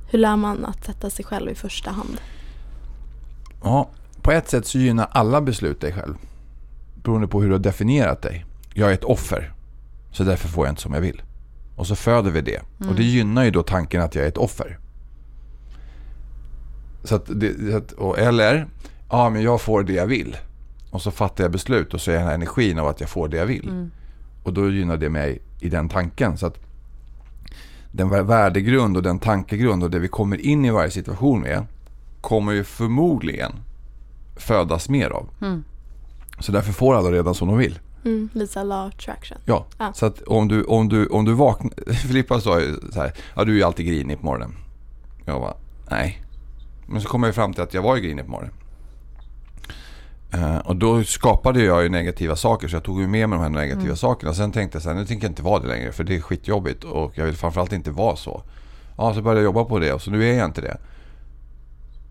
Hur 0.09 0.19
lär 0.19 0.35
man 0.35 0.65
att 0.65 0.85
sätta 0.85 1.09
sig 1.09 1.25
själv 1.25 1.51
i 1.51 1.55
första 1.55 1.91
hand? 1.91 2.21
Ja, 3.63 3.89
på 4.27 4.31
ett 4.31 4.49
sätt 4.49 4.65
så 4.65 4.77
gynnar 4.77 5.07
alla 5.11 5.41
beslut 5.41 5.81
dig 5.81 5.93
själv. 5.93 6.15
Beroende 7.03 7.27
på 7.27 7.41
hur 7.41 7.47
du 7.47 7.53
har 7.53 7.59
definierat 7.59 8.21
dig. 8.21 8.45
Jag 8.73 8.89
är 8.89 8.93
ett 8.93 9.03
offer, 9.03 9.53
så 10.11 10.23
därför 10.23 10.47
får 10.47 10.65
jag 10.65 10.71
inte 10.71 10.81
som 10.81 10.93
jag 10.93 11.01
vill. 11.01 11.21
Och 11.75 11.87
så 11.87 11.95
föder 11.95 12.31
vi 12.31 12.41
det. 12.41 12.61
Mm. 12.79 12.89
Och 12.89 12.95
det 12.95 13.03
gynnar 13.03 13.43
ju 13.43 13.51
då 13.51 13.63
tanken 13.63 14.01
att 14.01 14.15
jag 14.15 14.23
är 14.23 14.27
ett 14.27 14.37
offer. 14.37 14.79
Så 17.03 17.15
att 17.15 17.29
det, 17.35 17.47
eller, 18.17 18.67
ja 19.09 19.29
men 19.29 19.41
jag 19.41 19.61
får 19.61 19.83
det 19.83 19.93
jag 19.93 20.07
vill. 20.07 20.37
Och 20.91 21.01
så 21.01 21.11
fattar 21.11 21.43
jag 21.43 21.51
beslut 21.51 21.93
och 21.93 22.01
så 22.01 22.11
är 22.11 22.15
den 22.15 22.27
här 22.27 22.33
energin 22.33 22.79
av 22.79 22.87
att 22.87 22.99
jag 22.99 23.09
får 23.09 23.27
det 23.27 23.37
jag 23.37 23.45
vill. 23.45 23.69
Mm. 23.69 23.91
Och 24.43 24.53
då 24.53 24.69
gynnar 24.69 24.97
det 24.97 25.09
mig 25.09 25.41
i 25.59 25.69
den 25.69 25.89
tanken. 25.89 26.37
Så 26.37 26.45
att 26.45 26.59
den 27.91 28.27
värdegrund 28.27 28.97
och 28.97 29.03
den 29.03 29.19
tankegrund 29.19 29.83
och 29.83 29.91
det 29.91 29.99
vi 29.99 30.07
kommer 30.07 30.45
in 30.45 30.65
i 30.65 30.71
varje 30.71 30.91
situation 30.91 31.41
med 31.41 31.65
kommer 32.21 32.51
ju 32.51 32.63
förmodligen 32.63 33.51
födas 34.37 34.89
mer 34.89 35.09
av. 35.09 35.29
Mm. 35.41 35.63
Så 36.39 36.51
därför 36.51 36.73
får 36.73 36.95
alla 36.95 37.11
redan 37.11 37.35
som 37.35 37.47
de 37.47 37.57
vill. 37.57 37.79
Mm, 38.05 38.29
lite 38.33 38.63
law 38.63 38.87
attraction. 38.87 39.37
Ja, 39.45 39.65
ah. 39.77 39.93
så 39.93 40.05
att 40.05 40.21
om 40.21 40.47
du, 40.47 40.63
om 40.63 40.89
du, 40.89 41.07
om 41.07 41.25
du 41.25 41.33
vaknar... 41.33 41.93
Filippa 41.93 42.41
sa 42.41 42.59
ju 42.59 42.75
så 42.93 42.99
här, 42.99 43.13
ja 43.35 43.43
du 43.43 43.51
är 43.51 43.55
ju 43.55 43.63
alltid 43.63 43.87
grinig 43.87 44.19
på 44.19 44.25
morgonen. 44.25 44.55
Jag 45.25 45.41
bara, 45.41 45.53
nej. 45.89 46.23
Men 46.87 47.01
så 47.01 47.07
kom 47.09 47.23
jag 47.23 47.35
fram 47.35 47.53
till 47.53 47.63
att 47.63 47.73
jag 47.73 47.81
var 47.81 47.95
ju 47.95 48.01
grinig 48.01 48.25
på 48.25 48.31
morgonen. 48.31 48.53
Uh, 50.33 50.57
och 50.57 50.75
då 50.75 51.03
skapade 51.03 51.63
jag 51.63 51.83
ju 51.83 51.89
negativa 51.89 52.35
saker 52.35 52.67
så 52.67 52.75
jag 52.75 52.83
tog 52.83 53.01
ju 53.01 53.07
med 53.07 53.29
mig 53.29 53.37
de 53.37 53.43
här 53.43 53.49
negativa 53.49 53.83
mm. 53.83 53.95
sakerna. 53.95 54.33
Sen 54.33 54.51
tänkte 54.51 54.75
jag 54.75 54.83
så 54.83 54.89
här, 54.89 54.95
nu 54.95 55.05
tänker 55.05 55.25
jag 55.25 55.31
inte 55.31 55.43
vara 55.43 55.59
det 55.59 55.67
längre 55.67 55.91
för 55.91 56.03
det 56.03 56.15
är 56.15 56.21
skitjobbigt 56.21 56.83
och 56.83 57.11
jag 57.15 57.25
vill 57.25 57.35
framförallt 57.35 57.73
inte 57.73 57.91
vara 57.91 58.15
så. 58.15 58.43
Ja, 58.97 59.13
så 59.13 59.21
började 59.21 59.39
jag 59.39 59.45
jobba 59.45 59.63
på 59.63 59.79
det 59.79 59.93
och 59.93 60.01
så 60.01 60.11
nu 60.11 60.29
är 60.29 60.37
jag 60.37 60.45
inte 60.45 60.61
det. 60.61 60.77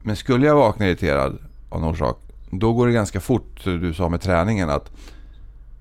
Men 0.03 0.17
skulle 0.17 0.47
jag 0.47 0.57
vakna 0.57 0.87
irriterad 0.87 1.39
av 1.68 1.81
någon 1.81 1.90
orsak, 1.90 2.18
då 2.50 2.72
går 2.72 2.87
det 2.87 2.92
ganska 2.92 3.20
fort, 3.20 3.64
du 3.64 3.94
sa 3.94 4.09
med 4.09 4.20
träningen 4.20 4.70
att 4.70 4.90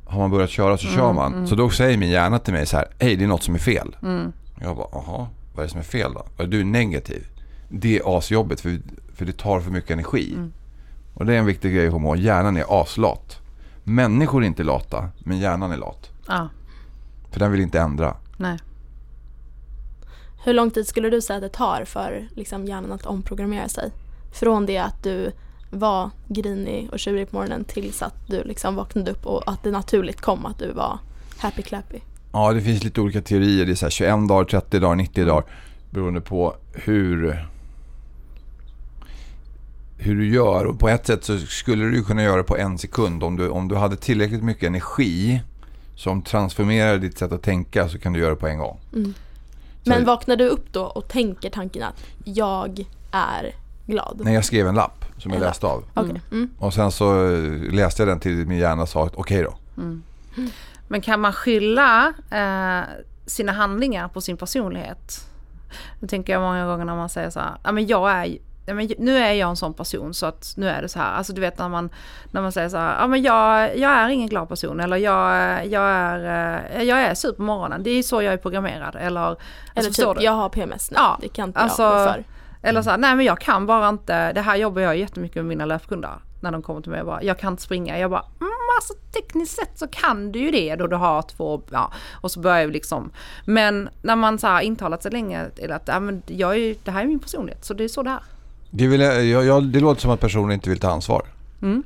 har 0.06 0.20
man 0.20 0.32
börjat 0.32 0.50
köra 0.50 0.78
så 0.78 0.88
mm, 0.88 0.98
kör 0.98 1.14
man. 1.14 1.34
Mm. 1.34 1.48
Så 1.48 1.56
då 1.56 1.70
säger 1.70 1.98
min 1.98 2.10
hjärna 2.10 2.40
till 2.40 2.54
mig 2.54 2.66
så 2.66 2.78
här, 2.78 2.88
hej 3.00 3.16
det 3.16 3.24
är 3.24 3.28
något 3.28 3.44
som 3.44 3.56
är 3.56 3.60
fel. 3.60 3.96
Mm. 4.02 4.32
Jag 4.62 4.76
bara, 4.76 4.88
jaha, 4.92 5.28
vad 5.54 5.60
är 5.60 5.64
det 5.64 5.70
som 5.70 5.80
är 5.80 5.84
fel 5.84 6.14
då? 6.14 6.46
Du 6.46 6.60
är 6.60 6.66
negativ. 6.66 7.28
Det 7.70 7.98
är 8.00 8.18
asjobbigt 8.18 8.62
för, 8.62 8.80
för 9.16 9.26
det 9.26 9.38
tar 9.38 9.60
för 9.60 9.72
mycket 9.72 9.92
energi. 9.92 10.34
Mm. 10.34 10.54
Och 11.14 11.26
det 11.26 11.34
är 11.34 11.40
en 11.40 11.46
viktig 11.46 11.76
grej 11.76 11.88
att 11.88 11.94
komma 11.94 12.08
ihåg. 12.08 12.18
Hjärnan 12.18 12.58
är 12.58 12.82
aslat. 12.82 13.40
Människor 13.84 14.44
är 14.44 14.48
inte 14.48 14.64
lata, 14.64 15.10
men 15.20 15.40
hjärnan 15.40 15.72
är 15.72 15.78
lat. 15.78 16.10
Ja. 16.28 16.50
För 17.32 17.40
den 17.40 17.52
vill 17.52 17.62
inte 17.62 17.80
ändra. 17.80 18.18
Nej. 18.38 18.60
Hur 20.44 20.54
lång 20.54 20.72
tid 20.72 20.88
skulle 20.88 21.10
du 21.10 21.22
säga 21.22 21.38
att 21.38 21.44
det 21.44 21.50
tar 21.50 21.86
för 21.86 22.28
liksom, 22.32 22.66
hjärnan 22.66 22.92
att 22.92 23.06
omprogrammera 23.06 23.70
sig? 23.70 23.92
Från 24.34 24.66
det 24.66 24.78
att 24.78 25.04
du 25.04 25.32
var 25.76 26.10
grinig 26.28 26.90
och 26.92 27.00
tjurig 27.00 27.30
på 27.30 27.36
morgonen 27.36 27.64
tills 27.64 28.02
att 28.02 28.28
du 28.28 28.44
liksom 28.44 28.76
vaknade 28.76 29.12
upp 29.12 29.26
och 29.26 29.44
att 29.52 29.64
det 29.64 29.72
naturligt 29.72 30.22
kom 30.22 30.46
att 30.46 30.60
du 30.60 30.72
var 30.72 31.00
happy 31.38 31.62
clappy? 31.62 31.98
Ja, 32.32 32.54
det 32.54 32.62
finns 32.62 32.84
lite 32.84 33.02
olika 33.02 33.22
teorier. 33.22 33.66
Det 33.66 33.72
är 33.72 33.76
så 33.76 33.90
21 33.90 34.28
dagar, 34.30 34.44
30 34.44 34.80
dagar, 34.80 34.96
90 34.96 35.26
dagar 35.26 35.46
beroende 35.90 36.22
på 36.22 36.56
hur 36.74 37.46
hur 39.98 40.16
du 40.16 40.34
gör. 40.34 40.66
Och 40.66 40.80
på 40.80 40.90
ett 40.90 41.08
sätt 41.08 41.24
så 41.24 41.38
skulle 41.38 41.86
du 41.86 42.04
kunna 42.04 42.24
göra 42.24 42.38
det 42.38 42.44
på 42.44 42.58
en 42.58 42.78
sekund. 42.78 43.24
Om 43.24 43.36
du, 43.36 43.50
om 43.50 43.68
du 43.68 43.76
hade 43.76 43.96
tillräckligt 43.96 44.44
mycket 44.44 44.64
energi 44.64 45.42
som 45.96 46.22
transformerar 46.22 46.98
ditt 46.98 47.18
sätt 47.18 47.32
att 47.32 47.44
tänka 47.44 47.90
så 47.90 48.00
kan 48.00 48.14
du 48.14 48.20
göra 48.20 48.30
det 48.30 48.36
på 48.36 48.48
en 48.48 48.58
gång. 48.58 48.80
Mm. 48.94 49.14
Men 49.86 50.06
vaknar 50.06 50.36
du 50.36 50.48
upp 50.48 50.74
då 50.74 50.84
och 50.84 51.08
tänker 51.08 51.50
tanken 51.50 51.84
att 51.84 52.04
jag 52.24 52.86
är 53.12 53.56
glad? 53.86 54.22
Nej, 54.24 54.34
jag 54.34 54.46
skrev 54.46 54.68
en 54.68 54.76
lapp 54.76 55.05
som 55.18 55.32
jag 55.32 55.40
läste 55.40 55.68
av. 55.68 55.84
Okay. 55.96 56.20
Mm. 56.32 56.50
Och 56.58 56.74
sen 56.74 56.92
så 56.92 57.28
läste 57.72 58.02
jag 58.02 58.10
den 58.10 58.20
till 58.20 58.48
min 58.48 58.58
hjärna 58.58 58.86
sa 58.86 59.02
okej 59.02 59.20
okay 59.20 59.44
då. 59.44 59.58
Mm. 59.78 60.04
Men 60.88 61.02
kan 61.02 61.20
man 61.20 61.34
skylla 61.34 62.14
eh, 62.32 62.82
sina 63.26 63.52
handlingar 63.52 64.08
på 64.08 64.22
sin 64.22 64.38
personlighet? 64.38 65.28
Det 66.00 66.08
tänker 66.08 66.34
jag 66.34 66.42
många 66.42 66.66
gånger 66.66 66.86
när 66.86 66.96
man 66.96 67.10
säger 67.10 67.30
så 67.30 67.40
här, 67.40 67.52
ja 67.64 67.72
men 67.72 67.88
jag 67.88 68.12
är 68.12 68.38
ja, 68.66 68.74
men 68.74 68.90
nu 68.98 69.18
är 69.18 69.34
jag 69.34 69.50
en 69.50 69.56
sån 69.56 69.74
person 69.74 70.14
så 70.14 70.26
att 70.26 70.54
nu 70.58 70.70
är 70.70 70.82
det 70.82 70.90
så 70.90 71.00
här. 71.00 71.14
Alltså 71.14 71.34
du 71.34 71.42
vet 71.42 71.60
när 71.60 71.70
man, 71.70 71.90
när 72.32 72.42
man 72.42 72.52
säger 72.52 72.70
så 72.70 72.78
här, 72.78 73.00
ja 73.00 73.08
men 73.08 73.24
jag, 73.24 73.78
jag 73.78 73.92
är 73.92 74.10
ingen 74.10 74.28
glad 74.28 74.50
person 74.50 74.80
eller 74.80 74.98
jag, 74.98 75.66
jag, 75.68 75.84
är, 75.84 76.20
eh, 76.76 76.84
jag 76.84 77.02
är 77.02 77.16
sur 77.16 77.32
på 77.32 77.42
morgonen. 77.42 77.84
Det 77.84 77.90
är 77.90 78.04
så 78.04 78.22
jag 78.22 78.34
är 78.34 78.38
programmerad. 78.38 78.96
Eller, 78.96 79.22
alltså, 79.22 79.42
eller 79.74 80.14
typ, 80.14 80.24
jag 80.24 80.32
har 80.32 80.50
PMS 80.50 80.92
nu, 80.92 80.98
ja, 81.00 81.18
det 81.22 81.28
kan 81.28 81.50
inte 81.50 81.60
alltså, 81.60 81.84
jag 81.84 82.14
för. 82.14 82.24
Eller 82.66 82.82
så 82.82 82.90
här, 82.90 82.98
nej 82.98 83.16
men 83.16 83.26
jag 83.26 83.40
kan 83.40 83.66
bara 83.66 83.90
inte, 83.90 84.34
det 84.34 84.42
här 84.42 84.56
jobbar 84.56 84.82
jag 84.82 84.98
jättemycket 84.98 85.36
med 85.36 85.46
mina 85.46 85.66
löpkunder. 85.66 86.12
När 86.40 86.52
de 86.52 86.62
kommer 86.62 86.82
till 86.82 86.92
mig 86.92 87.00
och 87.00 87.06
bara, 87.06 87.24
jag 87.24 87.40
kan 87.40 87.54
inte 87.54 87.64
springa. 87.64 88.00
Jag 88.00 88.12
bara, 88.12 88.26
mm, 88.40 88.52
alltså 88.78 88.94
tekniskt 89.14 89.56
sett 89.56 89.78
så 89.80 89.88
kan 89.88 90.32
du 90.32 90.40
ju 90.40 90.52
det 90.52 90.76
då 90.76 90.88
du 90.88 90.96
har 90.96 91.22
två, 91.22 91.62
ja. 91.72 91.92
Och 92.12 92.32
så 92.32 92.40
börjar 92.40 92.66
vi 92.66 92.74
liksom. 92.74 93.12
Men 93.46 93.90
när 94.02 94.16
man 94.16 94.40
så 94.40 94.48
här 94.48 94.62
intalat 94.62 95.04
sig 95.04 95.12
länge 95.12 95.50
till 95.50 95.72
att, 95.72 95.84
ja 95.86 96.00
men 96.00 96.22
jag 96.28 96.58
är, 96.58 96.76
det 96.84 96.92
här 96.92 97.02
är 97.02 97.08
min 97.08 97.20
personlighet 97.20 97.66
så 97.66 97.74
det 97.74 97.84
är 97.84 97.88
så 97.88 98.04
det 98.04 98.10
är. 98.10 98.20
Det, 98.70 98.88
vill 98.88 99.02
jag, 99.02 99.46
jag, 99.46 99.64
det 99.64 99.80
låter 99.80 100.02
som 100.02 100.12
att 100.12 100.20
personen 100.20 100.52
inte 100.52 100.70
vill 100.70 100.80
ta 100.80 100.90
ansvar. 100.90 101.24
Mm. 101.62 101.84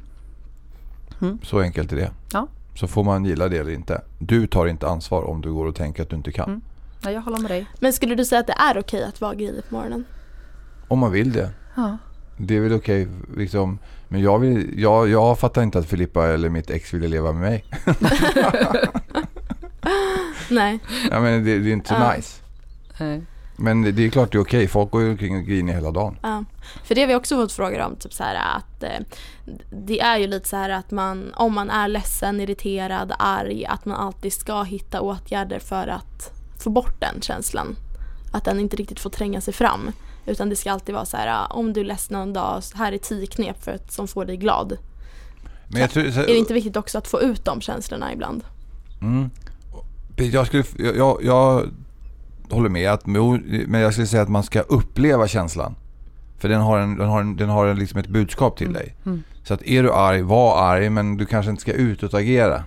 Mm. 1.21 1.39
Så 1.43 1.59
enkelt 1.59 1.91
är 1.91 1.95
det. 1.95 2.11
Ja. 2.33 2.47
Så 2.75 2.87
får 2.87 3.03
man 3.03 3.25
gilla 3.25 3.47
det 3.47 3.57
eller 3.57 3.71
inte. 3.71 4.01
Du 4.19 4.47
tar 4.47 4.67
inte 4.67 4.87
ansvar 4.87 5.23
om 5.23 5.41
du 5.41 5.53
går 5.53 5.65
och 5.65 5.75
tänker 5.75 6.03
att 6.03 6.09
du 6.09 6.15
inte 6.15 6.31
kan. 6.31 6.49
Mm. 6.49 6.61
Ja, 7.01 7.11
jag 7.11 7.21
håller 7.21 7.37
med 7.37 7.51
dig. 7.51 7.67
Men 7.79 7.93
skulle 7.93 8.15
du 8.15 8.25
säga 8.25 8.39
att 8.39 8.47
det 8.47 8.55
är 8.57 8.77
okej 8.77 9.03
att 9.03 9.21
vara 9.21 9.35
grinig 9.35 9.69
på 9.69 9.75
morgonen? 9.75 10.05
Om 10.89 10.99
man 10.99 11.11
vill 11.11 11.31
det. 11.31 11.49
Ja. 11.75 11.97
Det 12.37 12.57
är 12.57 12.61
väl 12.61 12.73
okej. 12.73 13.07
Liksom. 13.37 13.79
Men 14.07 14.21
jag, 14.21 14.39
vill, 14.39 14.79
jag, 14.79 15.09
jag 15.09 15.39
fattar 15.39 15.63
inte 15.63 15.79
att 15.79 15.85
Filippa 15.85 16.27
eller 16.27 16.49
mitt 16.49 16.69
ex 16.69 16.93
ville 16.93 17.07
leva 17.07 17.31
med 17.31 17.41
mig. 17.41 17.65
Nej. 20.49 20.79
Ja, 21.11 21.19
men 21.19 21.45
det, 21.45 21.59
det 21.59 21.69
är 21.69 21.73
inte 21.73 21.93
ja. 21.93 22.13
nice. 22.13 22.41
Nej. 22.97 23.21
Men 23.55 23.95
det 23.95 24.05
är 24.05 24.09
klart 24.09 24.31
det 24.31 24.37
är 24.37 24.41
okej. 24.41 24.67
Folk 24.67 24.91
går 24.91 25.01
ju 25.01 25.09
omkring 25.09 25.37
och 25.37 25.43
griner 25.43 25.73
hela 25.73 25.91
dagen. 25.91 26.17
Ja. 26.21 26.43
För 26.83 26.95
det 26.95 27.01
har 27.01 27.07
vi 27.07 27.15
också 27.15 27.35
fått 27.35 27.51
frågor 27.51 27.79
om. 27.79 27.95
Typ 27.95 28.13
så 28.13 28.23
här, 28.23 28.57
att 28.57 28.83
eh, 28.83 28.99
det 29.85 29.99
är 29.99 30.17
ju 30.17 30.27
lite 30.27 30.49
så 30.49 30.55
här 30.55 30.69
att 30.69 30.91
man, 30.91 31.33
om 31.33 31.53
man 31.53 31.69
är 31.69 31.87
ledsen, 31.87 32.39
irriterad, 32.39 33.13
arg, 33.19 33.65
att 33.65 33.85
man 33.85 33.97
alltid 33.97 34.33
ska 34.33 34.63
hitta 34.63 35.01
åtgärder 35.01 35.59
för 35.59 35.87
att 35.87 36.31
få 36.59 36.69
bort 36.69 36.99
den 36.99 37.21
känslan. 37.21 37.75
Att 38.31 38.43
den 38.43 38.59
inte 38.59 38.75
riktigt 38.75 38.99
får 38.99 39.09
tränga 39.09 39.41
sig 39.41 39.53
fram. 39.53 39.91
Utan 40.25 40.49
det 40.49 40.55
ska 40.55 40.71
alltid 40.71 40.95
vara 40.95 41.05
så 41.05 41.17
här, 41.17 41.53
om 41.53 41.73
du 41.73 41.79
är 41.79 41.85
ledsen 41.85 42.15
en 42.15 42.33
dag, 42.33 42.61
här 42.75 42.91
är 42.91 42.97
tio 42.97 43.25
knep 43.25 43.63
för 43.63 43.71
att, 43.71 43.91
som 43.91 44.07
får 44.07 44.25
dig 44.25 44.37
glad. 44.37 44.77
Men 45.67 45.81
jag 45.81 45.91
tror, 45.91 46.11
så, 46.11 46.19
är 46.19 46.25
det 46.25 46.37
inte 46.37 46.53
viktigt 46.53 46.77
också 46.77 46.97
att 46.97 47.07
få 47.07 47.21
ut 47.21 47.45
de 47.45 47.61
känslorna 47.61 48.13
ibland? 48.13 48.43
Mm. 49.01 49.29
Jag, 50.15 50.47
skulle, 50.47 50.63
jag, 50.77 51.23
jag 51.23 51.69
håller 52.49 52.69
med, 52.69 52.91
att, 52.91 53.05
men 53.05 53.81
jag 53.81 53.93
skulle 53.93 54.07
säga 54.07 54.23
att 54.23 54.29
man 54.29 54.43
ska 54.43 54.61
uppleva 54.61 55.27
känslan. 55.27 55.75
För 56.37 56.49
den 56.49 56.61
har, 56.61 56.79
en, 56.79 56.97
den 56.97 57.09
har, 57.09 57.21
en, 57.21 57.35
den 57.35 57.49
har 57.49 57.67
en, 57.67 57.79
liksom 57.79 57.99
ett 57.99 58.07
budskap 58.07 58.57
till 58.57 58.67
mm. 58.67 58.79
dig. 58.79 58.95
Mm. 59.05 59.23
Så 59.43 59.53
att 59.53 59.63
är 59.63 59.83
du 59.83 59.93
arg, 59.93 60.21
var 60.21 60.63
arg 60.63 60.89
men 60.89 61.17
du 61.17 61.25
kanske 61.25 61.49
inte 61.49 61.61
ska 61.61 61.73
utåtagera. 61.73 62.63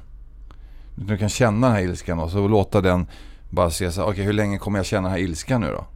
Du 0.95 1.19
kan 1.19 1.29
känna 1.29 1.67
den 1.67 1.77
här 1.77 1.83
ilskan 1.83 2.19
och 2.19 2.31
så 2.31 2.49
låta 2.49 2.81
den 2.81 3.07
bara 3.51 3.71
se 3.71 3.93
så 3.93 4.03
okej 4.03 4.13
okay, 4.13 4.25
hur 4.25 4.33
länge 4.33 4.59
kommer 4.59 4.79
jag 4.79 4.87
känna 4.87 5.03
den 5.03 5.11
här 5.11 5.19
ilskan 5.19 5.61
nu 5.61 5.67
då? 5.67 5.87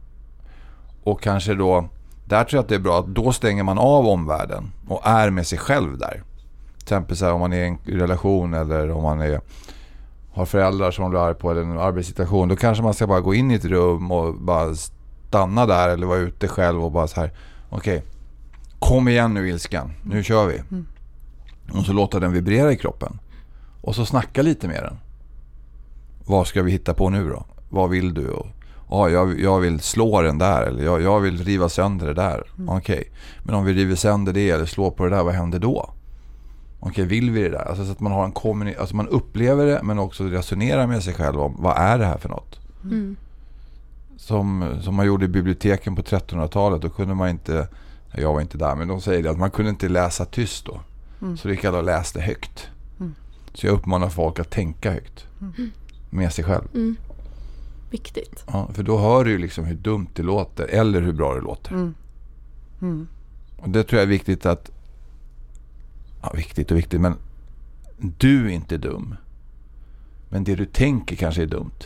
Och 1.07 1.21
kanske 1.21 1.53
då, 1.53 1.89
där 2.25 2.43
tror 2.43 2.57
jag 2.57 2.63
att 2.63 2.69
det 2.69 2.75
är 2.75 2.79
bra 2.79 2.99
att 2.99 3.07
då 3.07 3.31
stänger 3.31 3.63
man 3.63 3.77
av 3.77 4.07
omvärlden 4.07 4.71
och 4.87 5.01
är 5.03 5.29
med 5.29 5.47
sig 5.47 5.59
själv 5.59 5.97
där. 5.97 6.23
Till 6.77 6.83
exempel 6.83 7.17
så 7.17 7.25
här, 7.25 7.33
om 7.33 7.39
man 7.39 7.53
är 7.53 7.63
i 7.63 7.67
en 7.67 7.77
relation 7.85 8.53
eller 8.53 8.91
om 8.91 9.03
man 9.03 9.21
är, 9.21 9.41
har 10.33 10.45
föräldrar 10.45 10.91
som 10.91 11.01
man 11.01 11.11
blir 11.11 11.27
arg 11.27 11.35
på 11.35 11.51
eller 11.51 11.61
en 11.61 11.79
arbetssituation. 11.79 12.47
Då 12.47 12.55
kanske 12.55 12.83
man 12.83 12.93
ska 12.93 13.07
bara 13.07 13.21
gå 13.21 13.33
in 13.33 13.51
i 13.51 13.53
ett 13.53 13.65
rum 13.65 14.11
och 14.11 14.35
bara 14.35 14.75
stanna 14.75 15.65
där 15.65 15.89
eller 15.89 16.07
vara 16.07 16.19
ute 16.19 16.47
själv 16.47 16.85
och 16.85 16.91
bara 16.91 17.07
så 17.07 17.19
här. 17.19 17.31
Okej, 17.69 17.97
okay, 17.97 18.09
kom 18.79 19.07
igen 19.07 19.33
nu 19.33 19.49
ilskan. 19.49 19.91
Nu 20.03 20.23
kör 20.23 20.47
vi. 20.47 20.57
Mm. 20.71 20.85
Och 21.73 21.85
så 21.85 21.93
låta 21.93 22.19
den 22.19 22.31
vibrera 22.31 22.71
i 22.71 22.77
kroppen. 22.77 23.19
Och 23.81 23.95
så 23.95 24.05
snacka 24.05 24.41
lite 24.41 24.67
med 24.67 24.83
den. 24.83 24.97
Vad 26.25 26.47
ska 26.47 26.63
vi 26.63 26.71
hitta 26.71 26.93
på 26.93 27.09
nu 27.09 27.29
då? 27.29 27.45
Vad 27.69 27.89
vill 27.89 28.13
du? 28.13 28.29
Och, 28.29 28.47
ja, 28.89 29.09
jag, 29.09 29.39
jag 29.39 29.59
vill 29.59 29.79
slå 29.79 30.21
den 30.21 30.37
där 30.37 30.61
eller 30.61 30.83
jag, 30.83 31.01
jag 31.01 31.19
vill 31.19 31.43
riva 31.43 31.69
sönder 31.69 32.07
det 32.07 32.13
där. 32.13 32.43
Mm. 32.57 32.69
Okej, 32.69 32.99
okay. 32.99 33.05
men 33.43 33.55
om 33.55 33.65
vi 33.65 33.73
river 33.73 33.95
sönder 33.95 34.33
det 34.33 34.49
eller 34.49 34.65
slår 34.65 34.91
på 34.91 35.03
det 35.03 35.09
där, 35.09 35.23
vad 35.23 35.33
händer 35.33 35.59
då? 35.59 35.93
Okej, 36.79 36.91
okay, 36.91 37.05
vill 37.05 37.31
vi 37.31 37.43
det 37.43 37.49
där? 37.49 37.69
Alltså 37.69 37.85
så 37.85 37.91
att 37.91 37.99
man 37.99 38.11
har 38.11 38.25
en 38.25 38.31
kommunikation, 38.31 38.81
alltså 38.81 38.95
man 38.95 39.07
upplever 39.07 39.65
det 39.65 39.79
men 39.83 39.99
också 39.99 40.23
resonerar 40.23 40.87
med 40.87 41.03
sig 41.03 41.13
själv 41.13 41.39
om 41.39 41.55
vad 41.59 41.77
är 41.77 41.97
det 41.97 42.05
här 42.05 42.17
för 42.17 42.29
något? 42.29 42.59
Mm. 42.83 43.15
Som, 44.17 44.77
som 44.81 44.95
man 44.95 45.05
gjorde 45.05 45.25
i 45.25 45.27
biblioteken 45.27 45.95
på 45.95 46.01
1300-talet, 46.01 46.81
då 46.81 46.89
kunde 46.89 47.15
man 47.15 47.29
inte, 47.29 47.67
jag 48.15 48.33
var 48.33 48.41
inte 48.41 48.57
där, 48.57 48.75
men 48.75 48.87
de 48.87 49.01
säger 49.01 49.23
det 49.23 49.29
att 49.29 49.37
man 49.37 49.51
kunde 49.51 49.69
inte 49.69 49.89
läsa 49.89 50.25
tyst 50.25 50.65
då. 50.65 50.79
Mm. 51.21 51.37
Så 51.37 51.47
det 51.47 51.69
och 51.69 51.83
läste 51.83 52.21
högt. 52.21 52.67
Mm. 52.99 53.15
Så 53.53 53.67
jag 53.67 53.73
uppmanar 53.73 54.09
folk 54.09 54.39
att 54.39 54.49
tänka 54.49 54.91
högt. 54.91 55.25
Mm. 55.41 55.71
Med 56.09 56.33
sig 56.33 56.43
själv. 56.43 56.67
Viktigt. 57.97 58.43
Ja, 58.47 58.69
för 58.73 58.83
då 58.83 58.97
hör 58.97 59.25
du 59.25 59.37
liksom 59.37 59.65
hur 59.65 59.75
dumt 59.75 60.07
det 60.13 60.23
låter 60.23 60.67
eller 60.67 61.01
hur 61.01 61.13
bra 61.13 61.35
det 61.35 61.41
låter. 61.41 61.71
Mm. 61.71 61.93
Mm. 62.81 63.07
Och 63.57 63.69
det 63.69 63.83
tror 63.83 63.97
jag 63.99 64.03
är 64.03 64.11
viktigt 64.11 64.45
att... 64.45 64.71
Ja, 66.21 66.31
viktigt 66.35 66.71
och 66.71 66.77
viktigt 66.77 67.01
men 67.01 67.15
du 67.97 68.45
är 68.45 68.49
inte 68.49 68.77
dum. 68.77 69.15
Men 70.29 70.43
det 70.43 70.55
du 70.55 70.65
tänker 70.65 71.15
kanske 71.15 71.41
är 71.41 71.47
dumt. 71.47 71.79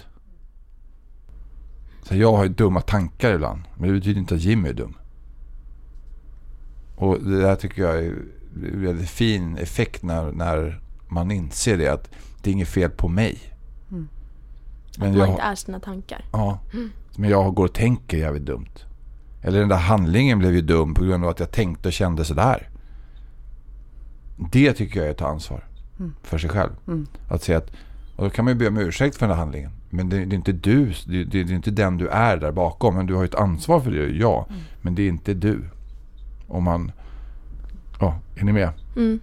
Så 2.04 2.16
jag 2.16 2.34
har 2.34 2.44
ju 2.44 2.50
dumma 2.50 2.82
tankar 2.82 3.34
ibland. 3.34 3.62
Men 3.78 3.88
det 3.88 3.94
betyder 3.94 4.20
inte 4.20 4.36
att 4.36 4.42
Jimmy 4.42 4.70
är 4.70 4.74
dum. 4.74 4.94
Och 6.96 7.24
det 7.24 7.42
där 7.42 7.56
tycker 7.56 7.82
jag 7.82 7.96
är 7.96 8.16
en 8.56 8.84
väldigt 8.84 9.10
fin 9.10 9.58
effekt 9.58 10.04
när, 10.04 10.32
när 10.32 10.82
man 11.08 11.32
inser 11.32 11.78
det. 11.78 11.88
Att 11.88 12.10
det 12.42 12.50
är 12.50 12.54
inget 12.54 12.68
fel 12.68 12.90
på 12.90 13.08
mig. 13.08 13.51
Men 14.98 15.10
att 15.10 15.18
man 15.18 15.28
jag, 15.28 15.30
inte 15.30 15.42
är 15.42 15.56
sina 15.56 15.80
tankar. 15.80 16.26
Ja. 16.32 16.60
Mm. 16.74 16.92
Men 17.16 17.30
jag 17.30 17.54
går 17.54 17.66
och 17.66 17.74
tänker 17.74 18.18
jävligt 18.18 18.46
dumt. 18.46 18.86
Eller 19.42 19.60
den 19.60 19.70
där 19.70 19.78
handlingen 19.78 20.40
blev 20.40 20.54
ju 20.54 20.62
dum 20.62 20.94
på 20.94 21.04
grund 21.04 21.24
av 21.24 21.30
att 21.30 21.40
jag 21.40 21.52
tänkte 21.52 21.88
och 21.88 21.94
kände 21.94 22.26
sådär. 22.26 22.70
Det 24.52 24.74
tycker 24.74 25.00
jag 25.00 25.08
är 25.08 25.12
att 25.12 25.18
ta 25.18 25.28
ansvar. 25.28 25.68
Mm. 26.00 26.16
För 26.24 26.38
sig 26.38 26.50
själv. 26.50 26.72
Mm. 26.88 27.08
Att 27.30 27.44
säga 27.44 27.58
att, 27.58 27.72
och 28.16 28.24
då 28.24 28.30
kan 28.30 28.46
man 28.46 28.54
ju 28.54 28.60
be 28.60 28.68
om 28.68 28.78
ursäkt 28.78 29.16
för 29.16 29.28
den 29.28 29.30
där 29.30 29.40
handlingen. 29.40 29.72
Men 29.90 30.10
det, 30.10 30.26
det 30.26 30.36
är 30.36 30.38
inte 30.38 30.52
du, 30.52 30.94
det, 31.06 31.24
det, 31.24 31.40
är 31.40 31.52
inte 31.52 31.72
den 31.72 31.98
du 31.98 32.08
är 32.08 32.38
där 32.38 32.52
bakom. 32.52 32.96
Men 32.96 33.06
du 33.06 33.14
har 33.14 33.22
ju 33.22 33.28
ett 33.28 33.36
ansvar 33.36 33.80
för 33.80 33.92
det, 33.92 34.10
ja. 34.10 34.46
Mm. 34.50 34.62
Men 34.82 34.96
det 34.96 35.02
är 35.04 35.08
inte 35.08 35.34
du. 35.34 35.70
Om 36.48 36.64
man, 36.64 36.92
ja, 38.00 38.20
är 38.36 38.44
ni 38.44 38.54
med? 38.54 38.70
Mm. 38.96 39.20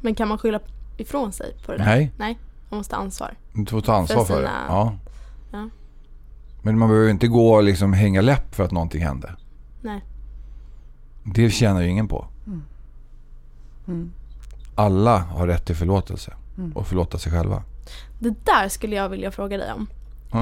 Men 0.00 0.14
kan 0.14 0.28
man 0.28 0.38
skylla 0.38 0.60
ifrån 0.96 1.32
sig 1.32 1.56
på 1.66 1.72
det 1.72 1.78
där? 1.78 1.84
Nej. 1.84 2.12
Nej, 2.16 2.38
man 2.70 2.76
måste 2.78 2.94
ta 2.94 3.00
ansvar. 3.00 3.34
Du 3.52 3.66
får 3.66 3.80
ta 3.80 3.94
ansvar 3.94 4.24
för, 4.24 4.34
för 4.34 4.42
det. 4.42 4.50
Ja. 4.68 4.94
ja. 5.52 5.68
Men 6.62 6.78
man 6.78 6.88
behöver 6.88 7.10
inte 7.10 7.28
gå 7.28 7.54
och 7.54 7.62
liksom 7.62 7.92
hänga 7.92 8.20
läpp 8.20 8.54
för 8.54 8.64
att 8.64 8.70
någonting 8.70 9.02
hände. 9.02 9.36
Nej. 9.80 10.04
Det 11.22 11.50
tjänar 11.50 11.80
ju 11.80 11.88
ingen 11.88 12.08
på. 12.08 12.26
Mm. 12.46 12.62
Mm. 13.88 14.12
Alla 14.74 15.18
har 15.18 15.46
rätt 15.46 15.66
till 15.66 15.76
förlåtelse 15.76 16.34
mm. 16.58 16.72
och 16.72 16.86
förlåta 16.86 17.18
sig 17.18 17.32
själva. 17.32 17.62
Det 18.18 18.44
där 18.44 18.68
skulle 18.68 18.96
jag 18.96 19.08
vilja 19.08 19.30
fråga 19.30 19.56
dig 19.56 19.72
om. 19.72 19.86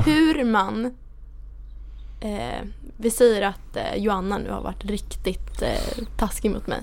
Hur 0.05 0.45
man... 0.45 0.95
Eh, 2.21 2.67
vi 2.97 3.11
säger 3.11 3.43
att 3.43 3.77
eh, 3.77 3.97
Joanna 3.97 4.39
nu 4.39 4.51
har 4.51 4.63
varit 4.63 4.85
riktigt 4.85 5.63
eh, 5.63 6.05
taskig 6.17 6.51
mot 6.51 6.67
mig. 6.67 6.81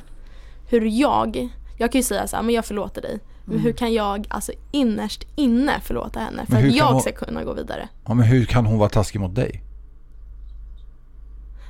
Hur 0.69 0.81
jag... 0.81 1.49
Jag 1.77 1.91
kan 1.91 1.99
ju 1.99 2.03
säga 2.03 2.27
så 2.27 2.35
här, 2.35 2.43
men 2.43 2.55
jag 2.55 2.65
förlåter 2.65 3.01
dig. 3.01 3.19
Men 3.45 3.59
hur 3.59 3.71
kan 3.71 3.93
jag 3.93 4.27
alltså 4.29 4.51
innerst 4.71 5.27
inne 5.35 5.79
förlåta 5.83 6.19
henne 6.19 6.45
för 6.45 6.57
att 6.57 6.75
jag 6.75 6.91
hon... 6.91 7.01
ska 7.01 7.11
kunna 7.11 7.43
gå 7.43 7.53
vidare? 7.53 7.89
Ja, 8.05 8.13
men 8.13 8.25
hur 8.25 8.45
kan 8.45 8.65
hon 8.65 8.79
vara 8.79 8.89
taskig 8.89 9.19
mot 9.19 9.35
dig? 9.35 9.63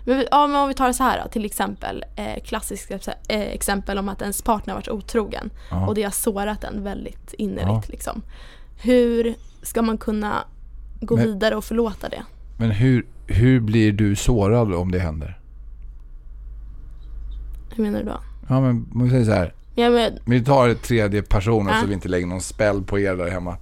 Men, 0.06 0.26
ja, 0.32 0.48
men 0.48 0.62
om 0.62 0.68
vi 0.68 0.74
tar 0.74 0.88
det 0.88 0.94
så 0.94 1.04
här 1.04 1.22
då, 1.24 1.30
till 1.30 1.46
exempel 1.46 2.06
eh, 2.16 2.44
klassiskt 2.44 2.92
eh, 2.92 3.42
exempel 3.42 3.98
om 3.98 4.10
att 4.10 4.22
ens 4.22 4.42
partner 4.42 4.74
varit 4.74 4.88
otrogen 4.88 5.50
ja. 5.72 5.88
och 5.88 5.96
det 5.96 6.04
har 6.04 6.12
sårat 6.12 6.64
en 6.64 6.84
väldigt 6.84 7.34
innerligt. 7.34 7.68
Ja. 7.68 7.84
Liksom. 7.88 8.22
Hur 8.82 9.36
ska 9.62 9.82
man 9.82 9.98
kunna 9.98 10.44
gå 11.02 11.16
men, 11.16 11.26
vidare 11.26 11.56
och 11.56 11.64
förlåta 11.64 12.10
det? 12.10 12.24
Men 12.58 12.72
hur, 12.72 13.06
hur 13.28 13.60
blir 13.60 13.92
du 13.92 14.16
sårad 14.16 14.74
om 14.74 14.92
det 14.92 15.00
händer? 15.00 15.40
Hur 17.76 17.84
menar 17.84 18.00
du 18.00 18.06
då? 18.06 18.20
Ja 18.50 18.62
men 18.62 18.92
om 18.96 19.04
vi 19.04 19.10
säger 19.10 19.26
så 19.26 19.32
här. 19.32 19.54
Ja, 19.80 19.90
men... 19.90 20.20
Vi 20.26 20.44
tar 20.44 20.74
tredje 20.74 21.22
personen 21.22 21.74
ja. 21.74 21.82
så 21.82 21.88
vi 21.88 21.94
inte 21.94 22.08
lägger 22.08 22.28
någon 22.28 22.42
spell 22.42 22.84
på 22.84 23.00
er 23.00 23.16
där 23.16 23.30
hemma. 23.30 23.58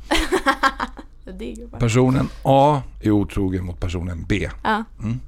personen 1.80 2.30
A 2.44 2.82
är 3.02 3.12
otrogen 3.12 3.66
mot 3.66 3.80
personen 3.80 4.26
B. 4.28 4.50
Ja. 4.64 4.84
Mm. 5.04 5.20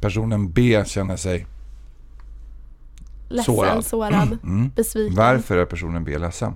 Personen 0.00 0.50
B 0.50 0.84
känner 0.86 1.16
sig 1.16 1.46
ledsen, 3.28 3.54
sårad, 3.54 3.84
sårad 3.84 4.38
mm. 4.42 4.70
besviken. 4.76 5.16
Varför 5.16 5.56
är 5.56 5.64
personen 5.64 6.04
B 6.04 6.18
ledsen? 6.18 6.54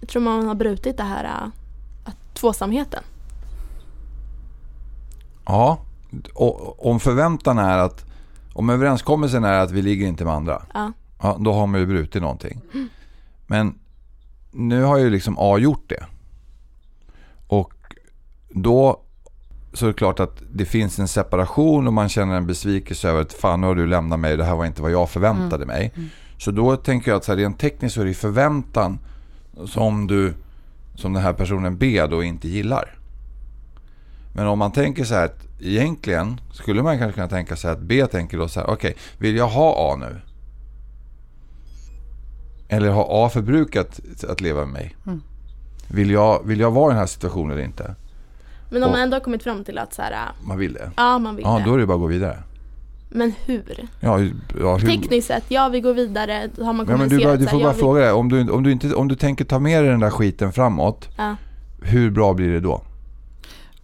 Jag 0.00 0.08
tror 0.08 0.22
man 0.22 0.46
har 0.46 0.54
brutit 0.54 0.96
det 0.96 1.02
här 1.02 1.24
äh, 2.06 2.12
tvåsamheten. 2.34 3.02
Ja, 5.44 5.78
och 6.34 6.86
om 6.86 7.00
förväntan 7.00 7.58
är 7.58 7.78
att 7.78 8.04
om 8.54 8.70
överenskommelsen 8.70 9.44
är 9.44 9.58
att 9.58 9.70
vi 9.70 9.82
ligger 9.82 10.06
inte 10.06 10.24
med 10.24 10.34
andra. 10.34 10.62
Ja. 10.74 10.92
Ja, 11.22 11.36
då 11.40 11.52
har 11.52 11.66
man 11.66 11.80
ju 11.80 11.86
brutit 11.86 12.22
någonting. 12.22 12.60
Mm. 12.74 12.88
Men 13.46 13.78
nu 14.50 14.82
har 14.82 14.98
ju 14.98 15.10
liksom 15.10 15.36
A 15.38 15.58
gjort 15.58 15.88
det. 15.88 16.04
Och 17.46 17.72
då 18.48 19.02
så 19.72 19.86
är 19.86 19.88
det 19.88 19.94
klart 19.94 20.20
att 20.20 20.42
det 20.52 20.64
finns 20.64 20.98
en 20.98 21.08
separation 21.08 21.86
och 21.86 21.92
man 21.92 22.08
känner 22.08 22.36
en 22.36 22.46
besvikelse 22.46 23.08
över 23.08 23.20
att 23.20 23.32
fan 23.32 23.60
nu 23.60 23.66
har 23.66 23.74
du 23.74 23.86
lämnat 23.86 24.20
mig, 24.20 24.36
det 24.36 24.44
här 24.44 24.56
var 24.56 24.66
inte 24.66 24.82
vad 24.82 24.90
jag 24.90 25.10
förväntade 25.10 25.64
mm. 25.64 25.66
mig. 25.66 25.92
Mm. 25.96 26.08
Så 26.38 26.50
då 26.50 26.76
tänker 26.76 27.10
jag 27.10 27.18
att 27.18 27.24
så 27.24 27.32
här, 27.32 27.36
rent 27.36 27.58
tekniskt 27.58 27.94
så 27.94 28.00
är 28.00 28.04
det 28.04 28.14
förväntan 28.14 28.98
som 29.66 30.06
du, 30.06 30.34
som 30.94 31.12
den 31.12 31.22
här 31.22 31.32
personen 31.32 31.78
B 31.78 32.06
då 32.10 32.22
inte 32.22 32.48
gillar. 32.48 32.98
Men 34.34 34.46
om 34.46 34.58
man 34.58 34.72
tänker 34.72 35.04
så 35.04 35.14
här 35.14 35.24
att 35.24 35.46
egentligen 35.60 36.40
skulle 36.52 36.82
man 36.82 36.98
kanske 36.98 37.14
kunna 37.14 37.28
tänka 37.28 37.56
sig 37.56 37.70
att 37.70 37.80
B 37.80 38.06
tänker 38.06 38.38
då 38.38 38.48
så 38.48 38.60
här, 38.60 38.66
okej, 38.66 38.90
okay, 38.90 39.02
vill 39.18 39.36
jag 39.36 39.48
ha 39.48 39.92
A 39.92 39.96
nu? 39.96 40.20
Eller 42.68 42.88
har 42.88 43.06
A 43.08 43.28
förbrukat 43.28 44.00
att 44.28 44.40
leva 44.40 44.60
med 44.60 44.68
mig? 44.68 44.96
Mm. 45.06 45.22
Vill, 45.88 46.10
jag, 46.10 46.46
vill 46.46 46.60
jag 46.60 46.70
vara 46.70 46.90
i 46.90 46.92
den 46.92 46.98
här 46.98 47.06
situationen 47.06 47.52
eller 47.52 47.64
inte? 47.64 47.94
Men 48.70 48.82
om 48.82 48.86
och, 48.86 48.92
man 48.92 49.00
ändå 49.00 49.16
har 49.16 49.20
kommit 49.20 49.42
fram 49.42 49.64
till 49.64 49.78
att 49.78 49.94
så 49.94 50.02
här, 50.02 50.12
äh, 50.12 50.46
Man 50.46 50.58
vill 50.58 50.72
det? 50.72 50.90
Ja, 50.96 51.18
man 51.18 51.36
vill 51.36 51.44
ja, 51.44 51.58
det. 51.58 51.64
då 51.64 51.74
är 51.74 51.78
det 51.78 51.86
bara 51.86 51.94
att 51.94 52.00
gå 52.00 52.06
vidare. 52.06 52.42
Men 53.10 53.32
hur? 53.44 53.88
Ja, 54.00 54.20
ja, 54.60 54.76
hur? 54.76 54.88
Tekniskt 54.88 55.26
sett, 55.26 55.44
ja 55.48 55.68
vi 55.68 55.80
går 55.80 55.94
vidare. 55.94 56.50
Har 56.58 56.72
man 56.72 56.86
ja, 56.88 56.96
men 56.96 57.08
du, 57.08 57.24
bara, 57.24 57.36
du 57.36 57.46
får 57.46 57.62
bara 57.62 57.74
fråga 57.74 58.00
dig. 58.00 58.12
Om 58.12 58.28
du, 58.28 58.50
om, 58.50 58.62
du 58.62 58.72
inte, 58.72 58.94
om 58.94 59.08
du 59.08 59.14
tänker 59.14 59.44
ta 59.44 59.58
med 59.58 59.82
dig 59.82 59.90
den 59.90 60.00
där 60.00 60.10
skiten 60.10 60.52
framåt. 60.52 61.08
Ja. 61.16 61.36
Hur 61.82 62.10
bra 62.10 62.34
blir 62.34 62.48
det 62.48 62.60
då? 62.60 62.82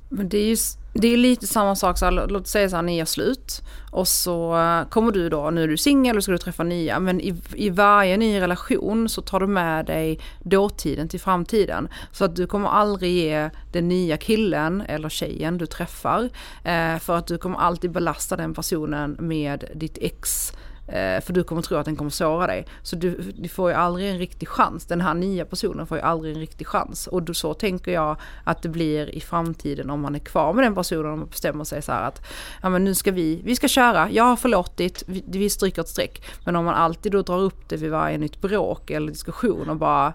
Men 0.08 0.28
det 0.28 0.38
är 0.38 0.46
ju 0.46 0.56
Det 0.92 1.08
är 1.08 1.16
lite 1.16 1.46
samma 1.46 1.76
sak, 1.76 1.98
så 1.98 2.04
här, 2.04 2.26
låt 2.28 2.46
säga 2.46 2.68
så 2.68 2.76
här, 2.76 2.82
ni 2.82 2.98
gör 2.98 3.04
slut 3.04 3.62
och 3.90 4.08
så 4.08 4.56
eh, 4.56 4.88
kommer 4.88 5.12
du 5.12 5.28
då, 5.28 5.50
nu 5.50 5.62
är 5.62 5.68
du 5.68 5.76
singel 5.76 6.16
och 6.16 6.22
ska 6.22 6.32
du 6.32 6.38
träffa 6.38 6.62
nya, 6.62 7.00
men 7.00 7.20
i, 7.20 7.34
i 7.54 7.70
varje 7.70 8.16
ny 8.16 8.40
relation 8.40 9.08
så 9.08 9.22
tar 9.22 9.40
du 9.40 9.46
med 9.46 9.86
dig 9.86 10.18
dåtiden 10.42 11.08
till 11.08 11.20
framtiden. 11.20 11.88
Så 12.12 12.24
att 12.24 12.36
du 12.36 12.46
kommer 12.46 12.68
aldrig 12.68 13.12
ge 13.12 13.50
den 13.72 13.88
nya 13.88 14.16
killen 14.16 14.80
eller 14.80 15.08
tjejen 15.08 15.58
du 15.58 15.66
träffar, 15.66 16.30
eh, 16.64 16.98
för 16.98 17.16
att 17.16 17.26
du 17.26 17.38
kommer 17.38 17.58
alltid 17.58 17.90
belasta 17.90 18.36
den 18.36 18.54
personen 18.54 19.16
med 19.20 19.64
ditt 19.74 19.98
ex 20.00 20.52
för 20.86 21.32
du 21.32 21.44
kommer 21.44 21.62
tro 21.62 21.76
att 21.76 21.84
den 21.84 21.96
kommer 21.96 22.10
såra 22.10 22.46
dig. 22.46 22.66
Så 22.82 22.96
du, 22.96 23.32
du, 23.38 23.48
får 23.48 23.70
ju 23.70 23.76
aldrig 23.76 24.10
en 24.10 24.18
riktig 24.18 24.48
chans. 24.48 24.86
Den 24.86 25.00
här 25.00 25.14
nya 25.14 25.44
personen 25.44 25.86
får 25.86 25.96
ju 25.96 26.02
aldrig 26.02 26.34
en 26.34 26.40
riktig 26.40 26.66
chans. 26.66 27.06
Och 27.06 27.22
då, 27.22 27.34
så 27.34 27.54
tänker 27.54 27.92
jag 27.92 28.16
att 28.44 28.62
det 28.62 28.68
blir 28.68 29.14
i 29.14 29.20
framtiden 29.20 29.90
om 29.90 30.00
man 30.00 30.14
är 30.14 30.18
kvar 30.18 30.52
med 30.52 30.64
den 30.64 30.74
personen 30.74 31.22
och 31.22 31.28
bestämmer 31.28 31.64
sig 31.64 31.82
så 31.82 31.92
här 31.92 32.02
att 32.02 32.26
ja 32.62 32.68
men 32.68 32.84
nu 32.84 32.94
ska 32.94 33.10
vi, 33.10 33.40
vi 33.44 33.56
ska 33.56 33.68
köra, 33.68 34.10
jag 34.10 34.24
har 34.24 34.36
förlåtit, 34.36 35.02
vi, 35.06 35.24
vi 35.26 35.50
stryker 35.50 35.82
ett 35.82 35.88
streck. 35.88 36.24
Men 36.44 36.56
om 36.56 36.64
man 36.64 36.74
alltid 36.74 37.12
då 37.12 37.22
drar 37.22 37.38
upp 37.38 37.68
det 37.68 37.76
vid 37.76 37.90
varje 37.90 38.18
nytt 38.18 38.40
bråk 38.40 38.90
eller 38.90 39.12
diskussion 39.12 39.70
och 39.70 39.76
bara 39.76 40.12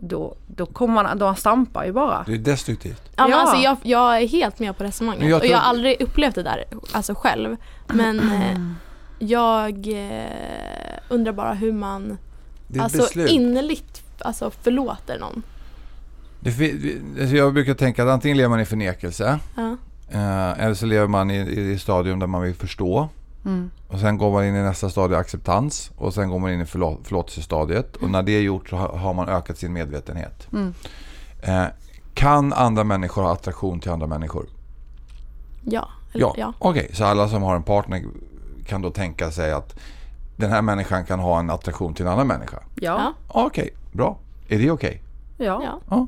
då, 0.00 0.36
då 0.46 0.66
kommer 0.66 0.94
man, 0.94 1.18
då 1.18 1.34
stampar 1.34 1.84
ju 1.84 1.92
bara. 1.92 2.22
Det 2.26 2.32
är 2.32 2.38
destruktivt. 2.38 3.02
Ja, 3.16 3.28
men 3.28 3.38
Alltså 3.38 3.56
jag, 3.56 3.76
jag 3.82 4.22
är 4.22 4.26
helt 4.26 4.58
med 4.58 4.78
på 4.78 4.84
resonemanget. 4.84 5.28
Jag 5.30 5.40
tror... 5.40 5.50
Och 5.50 5.52
jag 5.52 5.58
har 5.58 5.68
aldrig 5.68 6.00
upplevt 6.00 6.34
det 6.34 6.42
där 6.42 6.64
alltså 6.92 7.14
själv. 7.14 7.56
Men 7.86 8.20
eh, 8.20 8.58
Jag 9.28 9.88
eh, 9.88 10.98
undrar 11.08 11.32
bara 11.32 11.54
hur 11.54 11.72
man 11.72 12.18
alltså, 12.78 12.98
beslut. 12.98 13.30
innerligt 13.30 14.02
alltså, 14.18 14.50
förlåter 14.50 15.18
någon. 15.18 15.42
Det, 16.40 16.50
alltså 17.20 17.36
jag 17.36 17.54
brukar 17.54 17.74
tänka 17.74 18.02
att 18.02 18.08
antingen 18.08 18.36
lever 18.36 18.48
man 18.48 18.60
i 18.60 18.64
förnekelse 18.64 19.38
ja. 19.56 19.76
eh, 20.08 20.64
eller 20.64 20.74
så 20.74 20.86
lever 20.86 21.06
man 21.06 21.30
i, 21.30 21.36
i, 21.36 21.72
i 21.72 21.78
stadium 21.78 22.18
där 22.18 22.26
man 22.26 22.42
vill 22.42 22.54
förstå. 22.54 23.08
Mm. 23.44 23.70
Och 23.88 23.98
sen 23.98 24.18
går 24.18 24.32
man 24.32 24.44
in 24.44 24.56
i 24.56 24.62
nästa 24.62 24.90
stadie 24.90 25.16
acceptans 25.16 25.90
och 25.96 26.14
sen 26.14 26.28
går 26.28 26.38
man 26.38 26.52
in 26.52 26.60
i 26.60 26.66
förlå 26.66 26.98
förlåtelsestadiet. 27.04 27.96
Och 27.96 28.10
när 28.10 28.22
det 28.22 28.32
är 28.32 28.40
gjort 28.40 28.68
så 28.68 28.76
har 28.76 29.14
man 29.14 29.28
ökat 29.28 29.58
sin 29.58 29.72
medvetenhet. 29.72 30.48
Mm. 30.52 30.74
Eh, 31.42 31.64
kan 32.14 32.52
andra 32.52 32.84
människor 32.84 33.22
ha 33.22 33.32
attraktion 33.32 33.80
till 33.80 33.90
andra 33.90 34.06
människor? 34.06 34.46
Ja. 35.64 35.88
ja. 36.12 36.34
ja. 36.36 36.52
Okej, 36.58 36.82
okay, 36.82 36.94
så 36.94 37.04
alla 37.04 37.28
som 37.28 37.42
har 37.42 37.56
en 37.56 37.62
partner 37.62 38.02
kan 38.66 38.82
då 38.82 38.90
tänka 38.90 39.30
sig 39.30 39.52
att 39.52 39.76
den 40.36 40.50
här 40.50 40.62
människan 40.62 41.04
kan 41.04 41.18
ha 41.20 41.38
en 41.38 41.50
attraktion 41.50 41.94
till 41.94 42.06
en 42.06 42.12
annan 42.12 42.26
människa? 42.26 42.62
Ja. 42.74 43.14
Okej, 43.28 43.62
okay, 43.62 43.70
bra. 43.92 44.18
Är 44.48 44.58
det 44.58 44.70
okej? 44.70 45.02
Okay? 45.34 45.46
Ja. 45.46 45.80
ja. 45.90 46.06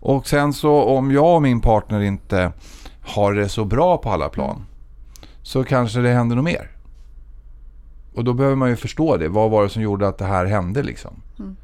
Och 0.00 0.26
sen 0.26 0.52
så 0.52 0.82
om 0.82 1.12
jag 1.12 1.34
och 1.34 1.42
min 1.42 1.60
partner 1.60 2.00
inte 2.00 2.52
har 3.00 3.32
det 3.32 3.48
så 3.48 3.64
bra 3.64 3.98
på 3.98 4.10
alla 4.10 4.28
plan 4.28 4.66
så 5.42 5.64
kanske 5.64 6.00
det 6.00 6.08
händer 6.08 6.36
något 6.36 6.44
mer. 6.44 6.70
Och 8.14 8.24
då 8.24 8.32
behöver 8.32 8.56
man 8.56 8.70
ju 8.70 8.76
förstå 8.76 9.16
det. 9.16 9.28
Vad 9.28 9.50
var 9.50 9.62
det 9.62 9.68
som 9.68 9.82
gjorde 9.82 10.08
att 10.08 10.18
det 10.18 10.24
här 10.24 10.46
hände 10.46 10.82
liksom? 10.82 11.22
Mm. 11.38 11.56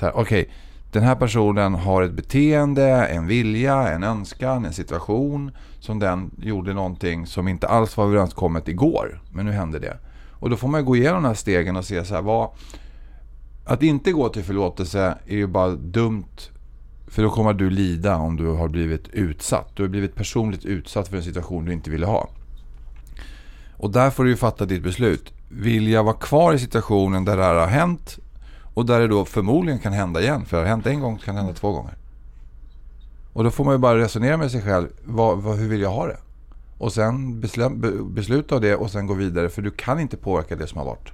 okej, 0.00 0.12
okay, 0.14 0.46
den 0.92 1.02
här 1.02 1.14
personen 1.14 1.74
har 1.74 2.02
ett 2.02 2.12
beteende, 2.12 3.06
en 3.06 3.26
vilja, 3.26 3.88
en 3.88 4.02
önskan, 4.02 4.64
en 4.64 4.72
situation 4.72 5.50
som 5.80 5.98
den 5.98 6.30
gjorde 6.38 6.74
någonting 6.74 7.26
som 7.26 7.48
inte 7.48 7.68
alls 7.68 7.96
var 7.96 8.04
överenskommet 8.04 8.68
igår. 8.68 9.22
Men 9.30 9.46
nu 9.46 9.52
hände 9.52 9.78
det. 9.78 9.96
Och 10.30 10.50
då 10.50 10.56
får 10.56 10.68
man 10.68 10.84
gå 10.84 10.96
igenom 10.96 11.22
de 11.22 11.28
här 11.28 11.34
stegen 11.34 11.76
och 11.76 11.84
se 11.84 12.04
så 12.04 12.14
här, 12.14 12.22
vad... 12.22 12.50
Att 13.64 13.82
inte 13.82 14.12
gå 14.12 14.28
till 14.28 14.42
förlåtelse 14.42 15.18
är 15.26 15.36
ju 15.36 15.46
bara 15.46 15.70
dumt. 15.70 16.36
För 17.06 17.22
då 17.22 17.30
kommer 17.30 17.52
du 17.52 17.70
lida 17.70 18.16
om 18.16 18.36
du 18.36 18.46
har 18.46 18.68
blivit 18.68 19.08
utsatt. 19.08 19.76
Du 19.76 19.82
har 19.82 19.88
blivit 19.88 20.14
personligt 20.14 20.64
utsatt 20.64 21.08
för 21.08 21.16
en 21.16 21.22
situation 21.22 21.64
du 21.64 21.72
inte 21.72 21.90
ville 21.90 22.06
ha. 22.06 22.28
Och 23.76 23.90
där 23.90 24.10
får 24.10 24.24
du 24.24 24.30
ju 24.30 24.36
fatta 24.36 24.64
ditt 24.64 24.82
beslut. 24.82 25.32
Vill 25.48 25.88
jag 25.88 26.04
vara 26.04 26.16
kvar 26.16 26.54
i 26.54 26.58
situationen 26.58 27.24
där 27.24 27.36
det 27.36 27.44
här 27.44 27.54
har 27.54 27.66
hänt 27.66 28.18
och 28.74 28.86
där 28.86 29.00
det 29.00 29.08
då 29.08 29.24
förmodligen 29.24 29.80
kan 29.80 29.92
hända 29.92 30.20
igen. 30.20 30.44
För 30.44 30.56
det 30.56 30.62
har 30.62 30.68
hänt 30.68 30.86
en 30.86 31.00
gång, 31.00 31.18
så 31.18 31.24
kan 31.24 31.34
det 31.34 31.40
hända 31.40 31.54
två 31.54 31.72
gånger. 31.72 31.94
Och 33.32 33.44
då 33.44 33.50
får 33.50 33.64
man 33.64 33.74
ju 33.74 33.78
bara 33.78 33.98
resonera 33.98 34.36
med 34.36 34.50
sig 34.50 34.62
själv. 34.62 34.88
Vad, 35.04 35.38
vad, 35.38 35.56
hur 35.56 35.68
vill 35.68 35.80
jag 35.80 35.90
ha 35.90 36.06
det? 36.06 36.18
Och 36.78 36.92
sen 36.92 37.40
besluta 38.14 38.54
av 38.54 38.60
det 38.60 38.76
och 38.76 38.90
sen 38.90 39.06
gå 39.06 39.14
vidare. 39.14 39.48
För 39.48 39.62
du 39.62 39.70
kan 39.70 40.00
inte 40.00 40.16
påverka 40.16 40.56
det 40.56 40.66
som 40.66 40.78
har 40.78 40.84
varit. 40.84 41.12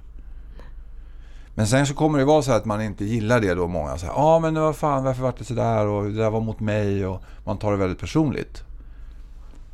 Men 1.55 1.67
sen 1.67 1.87
så 1.87 1.93
kommer 1.93 2.19
det 2.19 2.25
vara 2.25 2.41
så 2.41 2.51
att 2.51 2.65
man 2.65 2.81
inte 2.81 3.05
gillar 3.05 3.39
det 3.39 3.53
då. 3.53 3.67
Många 3.67 3.97
säger 3.97 4.13
ja 4.13 4.19
ah, 4.19 4.39
men 4.39 4.53
vad 4.53 4.75
fan 4.75 5.03
varför 5.03 5.21
var 5.23 5.33
det 5.37 5.43
sådär 5.43 5.87
och 5.87 6.03
det 6.03 6.15
där 6.15 6.29
var 6.29 6.41
mot 6.41 6.59
mig 6.59 7.05
och 7.05 7.21
man 7.45 7.57
tar 7.57 7.71
det 7.71 7.77
väldigt 7.77 7.99
personligt. 7.99 8.63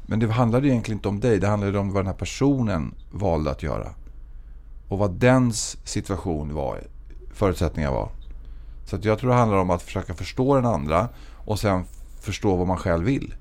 Men 0.05 0.19
det 0.19 0.31
handlade 0.31 0.67
egentligen 0.67 0.97
inte 0.97 1.07
om 1.07 1.19
dig. 1.19 1.39
Det 1.39 1.47
handlade 1.47 1.79
om 1.79 1.93
vad 1.93 2.03
den 2.03 2.07
här 2.07 2.13
personen 2.13 2.93
valde 3.11 3.51
att 3.51 3.63
göra. 3.63 3.93
Och 4.88 4.97
vad 4.97 5.11
dens 5.11 5.77
situation 5.83 6.53
var 6.53 6.81
förutsättningar 7.36 7.91
var. 7.91 8.09
Så 8.86 8.95
att 8.95 9.05
jag 9.05 9.19
tror 9.19 9.29
det 9.29 9.36
handlar 9.36 9.57
om 9.57 9.69
att 9.69 9.81
försöka 9.81 10.13
förstå 10.13 10.55
den 10.55 10.65
andra 10.65 11.09
och 11.33 11.59
sen 11.59 11.86
förstå 12.21 12.55
vad 12.55 12.67
man 12.67 12.77
själv 12.77 13.05
vill. 13.05 13.36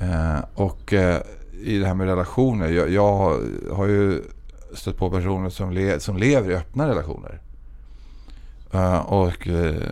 Eh, 0.00 0.38
och 0.54 0.92
eh, 0.92 1.22
i 1.62 1.78
det 1.78 1.86
här 1.86 1.94
med 1.94 2.06
relationer. 2.06 2.68
Jag, 2.68 2.90
jag, 2.90 3.40
har 3.72 3.86
ju 3.86 4.22
stött 4.74 4.96
på 4.96 5.10
personer 5.10 5.50
som, 5.50 5.72
le, 5.72 6.00
som 6.00 6.16
lever 6.16 6.50
i 6.50 6.54
öppna 6.54 6.88
relationer. 6.88 7.40
Eh, 8.72 8.98
och 8.98 9.48
eh, 9.48 9.82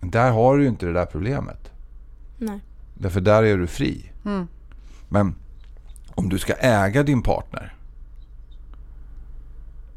där 0.00 0.30
har 0.30 0.56
du 0.56 0.62
ju 0.62 0.68
inte 0.68 0.86
det 0.86 0.92
där 0.92 1.06
problemet. 1.06 1.70
Nej. 2.38 2.60
Därför 2.94 3.20
där 3.20 3.42
är 3.42 3.56
du 3.56 3.66
fri. 3.66 4.10
Mm. 4.24 4.48
Men 5.08 5.34
om 6.14 6.28
du 6.28 6.38
ska 6.38 6.52
äga 6.52 7.02
din 7.02 7.22
partner. 7.22 7.74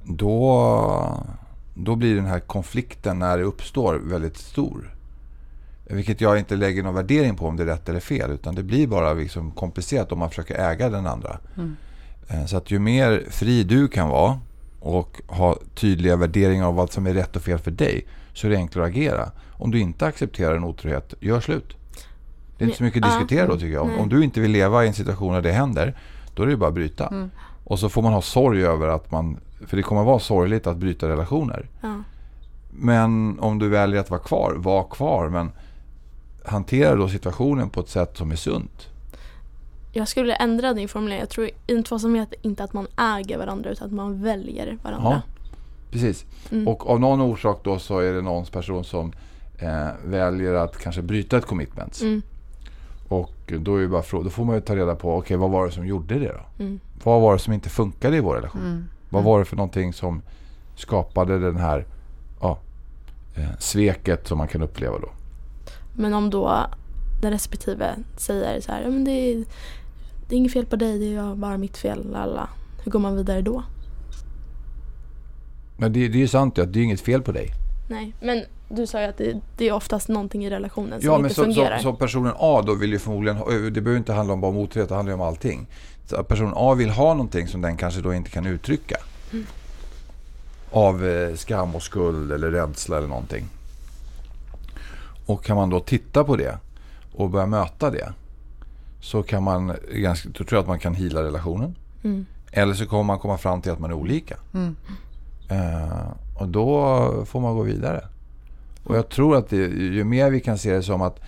Då 0.03 0.61
då 1.73 1.95
blir 1.95 2.15
den 2.15 2.25
här 2.25 2.39
konflikten 2.39 3.19
när 3.19 3.37
det 3.37 3.43
uppstår 3.43 3.95
väldigt 3.95 4.37
stor. 4.37 4.95
Vilket 5.85 6.21
jag 6.21 6.39
inte 6.39 6.55
lägger 6.55 6.83
någon 6.83 6.95
värdering 6.95 7.35
på 7.35 7.47
om 7.47 7.57
det 7.57 7.63
är 7.63 7.67
rätt 7.67 7.89
eller 7.89 7.99
fel. 7.99 8.31
Utan 8.31 8.55
det 8.55 8.63
blir 8.63 8.87
bara 8.87 9.13
liksom 9.13 9.51
komplicerat 9.51 10.11
om 10.11 10.19
man 10.19 10.29
försöker 10.29 10.55
äga 10.55 10.89
den 10.89 11.07
andra. 11.07 11.39
Mm. 11.57 11.75
Eh, 12.27 12.45
så 12.45 12.57
att 12.57 12.71
ju 12.71 12.79
mer 12.79 13.23
fri 13.29 13.63
du 13.63 13.87
kan 13.87 14.09
vara 14.09 14.39
och 14.79 15.21
ha 15.27 15.57
tydliga 15.75 16.15
värderingar 16.15 16.65
av 16.65 16.75
vad 16.75 16.91
som 16.91 17.07
är 17.07 17.13
rätt 17.13 17.35
och 17.35 17.41
fel 17.41 17.59
för 17.59 17.71
dig. 17.71 18.07
Så 18.33 18.47
är 18.47 18.51
det 18.51 18.57
enklare 18.57 18.85
att 18.85 18.91
agera. 18.91 19.31
Om 19.51 19.71
du 19.71 19.79
inte 19.79 20.05
accepterar 20.05 20.55
en 20.55 20.63
otrohet, 20.63 21.13
gör 21.19 21.39
slut. 21.39 21.75
Det 22.57 22.63
är 22.63 22.65
inte 22.65 22.77
så 22.77 22.83
mycket 22.83 23.03
att 23.03 23.11
diskutera 23.11 23.47
då 23.47 23.53
tycker 23.53 23.73
jag. 23.73 23.83
Om, 23.83 23.99
om 23.99 24.09
du 24.09 24.23
inte 24.23 24.41
vill 24.41 24.51
leva 24.51 24.85
i 24.85 24.87
en 24.87 24.93
situation 24.93 25.33
där 25.33 25.41
det 25.41 25.51
händer. 25.51 25.97
Då 26.35 26.43
är 26.43 26.47
det 26.47 26.57
bara 26.57 26.67
att 26.67 26.73
bryta. 26.73 27.07
Mm. 27.07 27.31
Och 27.63 27.79
så 27.79 27.89
får 27.89 28.01
man 28.01 28.13
ha 28.13 28.21
sorg 28.21 28.65
över 28.65 28.87
att 28.87 29.11
man 29.11 29.37
för 29.67 29.77
det 29.77 29.83
kommer 29.83 30.03
vara 30.03 30.19
sorgligt 30.19 30.67
att 30.67 30.77
bryta 30.77 31.09
relationer. 31.09 31.69
Ja. 31.81 31.95
Men 32.71 33.39
om 33.39 33.59
du 33.59 33.69
väljer 33.69 33.99
att 33.99 34.09
vara 34.09 34.21
kvar, 34.21 34.53
var 34.57 34.83
kvar. 34.83 35.29
Men 35.29 35.51
hantera 36.45 36.95
då 36.95 37.09
situationen 37.09 37.69
på 37.69 37.79
ett 37.79 37.89
sätt 37.89 38.17
som 38.17 38.31
är 38.31 38.35
sunt. 38.35 38.87
Jag 39.93 40.07
skulle 40.07 40.33
ändra 40.33 40.73
din 40.73 40.87
formulering. 40.87 41.19
Jag 41.19 41.29
tror 41.29 41.49
inte 41.67 41.91
vad 41.91 42.01
som 42.01 42.15
heter 42.15 42.37
inte 42.41 42.63
att 42.63 42.73
man 42.73 42.87
äger 42.97 43.37
varandra 43.37 43.69
utan 43.69 43.87
att 43.87 43.93
man 43.93 44.23
väljer 44.23 44.77
varandra. 44.83 45.09
Ja, 45.09 45.21
precis. 45.91 46.25
Mm. 46.51 46.67
Och 46.67 46.89
av 46.89 46.99
någon 46.99 47.21
orsak 47.21 47.59
då 47.63 47.79
så 47.79 47.99
är 47.99 48.13
det 48.13 48.21
någons 48.21 48.49
person 48.49 48.83
som 48.83 49.11
eh, 49.57 49.87
väljer 50.05 50.53
att 50.53 50.77
kanske 50.77 51.01
bryta 51.01 51.37
ett 51.37 51.45
commitment. 51.45 52.01
Mm. 52.01 52.21
Och 53.07 53.53
då, 53.59 53.75
är 53.75 53.87
bara, 53.87 54.03
då 54.11 54.29
får 54.29 54.45
man 54.45 54.55
ju 54.55 54.61
ta 54.61 54.75
reda 54.75 54.95
på, 54.95 55.09
okej 55.09 55.19
okay, 55.19 55.37
vad 55.37 55.49
var 55.49 55.65
det 55.65 55.71
som 55.71 55.87
gjorde 55.87 56.19
det 56.19 56.27
då? 56.27 56.63
Mm. 56.63 56.79
Vad 57.03 57.21
var 57.21 57.33
det 57.33 57.39
som 57.39 57.53
inte 57.53 57.69
funkade 57.69 58.17
i 58.17 58.19
vår 58.19 58.35
relation? 58.35 58.89
Mm. 59.11 59.23
Vad 59.23 59.23
var 59.23 59.39
det 59.39 59.45
för 59.45 59.55
någonting 59.55 59.93
som 59.93 60.21
skapade 60.75 61.39
den 61.39 61.57
här 61.57 61.85
ja, 62.41 62.59
eh, 63.35 63.57
sveket 63.59 64.27
som 64.27 64.37
man 64.37 64.47
kan 64.47 64.61
uppleva 64.61 64.99
då? 64.99 65.09
Men 65.93 66.13
om 66.13 66.29
då 66.29 66.67
den 67.21 67.31
respektive 67.31 67.95
säger 68.17 68.61
så 68.61 68.71
här, 68.71 68.89
men 68.89 69.03
det 69.03 69.11
är, 69.11 69.45
det 70.27 70.35
är 70.35 70.37
inget 70.37 70.53
fel 70.53 70.65
på 70.65 70.75
dig, 70.75 70.99
det 70.99 71.15
är 71.15 71.35
bara 71.35 71.57
mitt 71.57 71.77
fel, 71.77 72.11
lalla. 72.11 72.49
Hur 72.83 72.91
går 72.91 72.99
man 72.99 73.15
vidare 73.15 73.41
då? 73.41 73.63
Men 75.77 75.93
det, 75.93 76.07
det 76.07 76.17
är 76.17 76.21
ju 76.21 76.27
sant 76.27 76.59
att 76.59 76.73
det 76.73 76.79
är 76.79 76.83
inget 76.83 77.01
fel 77.01 77.21
på 77.21 77.31
dig. 77.31 77.51
Nej, 77.89 78.13
men 78.21 78.43
du 78.75 78.87
sa 78.87 79.01
ju 79.01 79.07
att 79.07 79.17
det, 79.17 79.41
det, 79.57 79.67
är 79.67 79.73
oftast 79.73 80.07
någonting 80.07 80.45
i 80.45 80.49
relationen 80.49 81.01
som 81.01 81.11
ja, 81.11 81.17
inte 81.17 81.33
så, 81.33 81.43
fungerar. 81.43 81.65
Ja, 81.65 81.71
men 81.71 81.83
så 81.83 81.93
personen 81.93 82.33
A 82.37 82.63
då 82.65 82.73
vill 82.73 82.91
ju 82.91 82.99
förmodligen, 82.99 83.37
det 83.73 83.81
behöver 83.81 83.97
inte 83.97 84.13
handla 84.13 84.33
om 84.33 84.41
bara 84.41 84.51
motret, 84.51 84.89
det 84.89 84.95
handlar 84.95 85.11
ju 85.11 85.21
om 85.21 85.27
allting. 85.27 85.67
Så 86.05 86.23
personen 86.23 86.53
A 86.55 86.73
vill 86.73 86.89
ha 86.89 87.13
någonting 87.13 87.47
som 87.47 87.61
den 87.61 87.77
kanske 87.77 88.01
då 88.01 88.13
inte 88.13 88.29
kan 88.29 88.45
uttrycka. 88.45 88.97
Mm. 89.31 89.45
Av 90.71 91.07
eh, 91.07 91.35
skam 91.35 91.75
och 91.75 91.83
skuld 91.83 92.31
eller 92.31 92.51
rädsla 92.51 92.97
eller 92.97 93.07
någonting. 93.07 93.45
Och 95.25 95.43
kan 95.43 95.55
man 95.55 95.69
då 95.69 95.79
titta 95.79 96.23
på 96.23 96.35
det 96.35 96.57
och 97.13 97.29
börja 97.29 97.45
möta 97.45 97.89
det. 97.89 98.13
Så 99.01 99.23
kan 99.23 99.43
man, 99.43 99.75
ganska, 99.93 100.29
då 100.29 100.33
tror 100.43 100.53
jag 100.53 100.59
att 100.59 100.67
man 100.67 100.79
kan 100.79 100.93
hila 100.93 101.23
relationen. 101.23 101.75
Mm. 102.03 102.25
Eller 102.51 102.73
så 102.73 102.85
kommer 102.85 103.03
man 103.03 103.19
komma 103.19 103.37
fram 103.37 103.61
till 103.61 103.71
att 103.71 103.79
man 103.79 103.91
är 103.91 103.95
olika. 103.95 104.37
Mm. 104.53 104.75
Uh, 105.51 106.11
och 106.39 106.47
då 106.47 107.25
får 107.25 107.39
man 107.39 107.55
gå 107.55 107.61
vidare. 107.61 108.07
Och 108.83 108.97
jag 108.97 109.09
tror 109.09 109.35
att 109.37 109.49
det, 109.49 109.55
ju 109.67 110.03
mer 110.03 110.31
vi 110.31 110.39
kan 110.39 110.57
se 110.57 110.73
det 110.73 110.83
som 110.83 111.01
att 111.01 111.19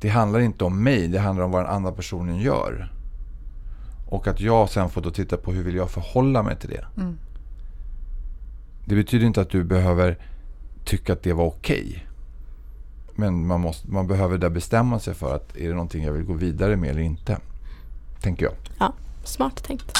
det 0.00 0.08
handlar 0.08 0.40
inte 0.40 0.64
om 0.64 0.82
mig, 0.82 1.08
det 1.08 1.18
handlar 1.18 1.44
om 1.44 1.50
vad 1.50 1.64
den 1.64 1.72
andra 1.72 1.92
personen 1.92 2.38
gör. 2.38 2.92
Och 4.08 4.26
att 4.26 4.40
jag 4.40 4.70
sen 4.70 4.90
får 4.90 5.00
då 5.00 5.10
titta 5.10 5.36
på 5.36 5.52
hur 5.52 5.62
vill 5.62 5.74
jag 5.74 5.90
förhålla 5.90 6.42
mig 6.42 6.56
till 6.56 6.70
det. 6.70 6.86
Mm. 6.96 7.18
Det 8.84 8.94
betyder 8.94 9.26
inte 9.26 9.40
att 9.40 9.50
du 9.50 9.64
behöver 9.64 10.18
tycka 10.84 11.12
att 11.12 11.22
det 11.22 11.32
var 11.32 11.46
okej. 11.46 11.86
Okay. 11.88 12.00
Men 13.14 13.46
man, 13.46 13.60
måste, 13.60 13.90
man 13.90 14.06
behöver 14.06 14.38
där 14.38 14.50
bestämma 14.50 14.98
sig 14.98 15.14
för 15.14 15.36
att 15.36 15.56
är 15.56 15.68
det 15.68 15.74
någonting 15.74 16.04
jag 16.04 16.12
vill 16.12 16.24
gå 16.24 16.32
vidare 16.32 16.76
med 16.76 16.90
eller 16.90 17.00
inte. 17.00 17.38
Tänker 18.20 18.44
jag. 18.44 18.54
Ja, 18.78 18.94
smart 19.24 19.64
tänkt. 19.64 19.98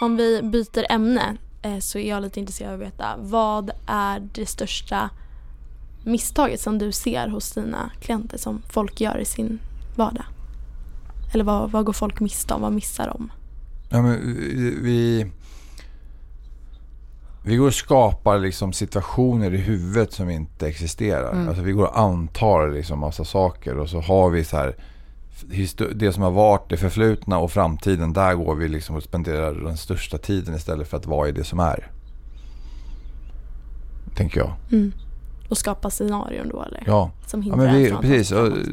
Om 0.00 0.16
vi 0.16 0.42
byter 0.42 0.92
ämne 0.92 1.36
så 1.80 1.98
är 1.98 2.08
jag 2.08 2.22
lite 2.22 2.40
intresserad 2.40 2.74
av 2.74 2.80
att 2.80 2.86
veta 2.86 3.16
vad 3.18 3.70
är 3.86 4.28
det 4.32 4.46
största 4.46 5.10
misstaget 6.04 6.60
som 6.60 6.78
du 6.78 6.92
ser 6.92 7.28
hos 7.28 7.52
dina 7.52 7.90
klienter 8.00 8.38
som 8.38 8.62
folk 8.68 9.00
gör 9.00 9.18
i 9.18 9.24
sin 9.24 9.58
vardag? 9.96 10.24
Eller 11.34 11.44
vad, 11.44 11.70
vad 11.70 11.84
går 11.84 11.92
folk 11.92 12.20
miste 12.20 12.54
om? 12.54 12.62
Vad 12.62 12.72
missar 12.72 13.06
de? 13.06 13.32
Ja, 13.90 14.02
men 14.02 14.36
vi, 14.82 15.26
vi 17.44 17.56
går 17.56 17.66
och 17.66 17.74
skapar 17.74 18.38
liksom 18.38 18.72
situationer 18.72 19.54
i 19.54 19.56
huvudet 19.56 20.12
som 20.12 20.30
inte 20.30 20.68
existerar. 20.68 21.32
Mm. 21.32 21.48
Alltså 21.48 21.62
vi 21.62 21.72
går 21.72 21.86
och 21.86 21.98
antar 21.98 22.68
liksom 22.68 22.98
massa 22.98 23.24
saker 23.24 23.78
och 23.78 23.88
så 23.88 24.00
har 24.00 24.30
vi 24.30 24.44
så 24.44 24.56
här 24.56 24.76
det 25.94 26.12
som 26.12 26.22
har 26.22 26.30
varit, 26.30 26.68
det 26.68 26.76
förflutna 26.76 27.38
och 27.38 27.52
framtiden. 27.52 28.12
Där 28.12 28.34
går 28.34 28.54
vi 28.54 28.68
liksom 28.68 28.96
och 28.96 29.02
spenderar 29.02 29.54
den 29.54 29.76
största 29.76 30.18
tiden 30.18 30.54
istället 30.54 30.88
för 30.88 30.96
att 30.96 31.06
vara 31.06 31.28
i 31.28 31.32
det 31.32 31.44
som 31.44 31.60
är. 31.60 31.90
Tänker 34.16 34.40
jag. 34.40 34.52
Mm. 34.72 34.92
Och 35.48 35.58
skapa 35.58 35.90
scenarion 35.90 36.48
då 36.48 36.62
eller? 36.62 36.82
Ja, 36.86 37.10
som 37.26 37.42
ja 37.42 37.56
men 37.56 37.74
vi, 37.74 37.90
precis. 37.90 38.32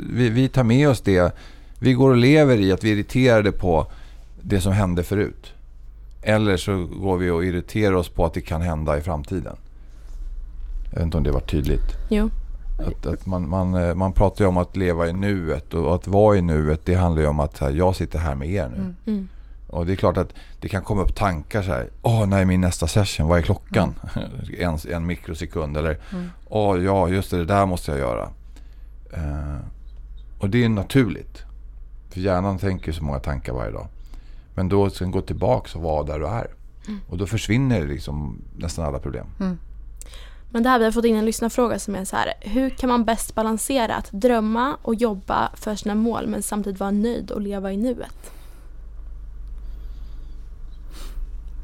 Vi, 0.09 0.29
vi 0.29 0.49
tar 0.49 0.63
med 0.63 0.89
oss 0.89 1.01
det. 1.01 1.35
Vi 1.79 1.93
går 1.93 2.09
och 2.09 2.17
lever 2.17 2.57
i 2.57 2.71
att 2.71 2.83
vi 2.83 2.91
är 2.91 2.95
irriterade 2.95 3.51
på 3.51 3.87
det 4.41 4.61
som 4.61 4.73
hände 4.73 5.03
förut. 5.03 5.53
Eller 6.21 6.57
så 6.57 6.85
går 6.85 7.17
vi 7.17 7.29
och 7.29 7.45
irriterar 7.45 7.93
oss 7.93 8.09
på 8.09 8.25
att 8.25 8.33
det 8.33 8.41
kan 8.41 8.61
hända 8.61 8.97
i 8.97 9.01
framtiden. 9.01 9.55
Jag 10.91 10.97
vet 10.97 11.05
inte 11.05 11.17
om 11.17 11.23
det 11.23 11.31
var 11.31 11.39
tydligt. 11.39 11.95
Jo. 12.09 12.29
Att, 12.79 13.05
att 13.05 13.25
man, 13.25 13.49
man, 13.49 13.73
eh, 13.73 13.95
man 13.95 14.13
pratar 14.13 14.45
ju 14.45 14.49
om 14.49 14.57
att 14.57 14.75
leva 14.75 15.07
i 15.07 15.13
nuet 15.13 15.73
och 15.73 15.95
att 15.95 16.07
vara 16.07 16.37
i 16.37 16.41
nuet 16.41 16.85
det 16.85 16.95
handlar 16.95 17.21
ju 17.21 17.27
om 17.27 17.39
att 17.39 17.59
här, 17.59 17.71
jag 17.71 17.95
sitter 17.95 18.19
här 18.19 18.35
med 18.35 18.49
er 18.49 18.69
nu. 18.69 18.75
Mm. 18.75 18.95
mm. 19.05 19.27
Och 19.67 19.85
det 19.85 19.91
är 19.91 19.95
klart 19.95 20.17
att 20.17 20.33
det 20.59 20.69
kan 20.69 20.83
komma 20.83 21.01
upp 21.01 21.15
tankar 21.15 21.61
så 21.61 21.71
här. 21.71 21.89
Åh, 22.01 22.25
när 22.25 22.41
är 22.41 22.45
min 22.45 22.61
nästa 22.61 22.87
session? 22.87 23.27
Vad 23.27 23.37
är 23.37 23.41
klockan? 23.41 23.95
Mm. 24.15 24.29
en, 24.59 24.93
en 24.93 25.05
mikrosekund. 25.05 25.77
Eller, 25.77 25.99
mm. 26.11 26.29
åh 26.45 26.83
ja, 26.83 27.09
just 27.09 27.31
det, 27.31 27.37
det 27.37 27.45
där 27.45 27.65
måste 27.65 27.91
jag 27.91 27.99
göra. 27.99 28.29
Uh, 29.17 29.57
och 30.39 30.49
det 30.49 30.63
är 30.63 30.69
naturligt. 30.69 31.43
För 32.09 32.19
hjärnan 32.19 32.57
tänker 32.57 32.91
så 32.91 33.03
många 33.03 33.19
tankar 33.19 33.53
varje 33.53 33.71
dag. 33.71 33.87
Men 34.55 34.69
då 34.69 34.89
ska 34.89 35.05
den 35.05 35.11
gå 35.11 35.21
tillbaka 35.21 35.77
och 35.77 35.83
vara 35.83 36.03
där 36.03 36.19
du 36.19 36.27
är. 36.27 36.47
Mm. 36.87 36.99
Och 37.09 37.17
då 37.17 37.27
försvinner 37.27 37.87
liksom 37.87 38.41
nästan 38.57 38.85
alla 38.85 38.99
problem. 38.99 39.27
Men 40.55 40.63
det 40.63 40.69
här, 40.69 40.79
vi 40.79 40.85
har 40.85 40.91
fått 40.91 41.05
in 41.05 41.15
en 41.15 41.25
lyssnarfråga 41.25 41.79
som 41.79 41.95
är 41.95 42.05
så 42.05 42.15
här. 42.15 42.33
Hur 42.41 42.69
kan 42.69 42.89
man 42.89 43.05
bäst 43.05 43.35
balansera 43.35 43.95
att 43.95 44.11
drömma 44.11 44.77
och 44.81 44.95
jobba 44.95 45.51
för 45.55 45.75
sina 45.75 45.95
mål 45.95 46.27
men 46.27 46.43
samtidigt 46.43 46.79
vara 46.79 46.91
nöjd 46.91 47.31
och 47.31 47.41
leva 47.41 47.71
i 47.71 47.77
nuet? 47.77 48.34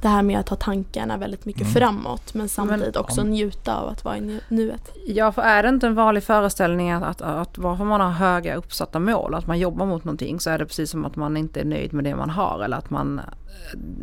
Det 0.02 0.08
här 0.08 0.22
med 0.22 0.39
att 0.39 0.49
ha 0.49 0.58
tankarna 0.58 1.18
väldigt 1.18 1.45
mycket 1.45 1.62
mm. 1.62 1.74
framåt 1.74 2.34
men 2.34 2.49
samtidigt 2.49 2.95
men, 2.95 3.04
också 3.04 3.24
njuta 3.24 3.76
av 3.76 3.89
att 3.89 4.06
vara 4.06 4.18
i 4.18 4.39
nuet. 4.47 4.91
Ja, 5.06 5.32
för 5.32 5.41
är 5.41 5.64
det 5.64 5.70
inte 5.70 5.88
en 5.88 5.95
vanlig 5.95 6.24
föreställning 6.24 6.91
att, 6.91 7.04
att, 7.04 7.22
att 7.22 7.58
varför 7.58 7.86
man 7.86 8.02
har 8.02 8.12
höga 8.12 8.56
uppsatta 8.56 8.99
mål, 8.99 9.36
att 9.36 9.47
man 9.47 9.60
jobbar 9.60 9.86
mot 9.86 10.04
någonting 10.04 10.39
så 10.39 10.49
är 10.49 10.58
det 10.58 10.66
precis 10.66 10.91
som 10.91 11.06
att 11.06 11.16
man 11.16 11.38
inte 11.38 11.60
är 11.60 11.66
nöjd 11.66 11.93
med 11.93 12.04
det 12.04 12.16
man 12.16 12.30
har 12.30 12.64
eller 12.64 12.78
att 12.78 12.89
man 12.89 13.20
eh, 13.20 13.26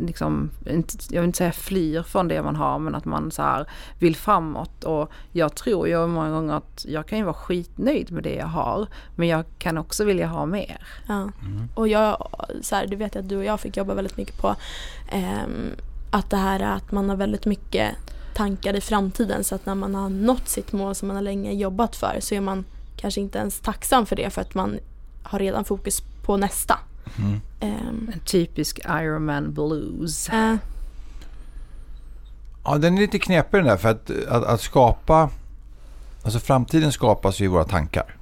liksom, 0.07 0.51
jag 1.11 1.21
vill 1.21 1.25
inte 1.25 1.39
säga 1.39 1.53
flyr 1.53 2.03
från 2.03 2.29
det 2.29 2.43
man 2.43 2.57
har 2.57 2.79
men 2.79 2.95
att 2.95 3.05
man 3.05 3.31
så 3.31 3.43
här 3.43 3.67
vill 3.99 4.17
framåt 4.17 4.85
och 4.85 5.13
jag 5.33 5.55
tror 5.55 5.89
ju 5.89 6.07
många 6.07 6.31
gånger 6.31 6.55
att 6.55 6.85
jag 6.89 7.07
kan 7.07 7.19
ju 7.19 7.25
vara 7.25 7.35
skitnöjd 7.35 8.13
med 8.13 8.23
det 8.23 8.35
jag 8.35 8.47
har 8.47 8.87
men 9.17 9.29
jag 9.29 9.45
kan 9.59 9.79
också 9.79 10.05
vilja 10.05 10.27
ha 10.27 10.47
mer. 10.47 10.87
Ja. 11.09 11.15
Mm. 11.15 11.69
Och 11.75 11.89
jag, 11.89 12.29
så 12.63 12.77
här, 12.77 12.87
det 12.87 12.97
vet 12.97 13.15
jag 13.15 13.23
att 13.23 13.29
du 13.29 13.37
och 13.37 13.45
jag 13.45 13.61
fick 13.61 13.77
jobba 13.77 13.95
väldigt 13.95 14.17
mycket 14.17 14.39
på 14.39 14.49
um, 15.13 15.71
att 16.11 16.31
det 16.31 16.37
här 16.37 16.61
är 16.61 16.73
att 16.73 16.93
man 16.93 17.09
har 17.09 17.17
väldigt 17.17 17.47
mycket 17.47 17.95
tankar 18.35 18.75
i 18.75 18.81
framtiden 18.81 19.45
så 19.45 19.55
att 19.55 19.67
när 19.67 19.75
man 19.75 19.95
har 19.95 20.09
nått 20.09 20.49
sitt 20.49 20.73
mål 20.73 20.95
som 20.95 21.09
man 21.09 21.17
har 21.17 21.23
länge 21.23 21.53
jobbat 21.53 21.97
för 21.97 22.17
så 22.21 22.35
är 22.35 22.41
man 22.41 22.65
kanske 22.97 23.21
inte 23.21 23.39
ens 23.39 23.61
tacksam 23.61 24.07
för 24.07 24.17
det 24.17 24.31
för 24.31 24.41
att 24.41 24.55
man 24.55 24.79
har 25.23 25.39
redan 25.39 25.65
fokus 25.65 26.03
på 26.23 26.37
nästa. 26.37 26.79
Mm. 27.19 27.41
Um, 27.61 28.11
en 28.15 28.21
typisk 28.21 28.79
Ironman 28.79 29.55
blues. 29.55 30.29
Uh, 30.33 30.55
ja, 32.65 32.79
den 32.79 32.97
är 32.97 33.01
lite 33.01 33.19
knepig 33.19 33.59
den 33.59 33.67
där 33.67 33.77
för 33.77 33.89
att, 33.89 34.11
att, 34.29 34.45
att 34.45 34.61
skapa, 34.61 35.31
alltså 36.23 36.41
framtiden 36.41 36.93
skapas 36.93 37.41
ju 37.41 37.45
i 37.45 37.49
våra 37.49 37.65
tankar. 37.65 38.15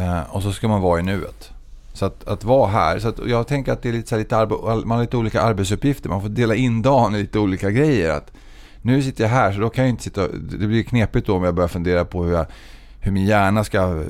Uh, 0.00 0.34
och 0.34 0.42
så 0.42 0.52
ska 0.52 0.68
man 0.68 0.80
vara 0.80 1.00
i 1.00 1.02
nuet. 1.02 1.52
Så 1.98 2.06
att, 2.06 2.28
att 2.28 2.44
vara 2.44 2.70
här. 2.70 2.98
Så 2.98 3.12
jag 3.26 3.46
tänker 3.46 3.72
att 3.72 3.82
det 3.82 3.88
är 3.88 3.92
lite, 3.92 4.08
så 4.08 4.14
här, 4.14 4.20
lite 4.20 4.36
man 4.86 4.90
har 4.90 5.00
lite 5.00 5.16
olika 5.16 5.42
arbetsuppgifter. 5.42 6.08
Man 6.08 6.22
får 6.22 6.28
dela 6.28 6.54
in 6.54 6.82
dagen 6.82 7.14
i 7.14 7.18
lite 7.18 7.38
olika 7.38 7.70
grejer. 7.70 8.10
Att 8.10 8.32
nu 8.82 9.02
sitter 9.02 9.24
jag 9.24 9.30
här 9.30 9.52
så 9.52 9.60
då 9.60 9.68
kan 9.68 9.84
jag 9.84 9.90
inte 9.90 10.02
sitta... 10.02 10.28
Det 10.28 10.66
blir 10.66 10.82
knepigt 10.82 11.26
då 11.26 11.36
om 11.36 11.44
jag 11.44 11.54
börjar 11.54 11.68
fundera 11.68 12.04
på 12.04 12.24
hur, 12.24 12.32
jag, 12.32 12.46
hur 13.00 13.12
min 13.12 13.26
hjärna 13.26 13.64
ska 13.64 14.04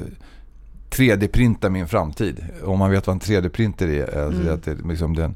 3D-printa 0.91 1.69
min 1.69 1.89
framtid. 1.89 2.45
Om 2.65 2.79
man 2.79 2.91
vet 2.91 3.07
vad 3.07 3.15
en 3.15 3.21
3D-printer 3.21 3.89
är. 3.89 4.25
Alltså 4.25 4.41
mm. 4.41 4.55
att 4.55 4.65
det, 4.65 4.77
liksom 4.89 5.17
den, 5.17 5.35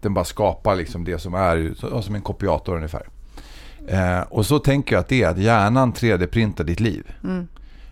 den 0.00 0.14
bara 0.14 0.24
skapar 0.24 0.76
liksom 0.76 1.04
det 1.04 1.18
som 1.18 1.34
är 1.34 2.00
som 2.02 2.14
en 2.14 2.22
kopiator 2.22 2.76
ungefär. 2.76 3.08
Eh, 3.88 4.20
och 4.20 4.46
så 4.46 4.58
tänker 4.58 4.94
jag 4.94 5.00
att 5.00 5.08
det 5.08 5.22
är 5.22 5.28
att 5.28 5.38
hjärnan 5.38 5.92
3D-printar 5.92 6.64
ditt 6.64 6.80
liv. 6.80 7.10
Mm. 7.24 7.48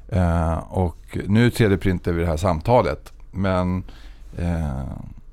Eh, 0.09 0.59
och 0.59 1.19
nu 1.27 1.49
3D-printar 1.49 2.13
vi 2.13 2.21
det 2.21 2.27
här 2.27 2.37
samtalet. 2.37 3.12
Men 3.33 3.85
eh, 4.39 4.83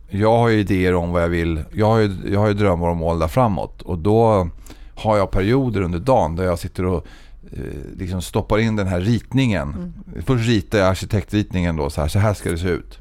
jag 0.10 0.38
har 0.38 0.50
ju 0.50 0.60
idéer 0.60 0.96
om 0.96 1.12
vad 1.12 1.24
jag 1.24 1.30
vill. 1.30 1.64
Jag 1.72 1.86
har 1.86 2.00
ju, 2.00 2.12
jag 2.32 2.40
har 2.40 2.48
ju 2.48 2.54
drömmar 2.54 2.90
och 2.90 2.98
mål 2.98 3.20
där 3.20 3.28
framåt. 3.28 3.82
Och 3.82 3.98
då 3.98 4.50
har 4.96 5.18
jag 5.18 5.32
perioder 5.32 5.82
under 5.82 6.00
dagen 6.00 6.36
där 6.36 6.44
jag 6.44 6.60
sitter 6.60 6.86
och 6.86 7.06
eh, 7.52 7.60
liksom 7.98 8.22
stoppar 8.22 8.58
in 8.58 8.76
den 8.76 8.88
här 8.88 9.02
ritningen. 9.02 9.70
Mm. 9.70 9.94
Först 10.26 10.48
ritar 10.48 10.78
jag 10.78 10.88
arkitektritningen 10.88 11.76
då 11.76 11.90
så 11.90 12.02
här. 12.02 12.08
Så 12.08 12.20
här 12.20 12.34
ska 12.34 12.52
det 12.52 12.58
se 12.58 12.70
ut. 12.70 13.00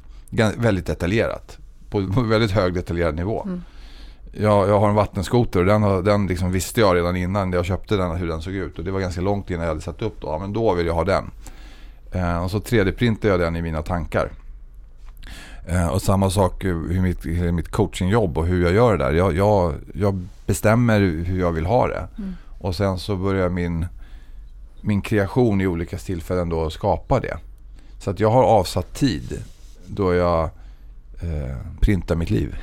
Väldigt 0.57 0.85
detaljerat. 0.85 1.57
På, 1.89 2.07
på 2.07 2.21
väldigt 2.21 2.51
hög 2.51 2.73
detaljerad 2.73 3.15
nivå. 3.15 3.43
Mm. 3.43 3.61
Jag, 4.31 4.69
jag 4.69 4.79
har 4.79 4.89
en 4.89 4.95
vattenskoter 4.95 5.59
och 5.59 5.65
den, 5.65 6.03
den 6.03 6.27
liksom 6.27 6.51
visste 6.51 6.81
jag 6.81 6.95
redan 6.95 7.15
innan 7.15 7.53
jag 7.53 7.65
köpte 7.65 7.97
den 7.97 8.15
hur 8.15 8.27
den 8.27 8.41
såg 8.41 8.53
ut. 8.53 8.77
Och 8.79 8.83
det 8.83 8.91
var 8.91 8.99
ganska 8.99 9.21
långt 9.21 9.49
innan 9.49 9.61
jag 9.61 9.69
hade 9.69 9.81
satt 9.81 10.01
upp 10.01 10.21
då. 10.21 10.27
Ja, 10.27 10.39
men 10.39 10.53
då 10.53 10.73
vill 10.73 10.85
jag 10.85 10.93
ha 10.93 11.03
den. 11.03 11.31
Eh, 12.11 12.43
och 12.43 12.51
så 12.51 12.59
3D-printar 12.59 13.29
jag 13.29 13.39
den 13.39 13.55
i 13.55 13.61
mina 13.61 13.81
tankar. 13.81 14.31
Eh, 15.71 15.87
och 15.87 16.01
samma 16.01 16.29
sak 16.29 16.63
i 16.65 16.73
mitt, 16.73 17.25
mitt 17.53 17.69
coachingjobb 17.71 18.37
och 18.37 18.45
hur 18.45 18.63
jag 18.63 18.73
gör 18.73 18.97
det 18.97 19.03
där. 19.03 19.11
Jag, 19.11 19.35
jag, 19.35 19.73
jag 19.93 20.27
bestämmer 20.45 20.99
hur 20.99 21.39
jag 21.39 21.51
vill 21.51 21.65
ha 21.65 21.87
det. 21.87 22.07
Mm. 22.17 22.35
Och 22.59 22.75
sen 22.75 22.99
så 22.99 23.15
börjar 23.15 23.49
min, 23.49 23.85
min 24.81 25.01
kreation 25.01 25.61
i 25.61 25.67
olika 25.67 25.97
tillfällen 25.97 26.49
då 26.49 26.69
skapa 26.69 27.19
det. 27.19 27.37
Så 27.99 28.09
att 28.09 28.19
jag 28.19 28.31
har 28.31 28.43
avsatt 28.43 28.93
tid 28.93 29.43
då 29.87 30.13
jag 30.13 30.43
eh, 31.21 31.55
printar 31.81 32.15
mitt 32.15 32.29
liv. 32.29 32.55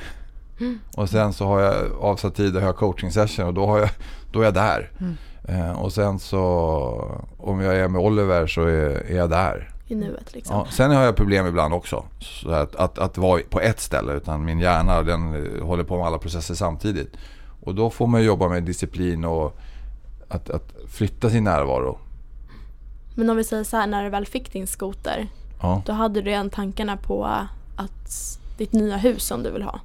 Mm. 0.61 0.79
Och 0.97 1.11
sen 1.11 1.33
så 1.33 1.47
har 1.47 1.61
jag 1.61 1.75
avsatt 2.01 2.35
tid 2.35 2.53
då 2.53 2.59
jag 2.61 2.67
har 2.67 2.73
coaching 2.73 3.13
session 3.13 3.47
och 3.47 3.55
då, 3.55 3.67
har 3.67 3.79
jag, 3.79 3.91
då 4.33 4.41
är 4.41 4.45
jag 4.45 4.55
där. 4.55 4.91
Mm. 5.01 5.17
Eh, 5.49 5.83
och 5.83 5.93
sen 5.93 6.19
så 6.19 6.41
om 7.39 7.61
jag 7.61 7.77
är 7.77 7.89
med 7.89 8.01
Oliver 8.01 8.47
så 8.47 8.63
är, 8.63 9.11
är 9.11 9.17
jag 9.17 9.31
där 9.31 9.76
i 9.87 9.95
nuet. 9.95 10.35
Liksom. 10.35 10.57
Ja, 10.57 10.67
sen 10.71 10.91
har 10.91 11.03
jag 11.03 11.17
problem 11.17 11.47
ibland 11.47 11.75
också. 11.75 12.05
Så 12.21 12.51
att, 12.51 12.77
att, 12.77 12.99
att 12.99 13.19
vara 13.19 13.43
på 13.51 13.61
ett 13.61 13.81
ställe. 13.81 14.13
Utan 14.13 14.45
min 14.45 14.61
hjärna 14.61 15.03
den 15.03 15.35
eh, 15.35 15.65
håller 15.65 15.85
på 15.85 15.97
med 15.97 16.07
alla 16.07 16.19
processer 16.19 16.55
samtidigt. 16.55 17.17
Och 17.61 17.75
då 17.75 17.91
får 17.91 18.07
man 18.07 18.25
jobba 18.25 18.49
med 18.49 18.63
disciplin 18.63 19.25
och 19.25 19.57
att, 20.29 20.51
att 20.51 20.75
flytta 20.89 21.31
sin 21.31 21.45
närvaro. 21.45 21.99
Men 23.15 23.31
om 23.31 23.37
vi 23.37 23.45
säger 23.45 23.65
så 23.65 23.77
här, 23.77 23.87
när 23.87 24.05
du 24.05 24.11
väl 24.11 24.27
fick 24.27 24.53
din 24.53 24.67
skoter. 24.67 25.29
Ja. 25.63 25.83
Då 25.87 25.93
hade 25.93 26.21
du 26.21 26.31
redan 26.31 26.51
tankarna 26.51 26.97
på 26.97 27.25
att 27.77 28.39
ditt 28.59 28.73
nya 28.73 28.97
hus 28.97 29.27
som 29.27 29.43
du 29.43 29.51
vill 29.51 29.63
ha. 29.63 29.81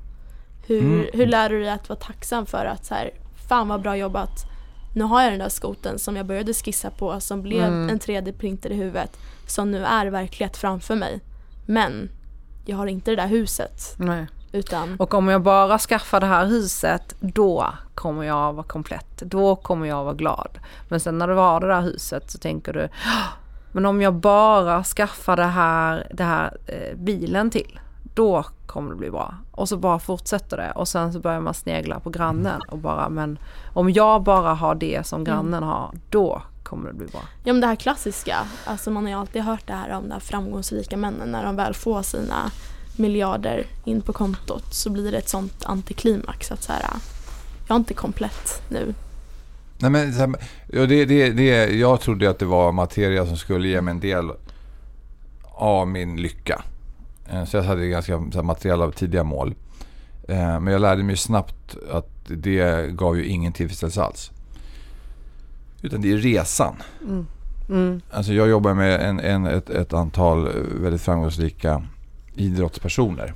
Hur, 0.68 0.82
mm. 0.82 1.06
hur 1.14 1.28
lär 1.28 1.50
du 1.50 1.60
dig 1.60 1.70
att 1.70 1.90
vara 1.90 2.00
tacksam 2.00 2.46
för 2.46 2.66
att 2.66 2.86
så 2.86 2.94
här, 2.94 3.12
fan 3.50 3.68
vad 3.68 3.82
bra 3.82 3.98
jobbat. 3.98 4.46
Nu 4.94 5.04
har 5.04 5.22
jag 5.22 5.32
den 5.32 5.40
där 5.40 5.50
skoten 5.50 6.00
som 6.00 6.16
jag 6.16 6.26
började 6.26 6.54
skissa 6.54 6.90
på 6.90 7.20
som 7.20 7.42
blev 7.42 7.68
mm. 7.68 7.90
en 7.90 8.00
3D-printer 8.00 8.70
i 8.70 8.76
huvudet 8.76 9.18
som 9.52 9.72
nu 9.72 9.86
är 9.86 10.06
verklighet 10.06 10.58
framför 10.58 10.96
mig. 10.96 11.20
Men 11.66 12.10
jag 12.66 12.78
har 12.78 12.88
inte 12.88 13.12
det 13.12 13.16
där 13.16 13.28
huset. 13.28 13.96
Nej. 13.98 14.28
Utan... 14.52 14.96
Och 15.00 15.14
om 15.14 15.28
jag 15.28 15.42
bara 15.42 15.80
skaffar 15.80 16.20
det 16.20 16.26
här 16.26 16.46
huset, 16.46 17.16
då 17.20 17.68
kommer 17.96 18.24
jag 18.24 18.54
vara 18.54 18.68
komplett. 18.68 19.18
Då 19.18 19.56
kommer 19.56 19.88
jag 19.88 20.04
vara 20.04 20.14
glad. 20.14 20.60
Men 20.90 21.00
sen 21.00 21.18
när 21.18 21.28
du 21.28 21.34
har 21.34 21.60
det 21.60 21.68
där 21.68 21.82
huset 21.82 22.32
så 22.32 22.38
tänker 22.38 22.74
du, 22.74 22.90
men 23.72 23.86
om 23.86 24.02
jag 24.02 24.14
bara 24.14 24.84
skaffar 24.84 25.38
det 25.38 25.44
här, 25.44 26.08
det 26.14 26.24
här 26.24 26.58
eh, 26.68 26.98
bilen 26.98 27.50
till, 27.50 27.80
då 28.14 28.46
kommer 28.66 28.90
det 28.90 28.96
bli 28.96 29.12
bra. 29.12 29.36
Och 29.52 29.70
så 29.70 29.78
bara 29.78 30.00
fortsätter 30.00 30.58
det 30.58 30.72
och 30.72 30.88
sen 30.88 31.14
så 31.14 31.20
börjar 31.20 31.42
man 31.42 31.54
snegla 31.54 32.00
på 32.00 32.10
grannen 32.10 32.62
och 32.68 32.78
bara, 32.78 33.10
men 33.10 33.40
om 33.74 33.90
jag 33.90 34.24
bara 34.24 34.54
har 34.54 34.76
det 34.76 35.08
som 35.08 35.24
grannen 35.24 35.64
mm. 35.64 35.70
har, 35.70 35.92
då 36.10 36.42
kommer 36.72 36.88
det 36.88 36.94
bli 36.94 37.08
bra. 37.08 37.22
Ja 37.44 37.54
men 37.54 37.62
det 37.62 37.68
här 37.68 37.76
klassiska, 37.76 38.38
alltså 38.66 38.92
man 38.92 39.04
har 39.04 39.10
ju 39.10 39.18
alltid 39.18 39.42
hört 39.42 39.68
det 39.68 39.74
här 39.74 39.90
om 39.90 40.04
de 40.04 40.12
här 40.12 40.20
framgångsrika 40.20 40.98
männen 40.98 41.32
när 41.32 41.46
de 41.46 41.56
väl 41.56 41.74
får 41.74 42.02
sina 42.04 42.52
miljarder 42.98 43.66
in 43.86 44.02
på 44.02 44.14
kontot 44.14 44.74
så 44.74 44.90
blir 44.90 45.12
det 45.12 45.18
ett 45.18 45.30
sånt 45.30 45.66
antiklimax 45.66 46.52
att 46.52 46.64
så 46.64 46.72
här, 46.72 46.82
jag 47.68 47.76
är 47.76 47.80
inte 47.80 47.94
komplett 47.94 48.62
nu. 48.70 48.94
Nej, 49.78 49.92
men, 49.92 50.36
ja, 50.68 50.86
det, 50.86 51.06
det, 51.06 51.30
det, 51.30 51.66
jag 51.66 52.02
trodde 52.02 52.30
att 52.30 52.40
det 52.40 52.46
var 52.46 52.72
materia 52.72 53.26
som 53.26 53.38
skulle 53.38 53.68
ge 53.68 53.82
mig 53.82 53.92
en 53.92 54.00
del 54.00 54.32
av 55.44 55.88
min 55.88 56.16
lycka. 56.16 56.64
Eh, 57.30 57.46
så 57.46 57.58
jag 57.58 57.64
hade 57.64 57.88
ganska 57.88 58.18
materiella 58.44 58.92
tidiga 58.92 59.24
mål. 59.24 59.56
Eh, 60.28 60.60
men 60.60 60.68
jag 60.68 60.82
lärde 60.82 61.04
mig 61.04 61.18
snabbt 61.18 61.76
att 61.92 62.10
det 62.28 62.92
gav 62.92 63.18
ju 63.18 63.26
ingen 63.26 63.54
tillfredsställelse 63.54 64.02
alls. 64.02 64.32
Utan 65.82 66.02
det 66.02 66.12
är 66.12 66.18
resan. 66.18 66.76
Mm. 67.02 67.26
Mm. 67.70 68.02
Alltså 68.12 68.34
jag 68.34 68.50
jobbar 68.50 68.74
med 68.74 69.02
en, 69.02 69.20
en, 69.20 69.46
ett, 69.46 69.70
ett 69.70 69.94
antal 69.94 70.50
väldigt 70.82 71.02
framgångsrika 71.02 71.84
idrottspersoner. 72.36 73.34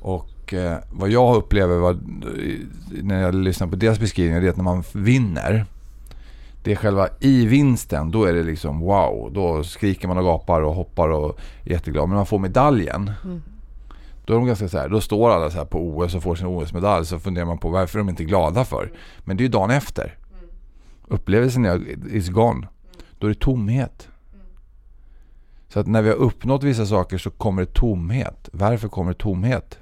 Och 0.00 0.54
eh, 0.54 0.78
vad 0.92 1.10
jag 1.10 1.36
upplever 1.36 1.76
var, 1.76 1.98
när 3.02 3.22
jag 3.22 3.34
lyssnar 3.34 3.66
på 3.66 3.76
deras 3.76 4.00
beskrivningar, 4.00 4.40
det 4.40 4.46
är 4.46 4.50
att 4.50 4.56
när 4.56 4.64
man 4.64 4.84
vinner, 4.92 5.66
det 6.62 6.72
är 6.72 6.76
själva 6.76 7.08
i 7.20 7.46
vinsten, 7.46 8.10
då 8.10 8.24
är 8.24 8.32
det 8.32 8.42
liksom 8.42 8.80
wow. 8.80 9.30
Då 9.32 9.64
skriker 9.64 10.08
man 10.08 10.18
och 10.18 10.24
gapar 10.24 10.60
och 10.60 10.74
hoppar 10.74 11.08
och 11.08 11.40
är 11.64 11.70
jätteglad. 11.70 12.02
Men 12.02 12.10
när 12.10 12.16
man 12.16 12.26
får 12.26 12.38
medaljen, 12.38 13.12
mm. 13.24 13.42
då 14.24 14.32
är 14.32 14.36
de 14.36 14.46
ganska 14.46 14.68
så 14.68 14.78
här, 14.78 14.88
då 14.88 15.00
står 15.00 15.30
alla 15.30 15.50
så 15.50 15.64
på 15.64 15.78
OS 15.78 16.14
och 16.14 16.22
får 16.22 16.34
sin 16.34 16.46
OS-medalj. 16.46 17.06
Så 17.06 17.18
funderar 17.18 17.46
man 17.46 17.58
på 17.58 17.68
varför 17.68 17.98
de 17.98 18.08
inte 18.08 18.22
är 18.22 18.26
glada 18.26 18.64
för. 18.64 18.92
Men 19.24 19.36
det 19.36 19.40
är 19.40 19.44
ju 19.44 19.50
dagen 19.50 19.70
efter. 19.70 20.14
Upplevelsen 21.08 21.64
är 21.64 22.06
is 22.14 22.28
gone. 22.28 22.68
Då 23.18 23.26
är 23.26 23.28
det 23.28 23.40
tomhet. 23.40 24.08
Så 25.68 25.80
att 25.80 25.86
när 25.86 26.02
vi 26.02 26.08
har 26.08 26.16
uppnått 26.16 26.62
vissa 26.62 26.86
saker 26.86 27.18
så 27.18 27.30
kommer 27.30 27.62
det 27.62 27.74
tomhet. 27.74 28.48
Varför 28.52 28.88
kommer 28.88 29.12
det 29.12 29.18
tomhet? 29.18 29.78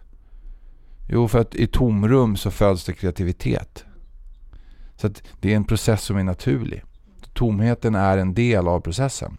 Jo, 1.09 1.29
för 1.29 1.39
att 1.39 1.55
i 1.55 1.67
tomrum 1.67 2.37
så 2.37 2.51
föds 2.51 2.85
det 2.85 2.93
kreativitet. 2.93 3.85
Så 4.97 5.07
att 5.07 5.23
det 5.41 5.53
är 5.53 5.57
en 5.57 5.65
process 5.65 6.03
som 6.03 6.17
är 6.17 6.25
naturlig. 6.25 6.83
Tomheten 7.33 7.95
är 7.95 8.19
en 8.19 8.35
del 8.35 8.69
av 8.69 8.81
processen. 8.81 9.37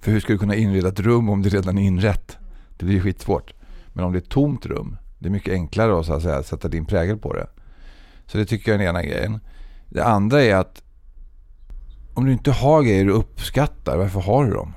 För 0.00 0.10
hur 0.10 0.20
ska 0.20 0.32
du 0.32 0.38
kunna 0.38 0.54
inreda 0.54 0.88
ett 0.88 1.00
rum 1.00 1.28
om 1.28 1.42
det 1.42 1.48
redan 1.48 1.78
är 1.78 1.82
inrett? 1.82 2.38
Det 2.78 2.84
blir 2.84 2.94
ju 2.94 3.02
skitsvårt. 3.02 3.52
Men 3.92 4.04
om 4.04 4.12
det 4.12 4.18
är 4.18 4.22
ett 4.22 4.28
tomt 4.28 4.66
rum, 4.66 4.96
det 5.18 5.28
är 5.28 5.30
mycket 5.30 5.52
enklare 5.52 6.00
att, 6.00 6.06
så 6.06 6.12
att 6.12 6.22
säga, 6.22 6.42
sätta 6.42 6.68
din 6.68 6.86
prägel 6.86 7.18
på 7.18 7.32
det. 7.32 7.46
Så 8.26 8.38
det 8.38 8.46
tycker 8.46 8.72
jag 8.72 8.80
är 8.80 8.84
den 8.84 8.96
ena 8.96 9.02
grejen. 9.02 9.40
Det 9.90 10.04
andra 10.04 10.42
är 10.42 10.54
att 10.54 10.82
om 12.14 12.26
du 12.26 12.32
inte 12.32 12.50
har 12.50 12.82
grejer 12.82 13.04
du 13.04 13.12
uppskattar, 13.12 13.96
varför 13.96 14.20
har 14.20 14.44
du 14.44 14.50
dem? 14.50 14.74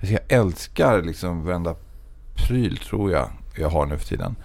Jag 0.00 0.20
älskar 0.28 1.02
liksom 1.02 1.44
varenda 1.44 1.74
pryl 2.34 2.76
tror 2.76 3.12
jag 3.12 3.28
jag 3.56 3.68
har 3.68 3.86
nu 3.86 3.98
för 3.98 4.06
tiden. 4.06 4.36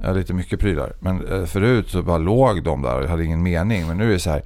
Jag 0.00 0.06
har 0.06 0.14
lite 0.14 0.34
mycket 0.34 0.60
prylar. 0.60 0.92
Men 1.00 1.26
eh, 1.28 1.44
förut 1.44 1.88
så 1.88 2.02
bara 2.02 2.18
låg 2.18 2.64
de 2.64 2.82
där 2.82 3.02
och 3.02 3.08
hade 3.08 3.24
ingen 3.24 3.42
mening. 3.42 3.86
Men 3.86 3.98
nu 3.98 4.08
är 4.08 4.12
det 4.12 4.18
så 4.18 4.30
här. 4.30 4.42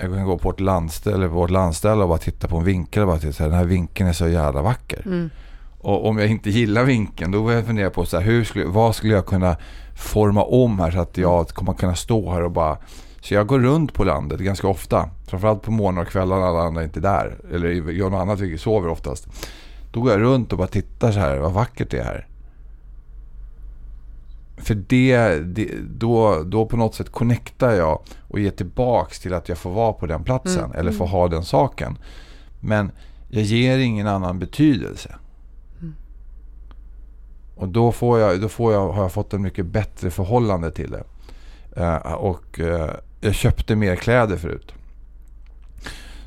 Jag 0.00 0.12
kan 0.12 0.24
gå 0.24 0.38
på 0.38 0.50
ett 0.50 0.60
landställe, 0.60 1.28
på 1.28 1.44
ett 1.44 1.50
landställe 1.50 2.02
och 2.02 2.08
bara 2.08 2.18
titta 2.18 2.48
på 2.48 2.56
en 2.56 2.64
vinkel 2.64 3.02
och 3.02 3.08
bara 3.08 3.18
titta, 3.18 3.44
den 3.44 3.54
här 3.54 3.64
vinkeln 3.64 4.08
är 4.08 4.12
så 4.12 4.28
jävla 4.28 4.62
vacker. 4.62 5.02
Mm. 5.06 5.30
Och 5.78 6.08
om 6.08 6.18
jag 6.18 6.28
inte 6.28 6.50
gillar 6.50 6.84
vinkeln 6.84 7.30
då 7.30 7.42
börjar 7.42 7.58
jag 7.58 7.66
fundera 7.66 7.90
på 7.90 8.06
så 8.06 8.16
här, 8.16 8.24
hur 8.24 8.44
skulle, 8.44 8.64
vad 8.64 8.94
skulle 8.94 9.14
jag 9.14 9.26
kunna 9.26 9.56
forma 9.96 10.44
om 10.44 10.80
här 10.80 10.90
så 10.90 11.00
att 11.00 11.18
jag 11.18 11.48
kommer 11.48 11.72
kunna 11.72 11.94
stå 11.94 12.32
här 12.32 12.42
och 12.42 12.50
bara 12.50 12.78
så 13.26 13.34
jag 13.34 13.46
går 13.46 13.60
runt 13.60 13.94
på 13.94 14.04
landet 14.04 14.40
ganska 14.40 14.68
ofta. 14.68 15.10
Framförallt 15.26 15.62
på 15.62 15.70
morgnar 15.70 16.02
och 16.02 16.08
kvällar 16.08 16.36
när 16.38 16.46
alla 16.46 16.62
andra 16.62 16.84
inte 16.84 16.98
är 16.98 17.02
där. 17.02 17.38
Eller 17.52 17.68
gör 17.90 18.10
något 18.10 18.20
annat, 18.20 18.40
vilket 18.40 18.60
sover 18.60 18.88
oftast. 18.88 19.28
Då 19.92 20.00
går 20.00 20.10
jag 20.12 20.20
runt 20.20 20.52
och 20.52 20.58
bara 20.58 20.68
tittar 20.68 21.12
så 21.12 21.18
här, 21.18 21.38
vad 21.38 21.52
vackert 21.52 21.90
det 21.90 21.98
är 21.98 22.04
här. 22.04 22.28
För 24.56 24.74
det, 24.74 25.38
det, 25.38 25.70
då, 25.90 26.42
då 26.42 26.66
på 26.66 26.76
något 26.76 26.94
sätt 26.94 27.12
connectar 27.12 27.70
jag 27.70 28.02
och 28.28 28.40
ger 28.40 28.50
tillbaks 28.50 29.20
till 29.20 29.34
att 29.34 29.48
jag 29.48 29.58
får 29.58 29.70
vara 29.70 29.92
på 29.92 30.06
den 30.06 30.24
platsen. 30.24 30.64
Mm. 30.64 30.78
Eller 30.78 30.92
får 30.92 31.04
mm. 31.04 31.12
ha 31.12 31.28
den 31.28 31.44
saken. 31.44 31.98
Men 32.60 32.90
jag 33.28 33.42
ger 33.42 33.78
ingen 33.78 34.06
annan 34.06 34.38
betydelse. 34.38 35.16
Mm. 35.80 35.94
Och 37.56 37.68
då, 37.68 37.92
får 37.92 38.18
jag, 38.18 38.40
då 38.40 38.48
får 38.48 38.72
jag, 38.72 38.92
har 38.92 39.02
jag 39.02 39.12
fått 39.12 39.32
en 39.32 39.42
mycket 39.42 39.66
bättre 39.66 40.10
förhållande 40.10 40.70
till 40.70 40.90
det. 40.90 41.04
Uh, 41.80 42.12
och 42.12 42.58
uh, 42.60 42.90
jag 43.20 43.34
köpte 43.34 43.76
mer 43.76 43.96
kläder 43.96 44.36
förut. 44.36 44.72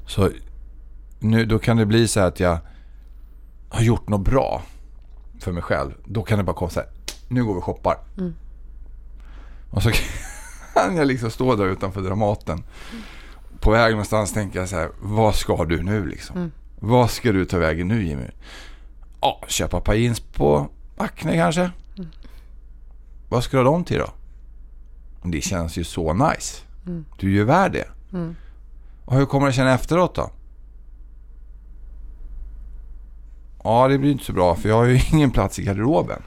Så 0.07 0.29
nu, 1.19 1.45
då 1.45 1.59
kan 1.59 1.77
det 1.77 1.85
bli 1.85 2.07
så 2.07 2.19
att 2.19 2.39
jag 2.39 2.57
har 3.69 3.81
gjort 3.81 4.09
något 4.09 4.21
bra 4.21 4.61
för 5.39 5.51
mig 5.51 5.63
själv. 5.63 5.91
Då 6.05 6.23
kan 6.23 6.37
det 6.37 6.43
bara 6.43 6.55
komma 6.55 6.69
så 6.69 6.79
här, 6.79 6.89
nu 7.27 7.45
går 7.45 7.53
vi 7.53 7.59
och 7.59 7.63
shoppar. 7.63 7.97
Mm. 8.17 8.35
Och 9.69 9.83
så 9.83 9.91
kan 10.73 10.95
jag 10.95 11.07
liksom 11.07 11.31
stå 11.31 11.55
där 11.55 11.65
utanför 11.65 12.01
Dramaten. 12.01 12.63
På 13.59 13.71
väg 13.71 13.91
någonstans 13.91 14.33
tänker 14.33 14.59
jag 14.59 14.69
så 14.69 14.75
här, 14.75 14.89
vad 15.01 15.35
ska 15.35 15.65
du 15.65 15.83
nu 15.83 16.05
liksom? 16.05 16.37
Mm. 16.37 16.51
Vad 16.79 17.11
ska 17.11 17.31
du 17.31 17.45
ta 17.45 17.57
vägen 17.57 17.87
nu 17.87 18.03
Jimmy? 18.03 18.27
Ja, 19.21 19.41
köpa 19.47 19.77
ett 19.77 19.83
par 19.83 19.93
jeans 19.93 20.19
på 20.19 20.69
Acne 20.97 21.35
kanske. 21.35 21.61
Mm. 21.97 22.09
Vad 23.29 23.43
ska 23.43 23.57
du 23.57 23.63
ha 23.63 23.71
dem 23.71 23.83
till 23.83 23.97
då? 23.97 24.09
Det 25.23 25.41
känns 25.41 25.77
ju 25.77 25.83
så 25.83 26.13
nice. 26.13 26.63
Mm. 26.89 27.05
Du 27.17 27.27
är 27.27 27.31
ju 27.31 27.43
värd 27.43 27.71
det. 27.71 27.87
Mm. 28.13 28.35
Och 29.05 29.15
hur 29.15 29.25
kommer 29.25 29.47
det 29.47 29.53
känna 29.53 29.73
efteråt 29.73 30.15
då? 30.15 30.29
Ja, 33.63 33.87
det 33.87 33.97
blir 33.97 34.11
inte 34.11 34.23
så 34.23 34.33
bra 34.33 34.55
för 34.55 34.69
jag 34.69 34.75
har 34.75 34.85
ju 34.85 34.99
ingen 35.11 35.31
plats 35.31 35.59
i 35.59 35.63
garderoben. 35.63 36.21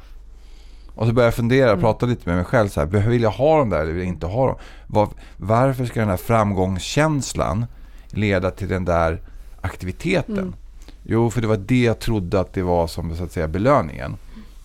Och 0.95 1.07
så 1.07 1.13
börjar 1.13 1.27
jag 1.27 1.35
fundera 1.35 1.67
och 1.67 1.73
mm. 1.73 1.81
prata 1.83 2.07
lite 2.07 2.29
med 2.29 2.37
mig 2.37 2.45
själv. 2.45 2.69
Så 2.69 2.81
här, 2.81 2.87
vill 2.87 3.23
jag 3.23 3.31
ha 3.31 3.59
dem 3.59 3.71
där 3.71 3.81
eller 3.81 3.93
vill 3.93 4.03
jag 4.03 4.09
inte 4.09 4.27
ha 4.27 4.47
dem? 4.47 4.57
Var, 4.87 5.09
varför 5.37 5.85
ska 5.85 6.01
den 6.01 6.09
här 6.09 6.17
framgångskänslan 6.17 7.67
leda 8.11 8.51
till 8.51 8.69
den 8.69 8.85
där 8.85 9.21
aktiviteten? 9.61 10.39
Mm. 10.39 10.55
Jo, 11.03 11.31
för 11.31 11.41
det 11.41 11.47
var 11.47 11.57
det 11.57 11.83
jag 11.83 11.99
trodde 11.99 12.41
att 12.41 12.53
det 12.53 12.63
var 12.63 12.87
som 12.87 13.17
så 13.17 13.25
att 13.25 13.33
säga 13.33 13.49
belöningen. 13.49 14.17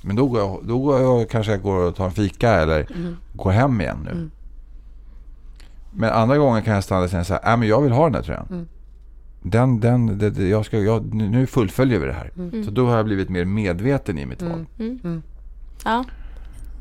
Men 0.01 0.15
då, 0.15 0.27
går 0.27 0.39
jag, 0.39 0.59
då 0.63 0.79
går 0.79 1.01
jag, 1.01 1.29
kanske 1.29 1.51
jag 1.51 1.61
går 1.61 1.75
och 1.75 1.95
tar 1.95 2.05
en 2.05 2.11
fika 2.11 2.51
eller 2.51 2.91
mm. 2.95 3.17
går 3.33 3.51
hem 3.51 3.81
igen 3.81 3.97
nu. 4.05 4.29
Mm. 5.97 6.09
Men 6.09 6.21
andra 6.21 6.37
gånger 6.37 6.61
kan 6.61 6.73
jag 6.73 6.83
stanna 6.83 7.03
och 7.03 7.09
säga 7.09 7.23
så 7.23 7.33
här, 7.33 7.53
äh, 7.53 7.57
men 7.57 7.67
jag 7.67 7.81
vill 7.81 7.91
ha 7.91 8.03
den 8.03 8.13
där 8.13 8.21
tröjan. 8.21 8.47
Mm. 8.49 8.67
Den, 9.41 9.79
den, 9.79 10.17
det, 10.17 10.47
jag 10.47 10.65
ska, 10.65 10.79
jag, 10.79 11.13
nu 11.13 11.47
fullföljer 11.47 11.99
vi 11.99 12.05
det 12.05 12.13
här. 12.13 12.31
Mm. 12.37 12.63
Så 12.63 12.71
då 12.71 12.87
har 12.87 12.97
jag 12.97 13.05
blivit 13.05 13.29
mer 13.29 13.45
medveten 13.45 14.17
i 14.17 14.25
mitt 14.25 14.41
val. 14.41 14.51
Mm. 14.51 14.67
Mm. 14.79 14.99
mm. 15.03 15.23
Ja, 15.85 16.03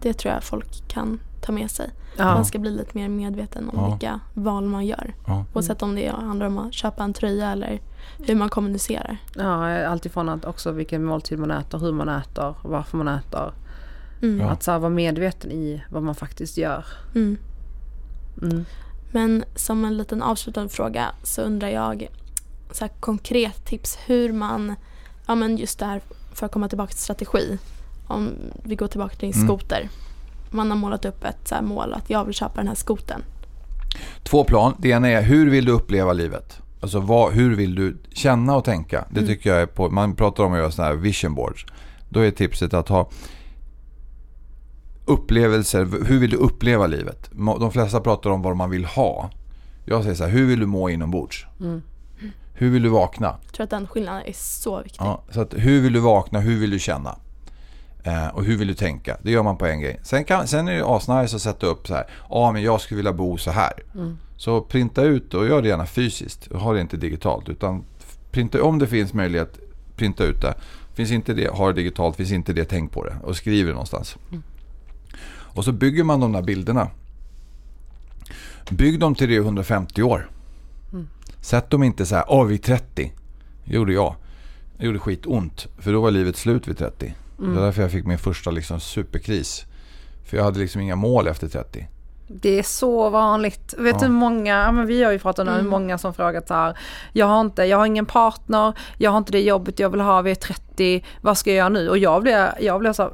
det 0.02 0.12
tror 0.12 0.34
jag 0.34 0.42
folk 0.42 0.88
kan 0.88 1.18
ta 1.40 1.52
med 1.52 1.70
sig. 1.70 1.90
Ja. 2.16 2.24
Man 2.24 2.44
ska 2.44 2.58
bli 2.58 2.70
lite 2.70 2.98
mer 2.98 3.08
medveten 3.08 3.68
om 3.68 3.78
ja. 3.78 3.90
vilka 3.90 4.20
val 4.34 4.64
man 4.64 4.86
gör. 4.86 5.14
Ja. 5.26 5.44
Oavsett 5.52 5.82
om 5.82 5.94
det 5.94 6.08
handlar 6.08 6.46
om 6.46 6.58
att 6.58 6.74
köpa 6.74 7.04
en 7.04 7.12
tröja 7.12 7.50
eller 7.50 7.80
hur 8.18 8.34
man 8.34 8.48
kommunicerar. 8.48 9.16
Ja, 9.36 9.86
alltifrån 9.86 10.28
att 10.28 10.44
också 10.44 10.72
vilken 10.72 11.04
måltid 11.04 11.38
man 11.38 11.50
äter, 11.50 11.78
hur 11.78 11.92
man 11.92 12.08
äter, 12.08 12.54
varför 12.62 12.96
man 12.96 13.08
äter. 13.08 13.52
Mm. 14.22 14.48
Att 14.48 14.62
så 14.62 14.70
här, 14.70 14.78
vara 14.78 14.90
medveten 14.90 15.50
i 15.50 15.82
vad 15.90 16.02
man 16.02 16.14
faktiskt 16.14 16.56
gör. 16.56 16.84
Mm. 17.14 17.38
Mm. 18.42 18.64
Men 19.16 19.44
som 19.54 19.84
en 19.84 19.96
liten 19.96 20.22
avslutande 20.22 20.68
fråga 20.68 21.06
så 21.22 21.42
undrar 21.42 21.68
jag 21.68 22.08
så 22.70 22.84
här, 22.84 22.92
konkret 23.00 23.64
tips 23.64 23.98
hur 24.06 24.32
man, 24.32 24.74
ja 25.26 25.34
men 25.34 25.56
just 25.56 25.78
det 25.78 25.84
här 25.84 26.00
för 26.34 26.46
att 26.46 26.52
komma 26.52 26.68
tillbaka 26.68 26.90
till 26.90 27.02
strategi. 27.02 27.58
Om 28.06 28.30
vi 28.62 28.76
går 28.76 28.86
tillbaka 28.86 29.16
till 29.16 29.30
din 29.30 29.42
mm. 29.42 29.48
skoter. 29.48 29.88
Man 30.50 30.70
har 30.70 30.78
målat 30.78 31.04
upp 31.04 31.24
ett 31.24 31.48
så 31.48 31.54
mål 31.62 31.94
att 31.94 32.10
jag 32.10 32.24
vill 32.24 32.34
köpa 32.34 32.54
den 32.56 32.68
här 32.68 32.74
skoten. 32.74 33.22
Två 34.22 34.44
plan. 34.44 34.74
Det 34.78 34.88
ena 34.88 35.08
är 35.08 35.22
hur 35.22 35.50
vill 35.50 35.64
du 35.64 35.72
uppleva 35.72 36.12
livet? 36.12 36.58
Alltså 36.80 37.00
vad, 37.00 37.32
hur 37.32 37.56
vill 37.56 37.74
du 37.74 37.96
känna 38.12 38.56
och 38.56 38.64
tänka? 38.64 39.04
Det 39.10 39.20
mm. 39.20 39.28
tycker 39.28 39.50
jag 39.50 39.62
är 39.62 39.66
på, 39.66 39.90
man 39.90 40.16
pratar 40.16 40.44
om 40.44 40.52
att 40.52 40.58
göra 40.58 40.70
sådana 40.70 40.94
här 40.94 41.00
vision 41.00 41.34
boards. 41.34 41.66
Då 42.08 42.20
är 42.20 42.30
tipset 42.30 42.74
att 42.74 42.88
ha 42.88 43.10
upplevelser. 45.06 46.04
Hur 46.06 46.18
vill 46.18 46.30
du 46.30 46.36
uppleva 46.36 46.86
livet? 46.86 47.30
De 47.32 47.72
flesta 47.72 48.00
pratar 48.00 48.30
om 48.30 48.42
vad 48.42 48.56
man 48.56 48.70
vill 48.70 48.84
ha. 48.84 49.30
Jag 49.84 50.02
säger 50.02 50.14
så 50.14 50.24
här, 50.24 50.30
hur 50.30 50.46
vill 50.46 50.60
du 50.60 50.66
må 50.66 50.90
inombords? 50.90 51.46
Mm. 51.60 51.82
Hur 52.58 52.70
vill 52.70 52.82
du 52.82 52.88
vakna? 52.88 53.36
Jag 53.44 53.52
tror 53.52 53.64
att 53.64 53.70
den 53.70 53.86
skillnaden 53.86 54.22
är 54.26 54.32
så 54.32 54.82
viktig. 54.82 55.00
Ja, 55.00 55.22
så 55.30 55.40
att, 55.40 55.54
hur 55.56 55.80
vill 55.80 55.92
du 55.92 56.00
vakna? 56.00 56.40
Hur 56.40 56.60
vill 56.60 56.70
du 56.70 56.78
känna? 56.78 57.18
Eh, 58.02 58.28
och 58.28 58.44
hur 58.44 58.56
vill 58.56 58.68
du 58.68 58.74
tänka? 58.74 59.16
Det 59.22 59.30
gör 59.30 59.42
man 59.42 59.56
på 59.56 59.66
en 59.66 59.80
grej. 59.80 60.00
Sen, 60.02 60.24
kan, 60.24 60.48
sen 60.48 60.68
är 60.68 60.74
det 60.74 60.84
asnice 60.86 61.36
att 61.36 61.42
sätta 61.42 61.66
upp 61.66 61.86
så 61.86 61.94
här. 61.94 62.06
Ja, 62.30 62.52
men 62.52 62.62
jag 62.62 62.80
skulle 62.80 62.96
vilja 62.96 63.12
bo 63.12 63.38
så 63.38 63.50
här. 63.50 63.72
Mm. 63.94 64.18
Så 64.36 64.60
printa 64.60 65.02
ut 65.02 65.34
och 65.34 65.46
gör 65.46 65.62
det 65.62 65.68
gärna 65.68 65.86
fysiskt. 65.86 66.52
Ha 66.52 66.72
det 66.72 66.80
inte 66.80 66.96
digitalt. 66.96 67.48
Utan 67.48 67.84
printa, 68.30 68.62
om 68.62 68.78
det 68.78 68.86
finns 68.86 69.12
möjlighet, 69.14 69.58
printa 69.96 70.24
ut 70.24 70.40
det. 70.40 70.54
Finns 70.94 71.10
inte 71.10 71.34
det, 71.34 71.48
ha 71.48 71.66
det 71.66 71.72
digitalt. 71.72 72.16
Finns 72.16 72.32
inte 72.32 72.52
det, 72.52 72.64
tänk 72.64 72.92
på 72.92 73.04
det. 73.04 73.16
Och 73.22 73.36
skriv 73.36 73.66
det 73.66 73.72
någonstans. 73.72 74.16
Mm. 74.30 74.42
Och 75.56 75.64
så 75.64 75.72
bygger 75.72 76.04
man 76.04 76.20
de 76.20 76.32
där 76.32 76.42
bilderna. 76.42 76.88
Bygg 78.70 79.00
dem 79.00 79.14
till 79.14 79.28
det 79.28 79.36
150 79.36 80.02
år. 80.02 80.30
Mm. 80.92 81.08
Sätt 81.40 81.70
dem 81.70 81.82
inte 81.82 82.06
så 82.06 82.14
här, 82.14 82.24
åh 82.28 82.44
vi 82.44 82.54
är 82.54 82.58
30. 82.58 83.12
Det 83.64 83.74
gjorde 83.74 83.92
jag. 83.92 84.14
Det 84.78 84.86
gjorde 84.86 84.98
skitont. 84.98 85.66
För 85.78 85.92
då 85.92 86.00
var 86.00 86.10
livet 86.10 86.36
slut 86.36 86.68
vid 86.68 86.78
30. 86.78 87.14
Mm. 87.38 87.50
Det 87.50 87.56
var 87.56 87.66
därför 87.66 87.82
jag 87.82 87.90
fick 87.90 88.06
min 88.06 88.18
första 88.18 88.50
liksom, 88.50 88.80
superkris. 88.80 89.64
För 90.24 90.36
jag 90.36 90.44
hade 90.44 90.58
liksom 90.58 90.80
inga 90.80 90.96
mål 90.96 91.26
efter 91.26 91.48
30. 91.48 91.86
Det 92.28 92.58
är 92.58 92.62
så 92.62 93.10
vanligt. 93.10 93.74
Vet 93.78 93.98
du 93.98 94.04
ja. 94.04 94.08
hur 94.08 94.18
många, 94.18 94.72
men 94.72 94.86
vi 94.86 95.02
har 95.02 95.12
ju 95.12 95.18
pratat 95.18 95.42
om 95.42 95.48
mm. 95.48 95.64
hur 95.64 95.70
många 95.70 95.98
som 95.98 96.14
frågat 96.14 96.48
så 96.48 96.54
här. 96.54 96.78
Jag 97.12 97.26
har 97.26 97.40
inte, 97.40 97.64
jag 97.64 97.78
har 97.78 97.86
ingen 97.86 98.06
partner, 98.06 98.72
jag 98.98 99.10
har 99.10 99.18
inte 99.18 99.32
det 99.32 99.40
jobbet 99.40 99.78
jag 99.78 99.90
vill 99.90 100.00
ha, 100.00 100.22
vi 100.22 100.30
är 100.30 100.34
30, 100.34 101.04
vad 101.20 101.38
ska 101.38 101.50
jag 101.50 101.56
göra 101.56 101.68
nu? 101.68 101.88
Och 101.88 101.98
jag 101.98 102.22
blev, 102.22 102.48
jag 102.60 102.80
blev 102.80 102.92
så 102.92 103.02
här, 103.02 103.12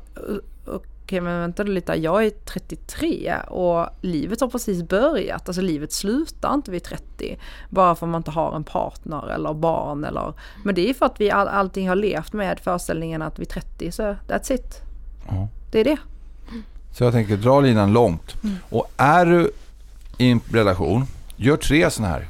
okej 1.02 1.20
men 1.20 1.40
vänta 1.40 1.62
lite, 1.62 1.94
jag 1.94 2.26
är 2.26 2.30
33 2.30 3.36
och 3.48 3.86
livet 4.00 4.40
har 4.40 4.48
precis 4.48 4.82
börjat. 4.82 5.48
Alltså 5.48 5.62
livet 5.62 5.92
slutar 5.92 6.54
inte 6.54 6.70
vid 6.70 6.82
30. 6.82 7.38
Bara 7.70 7.94
för 7.94 8.06
att 8.06 8.10
man 8.10 8.18
inte 8.18 8.30
har 8.30 8.56
en 8.56 8.64
partner 8.64 9.30
eller 9.30 9.54
barn 9.54 10.04
eller. 10.04 10.34
Men 10.64 10.74
det 10.74 10.90
är 10.90 10.94
för 10.94 11.06
att 11.06 11.20
vi 11.20 11.30
all, 11.30 11.48
allting 11.48 11.88
har 11.88 11.96
levt 11.96 12.32
med 12.32 12.60
föreställningen 12.60 13.22
att 13.22 13.38
vid 13.38 13.48
30 13.48 13.92
så 13.92 14.02
that's 14.28 14.52
it. 14.52 14.82
Mm. 15.30 15.46
Det 15.70 15.80
är 15.80 15.84
det. 15.84 15.96
Så 16.92 17.04
jag 17.04 17.12
tänker 17.12 17.36
dra 17.36 17.60
linan 17.60 17.92
långt. 17.92 18.44
Mm. 18.44 18.56
Och 18.70 18.90
är 18.96 19.26
du 19.26 19.52
i 20.18 20.30
en 20.30 20.40
relation, 20.52 21.04
gör 21.36 21.56
tre 21.56 21.90
sådana 21.90 22.12
här. 22.12 22.28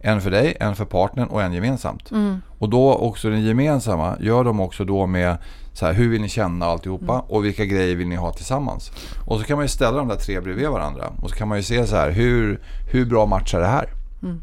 En 0.00 0.20
för 0.20 0.30
dig, 0.30 0.56
en 0.60 0.76
för 0.76 0.84
partnern 0.84 1.28
och 1.28 1.42
en 1.42 1.52
gemensamt. 1.52 2.10
Mm. 2.10 2.42
Och 2.58 2.68
då 2.68 2.94
också 2.94 3.30
den 3.30 3.42
gemensamma, 3.42 4.16
gör 4.20 4.44
dem 4.44 4.60
också 4.60 4.84
då 4.84 5.06
med 5.06 5.36
så 5.78 5.86
här, 5.86 5.92
hur 5.92 6.08
vill 6.08 6.20
ni 6.20 6.28
känna 6.28 6.66
alltihopa 6.66 7.12
mm. 7.12 7.24
och 7.28 7.44
vilka 7.44 7.64
grejer 7.64 7.96
vill 7.96 8.08
ni 8.08 8.16
ha 8.16 8.32
tillsammans. 8.32 8.92
Och 9.24 9.38
så 9.38 9.44
kan 9.44 9.56
man 9.56 9.64
ju 9.64 9.68
ställa 9.68 9.98
de 9.98 10.08
där 10.08 10.16
tre 10.16 10.40
bredvid 10.40 10.68
varandra 10.68 11.12
och 11.22 11.30
så 11.30 11.36
kan 11.36 11.48
man 11.48 11.56
ju 11.56 11.62
se 11.62 11.86
så 11.86 11.96
här, 11.96 12.10
hur, 12.10 12.60
hur 12.92 13.06
bra 13.06 13.26
matchar 13.26 13.60
det 13.60 13.66
här? 13.66 13.88
Mm. 14.22 14.40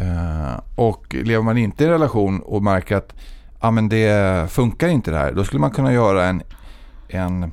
Uh, 0.00 0.60
och 0.74 1.14
lever 1.14 1.42
man 1.42 1.58
inte 1.58 1.84
i 1.84 1.86
en 1.86 1.92
relation 1.92 2.40
och 2.40 2.62
märker 2.62 2.96
att 2.96 3.14
ah, 3.58 3.70
men 3.70 3.88
det 3.88 4.50
funkar 4.50 4.88
inte 4.88 5.10
det 5.10 5.18
här, 5.18 5.32
då 5.32 5.44
skulle 5.44 5.60
man 5.60 5.70
kunna 5.70 5.92
göra 5.92 6.24
en, 6.24 6.42
en 7.08 7.52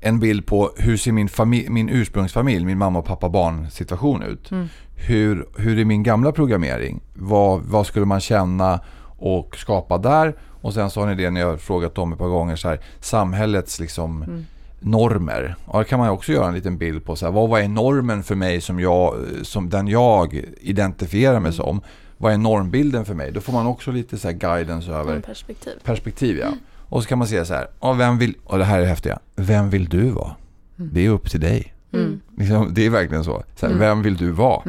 en 0.00 0.20
bild 0.20 0.46
på 0.46 0.70
hur 0.76 0.96
ser 0.96 1.12
min, 1.12 1.28
familj, 1.28 1.68
min 1.68 1.88
ursprungsfamilj, 1.88 2.64
min 2.64 2.78
mamma, 2.78 3.02
pappa, 3.02 3.28
barn 3.28 3.70
situation 3.70 4.22
ut. 4.22 4.50
Mm. 4.50 4.68
Hur, 4.94 5.48
hur 5.56 5.78
är 5.78 5.84
min 5.84 6.02
gamla 6.02 6.32
programmering? 6.32 7.00
Vad, 7.14 7.60
vad 7.60 7.86
skulle 7.86 8.06
man 8.06 8.20
känna 8.20 8.80
och 9.18 9.56
skapa 9.56 9.98
där? 9.98 10.34
Och 10.60 10.74
sen 10.74 10.90
så 10.90 11.00
har 11.00 11.06
ni 11.06 11.14
det 11.14 11.30
ni 11.30 11.40
har 11.40 11.56
frågat 11.56 11.98
om 11.98 12.12
ett 12.12 12.18
par 12.18 12.28
gånger, 12.28 12.56
så 12.56 12.68
här, 12.68 12.80
samhällets 13.00 13.80
liksom 13.80 14.22
mm. 14.22 14.46
normer. 14.80 15.56
Och 15.64 15.78
det 15.78 15.84
kan 15.84 15.98
man 15.98 16.08
också 16.08 16.32
göra 16.32 16.48
en 16.48 16.54
liten 16.54 16.78
bild 16.78 17.04
på. 17.04 17.16
Så 17.16 17.26
här, 17.26 17.32
vad, 17.32 17.48
vad 17.48 17.60
är 17.60 17.68
normen 17.68 18.22
för 18.22 18.34
mig 18.34 18.60
som, 18.60 18.80
jag, 18.80 19.14
som 19.42 19.70
den 19.70 19.88
jag 19.88 20.44
identifierar 20.60 21.40
mig 21.40 21.40
mm. 21.40 21.52
som? 21.52 21.80
Vad 22.16 22.32
är 22.32 22.38
normbilden 22.38 23.04
för 23.04 23.14
mig? 23.14 23.32
Då 23.32 23.40
får 23.40 23.52
man 23.52 23.66
också 23.66 23.90
lite 23.90 24.18
så 24.18 24.28
här 24.28 24.34
guidance 24.34 24.92
över 24.92 25.20
perspektiv. 25.20 25.72
Perspektiv, 25.84 26.38
ja. 26.38 26.46
Mm. 26.46 26.58
Och 26.90 27.02
så 27.02 27.08
kan 27.08 27.18
man 27.18 27.28
säga 27.28 27.44
så 27.44 27.54
här, 27.54 27.68
och 27.78 28.00
vem 28.00 28.18
vill, 28.18 28.34
och 28.44 28.58
det 28.58 28.64
här 28.64 28.80
är 28.80 28.86
häftiga, 28.86 29.18
vem 29.36 29.70
vill 29.70 29.88
du 29.88 30.10
vara? 30.10 30.34
Mm. 30.78 30.90
Det 30.94 31.06
är 31.06 31.10
upp 31.10 31.30
till 31.30 31.40
dig. 31.40 31.74
Mm. 31.92 32.20
Liksom, 32.36 32.74
det 32.74 32.86
är 32.86 32.90
verkligen 32.90 33.24
så. 33.24 33.42
så 33.56 33.66
här, 33.66 33.74
mm. 33.74 33.78
Vem 33.78 34.02
vill 34.02 34.16
du 34.16 34.30
vara? 34.30 34.62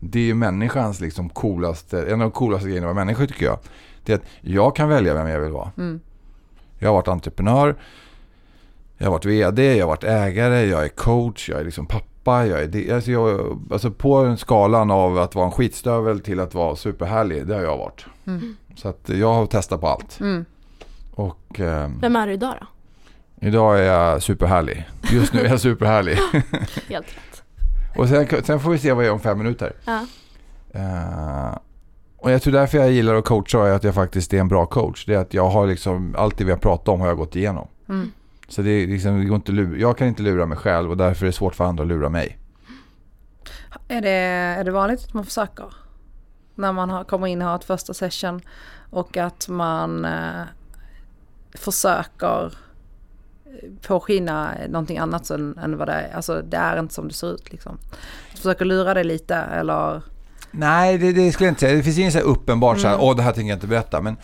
Det 0.00 0.30
är 0.30 0.34
människans 0.34 1.00
liksom 1.00 1.28
coolaste, 1.28 2.02
en 2.02 2.12
av 2.12 2.18
de 2.18 2.30
coolaste 2.30 2.68
grejerna 2.68 2.86
med 2.86 2.96
människor 2.96 3.26
tycker 3.26 3.46
jag. 3.46 3.58
Det 4.04 4.12
är 4.12 4.16
att 4.16 4.24
jag 4.40 4.76
kan 4.76 4.88
välja 4.88 5.14
vem 5.14 5.28
jag 5.28 5.40
vill 5.40 5.52
vara. 5.52 5.70
Mm. 5.76 6.00
Jag 6.78 6.88
har 6.88 6.94
varit 6.94 7.08
entreprenör, 7.08 7.76
jag 8.98 9.06
har 9.06 9.12
varit 9.12 9.24
vd, 9.24 9.76
jag 9.76 9.86
har 9.86 9.88
varit 9.88 10.04
ägare, 10.04 10.66
jag 10.66 10.84
är 10.84 10.88
coach, 10.88 11.48
jag 11.48 11.60
är 11.60 11.64
liksom 11.64 11.86
pappa. 11.86 12.46
Jag 12.46 12.62
är 12.62 12.66
det, 12.66 12.90
alltså, 12.90 13.10
jag, 13.10 13.58
alltså 13.72 13.90
på 13.90 14.36
skalan 14.36 14.90
av 14.90 15.18
att 15.18 15.34
vara 15.34 15.46
en 15.46 15.52
skitstövel 15.52 16.20
till 16.20 16.40
att 16.40 16.54
vara 16.54 16.76
superhärlig, 16.76 17.46
det 17.46 17.54
har 17.54 17.62
jag 17.62 17.76
varit. 17.76 18.06
Mm. 18.26 18.56
Så 18.76 18.88
att 18.88 19.08
jag 19.08 19.34
har 19.34 19.46
testat 19.46 19.80
på 19.80 19.88
allt. 19.88 20.20
Mm. 20.20 20.44
Och, 21.14 21.60
eh, 21.60 21.90
Vem 22.00 22.16
är 22.16 22.26
du 22.26 22.32
idag 22.32 22.54
då? 22.60 22.66
Idag 23.46 23.78
är 23.78 23.82
jag 23.82 24.22
superhärlig. 24.22 24.88
Just 25.12 25.32
nu 25.32 25.40
är 25.40 25.48
jag 25.48 25.60
superhärlig. 25.60 26.18
Helt 26.88 27.06
rätt. 27.06 27.42
och 27.96 28.08
sen, 28.08 28.44
sen, 28.44 28.60
får 28.60 28.70
vi 28.70 28.78
se 28.78 28.92
vad 28.92 29.04
jag 29.04 29.08
är 29.08 29.14
om 29.14 29.20
fem 29.20 29.38
minuter. 29.38 29.72
Ja. 29.84 30.06
Uh, 30.74 31.58
och 32.24 32.30
jag 32.30 32.42
tror 32.42 32.52
därför 32.52 32.78
jag 32.78 32.92
gillar 32.92 33.14
att 33.14 33.24
coacha 33.24 33.68
är 33.68 33.72
att 33.72 33.84
jag 33.84 33.94
faktiskt 33.94 34.34
är 34.34 34.40
en 34.40 34.48
bra 34.48 34.66
coach. 34.66 35.04
Det 35.06 35.14
är 35.14 35.18
att 35.18 35.34
jag 35.34 35.48
har 35.48 35.66
liksom, 35.66 36.14
allt 36.18 36.38
det 36.38 36.44
vi 36.44 36.50
har 36.50 36.58
pratat 36.58 36.88
om 36.88 37.00
har 37.00 37.08
jag 37.08 37.16
gått 37.16 37.36
igenom. 37.36 37.68
Mm. 37.88 38.12
Så 38.48 38.62
det, 38.62 38.70
är 38.70 38.86
liksom, 38.86 39.18
det 39.18 39.24
går 39.24 39.36
inte 39.36 39.52
lura, 39.52 39.78
jag 39.78 39.98
kan 39.98 40.08
inte 40.08 40.22
lura 40.22 40.46
mig 40.46 40.58
själv 40.58 40.90
och 40.90 40.96
därför 40.96 41.24
är 41.24 41.26
det 41.26 41.32
svårt 41.32 41.54
för 41.54 41.64
andra 41.64 41.82
att 41.82 41.88
lura 41.88 42.08
mig. 42.08 42.38
Är 43.88 44.00
det, 44.00 44.10
är 44.58 44.64
det 44.64 44.70
vanligt 44.70 45.04
att 45.04 45.14
man 45.14 45.24
försöker? 45.24 45.74
När 46.54 46.72
man 46.72 46.90
har, 46.90 47.04
kommer 47.04 47.26
in 47.26 47.42
och 47.42 47.48
har 47.48 47.56
ett 47.56 47.64
första 47.64 47.94
session 47.94 48.40
och 48.90 49.16
att 49.16 49.48
man 49.48 50.04
eh, 50.04 50.42
försöker 51.54 52.52
påskina 53.86 54.54
någonting 54.68 54.98
annat 54.98 55.30
än, 55.30 55.58
än 55.58 55.76
vad 55.76 55.88
det 55.88 55.92
är. 55.92 56.16
Alltså 56.16 56.42
det 56.42 56.56
är 56.56 56.78
inte 56.78 56.94
som 56.94 57.08
det 57.08 57.14
ser 57.14 57.34
ut 57.34 57.52
liksom. 57.52 57.78
Försöker 58.34 58.64
lura 58.64 58.94
dig 58.94 59.04
lite 59.04 59.34
eller? 59.34 60.02
Nej, 60.56 60.98
det, 60.98 61.12
det 61.12 61.32
skulle 61.32 61.46
jag 61.46 61.52
inte 61.52 61.60
säga. 61.60 61.76
Det 61.76 61.82
finns 61.82 61.98
inget 61.98 62.12
så 62.12 62.18
uppenbart 62.18 62.78
så 62.78 62.88
här, 62.88 62.94
mm. 62.94 63.06
åh 63.06 63.16
det 63.16 63.22
här 63.22 63.32
tänker 63.32 63.48
jag 63.48 63.56
inte 63.56 63.66
berätta. 63.66 64.00
Men 64.00 64.16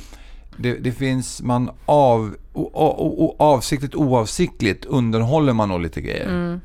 det, 0.57 0.75
det 0.75 0.93
finns, 0.93 1.43
man 1.43 1.71
av, 1.87 2.37
o, 2.53 2.63
o, 2.63 3.25
o, 3.25 3.37
avsiktligt 3.39 3.95
oavsiktligt 3.95 4.85
underhåller 4.85 5.53
man 5.53 5.69
nog 5.69 5.81
lite 5.81 6.01
grejer. 6.01 6.29
Mm. 6.29 6.61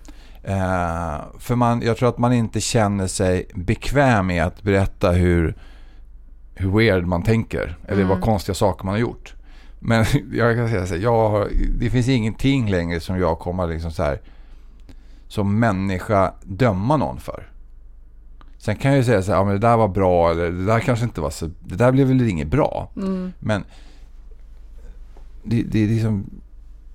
Uh, 0.48 1.22
för 1.40 1.56
man, 1.56 1.82
jag 1.82 1.98
tror 1.98 2.10
att 2.10 2.18
man 2.18 2.34
inte 2.34 2.62
känner 2.62 3.08
sig 3.08 3.48
bekväm 3.54 4.28
med 4.28 4.46
att 4.46 4.62
berätta 4.62 5.12
hur, 5.12 5.56
hur 6.56 6.78
weird 6.78 7.06
man 7.06 7.24
tänker. 7.24 7.78
Eller 7.88 8.02
mm. 8.02 8.08
vad 8.08 8.22
konstiga 8.22 8.56
saker 8.56 8.86
man 8.86 8.94
har 8.94 9.00
gjort. 9.00 9.34
Men 9.80 10.06
jag 10.34 10.56
kan 10.56 10.70
säga 10.70 10.86
så 10.86 10.94
här, 10.94 11.02
jag 11.02 11.30
har, 11.30 11.50
det 11.80 11.90
finns 11.90 12.08
ingenting 12.08 12.70
längre 12.70 13.00
som 13.00 13.20
jag 13.20 13.40
kommer 13.40 13.68
liksom 13.68 13.92
så 13.92 14.04
här, 14.04 14.22
som 15.28 15.60
människa 15.60 16.34
döma 16.44 16.98
någon 16.98 17.20
för. 17.20 17.55
Sen 18.66 18.76
kan 18.76 18.92
jag 18.92 18.98
ju 18.98 19.04
säga 19.04 19.22
så 19.22 19.32
här, 19.32 19.40
ja, 19.40 19.44
men 19.44 19.54
det 19.54 19.60
där 19.60 19.78
var 19.78 19.88
bra 19.88 20.32
eller 20.32 20.52
det 20.52 20.66
där 20.66 20.80
kanske 20.80 21.06
inte 21.06 21.22
var 21.22 21.30
så, 21.30 21.50
det 21.60 21.76
där 21.76 21.92
blev 21.92 22.08
väl 22.08 22.30
inget 22.30 22.48
bra. 22.48 22.92
Mm. 22.96 23.34
Men 23.40 23.64
det, 25.44 25.64
det 25.64 25.84
är 25.84 25.88
liksom, 25.88 26.30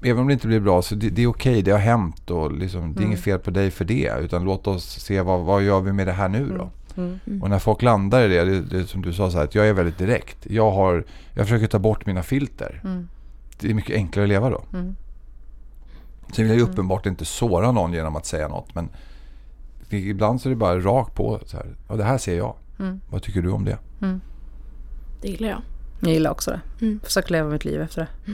även 0.03 0.19
om 0.19 0.27
det 0.27 0.33
inte 0.33 0.47
blir 0.47 0.61
bra 0.61 0.83
så 0.83 0.95
det, 0.95 1.11
det 1.11 1.23
är 1.23 1.27
okej, 1.27 1.53
okay, 1.53 1.63
det 1.63 1.71
har 1.71 1.79
hänt 1.79 2.31
och 2.31 2.53
liksom, 2.53 2.81
det 2.81 2.87
är 2.87 2.97
mm. 2.97 3.07
inget 3.07 3.21
fel 3.21 3.39
på 3.39 3.51
dig 3.51 3.71
för 3.71 3.85
det. 3.85 4.13
Utan 4.21 4.45
låt 4.45 4.67
oss 4.67 4.85
se 4.85 5.21
vad, 5.21 5.41
vad 5.41 5.63
gör 5.63 5.81
vi 5.81 5.93
med 5.93 6.07
det 6.07 6.13
här 6.13 6.29
nu 6.29 6.49
då. 6.49 6.71
Mm. 7.03 7.21
Mm. 7.27 7.43
Och 7.43 7.51
när 7.51 7.59
folk 7.59 7.83
landar 7.83 8.25
i 8.25 8.29
det, 8.29 8.45
det, 8.45 8.61
det 8.61 8.87
som 8.87 9.03
du 9.03 9.13
sa, 9.13 9.31
så 9.31 9.37
här, 9.37 9.45
att 9.45 9.55
jag 9.55 9.69
är 9.69 9.73
väldigt 9.73 9.99
direkt. 9.99 10.47
Jag, 10.51 10.71
har, 10.71 11.05
jag 11.35 11.47
försöker 11.47 11.67
ta 11.67 11.79
bort 11.79 12.07
mina 12.07 12.23
filter. 12.23 12.81
Mm. 12.85 13.09
Det 13.61 13.71
är 13.71 13.75
mycket 13.75 13.97
enklare 13.97 14.25
att 14.25 14.29
leva 14.29 14.51
då. 14.51 14.63
Mm. 14.73 14.97
Sen 16.33 16.45
vill 16.45 16.49
jag 16.49 16.57
ju 16.57 16.63
mm. 16.63 16.73
uppenbart 16.73 17.07
inte 17.07 17.25
såra 17.25 17.73
någon 17.73 17.93
genom 17.93 18.17
att 18.17 18.27
säga 18.27 18.49
något. 18.49 18.75
Men 18.75 18.89
ibland 19.93 20.41
så 20.41 20.49
är 20.49 20.51
det 20.51 20.57
bara 20.57 20.81
rakt 20.81 21.15
på. 21.15 21.41
Så 21.47 21.57
här, 21.57 21.67
ja, 21.89 21.97
det 21.97 22.05
här 22.05 22.19
ser 22.19 22.37
jag. 22.37 22.57
Mm. 22.79 23.01
Vad 23.11 23.23
tycker 23.23 23.43
du 23.43 23.51
om 23.51 23.65
det? 23.65 23.79
Mm. 24.03 24.21
Det 25.21 25.29
gillar 25.29 25.49
jag. 25.49 25.63
Jag 26.01 26.13
gillar 26.13 26.31
också 26.31 26.51
det. 26.51 26.61
Mm. 26.81 27.01
Försöker 27.05 27.33
leva 27.33 27.49
mitt 27.51 27.65
liv 27.65 27.81
efter 27.81 28.01
det. 28.25 28.33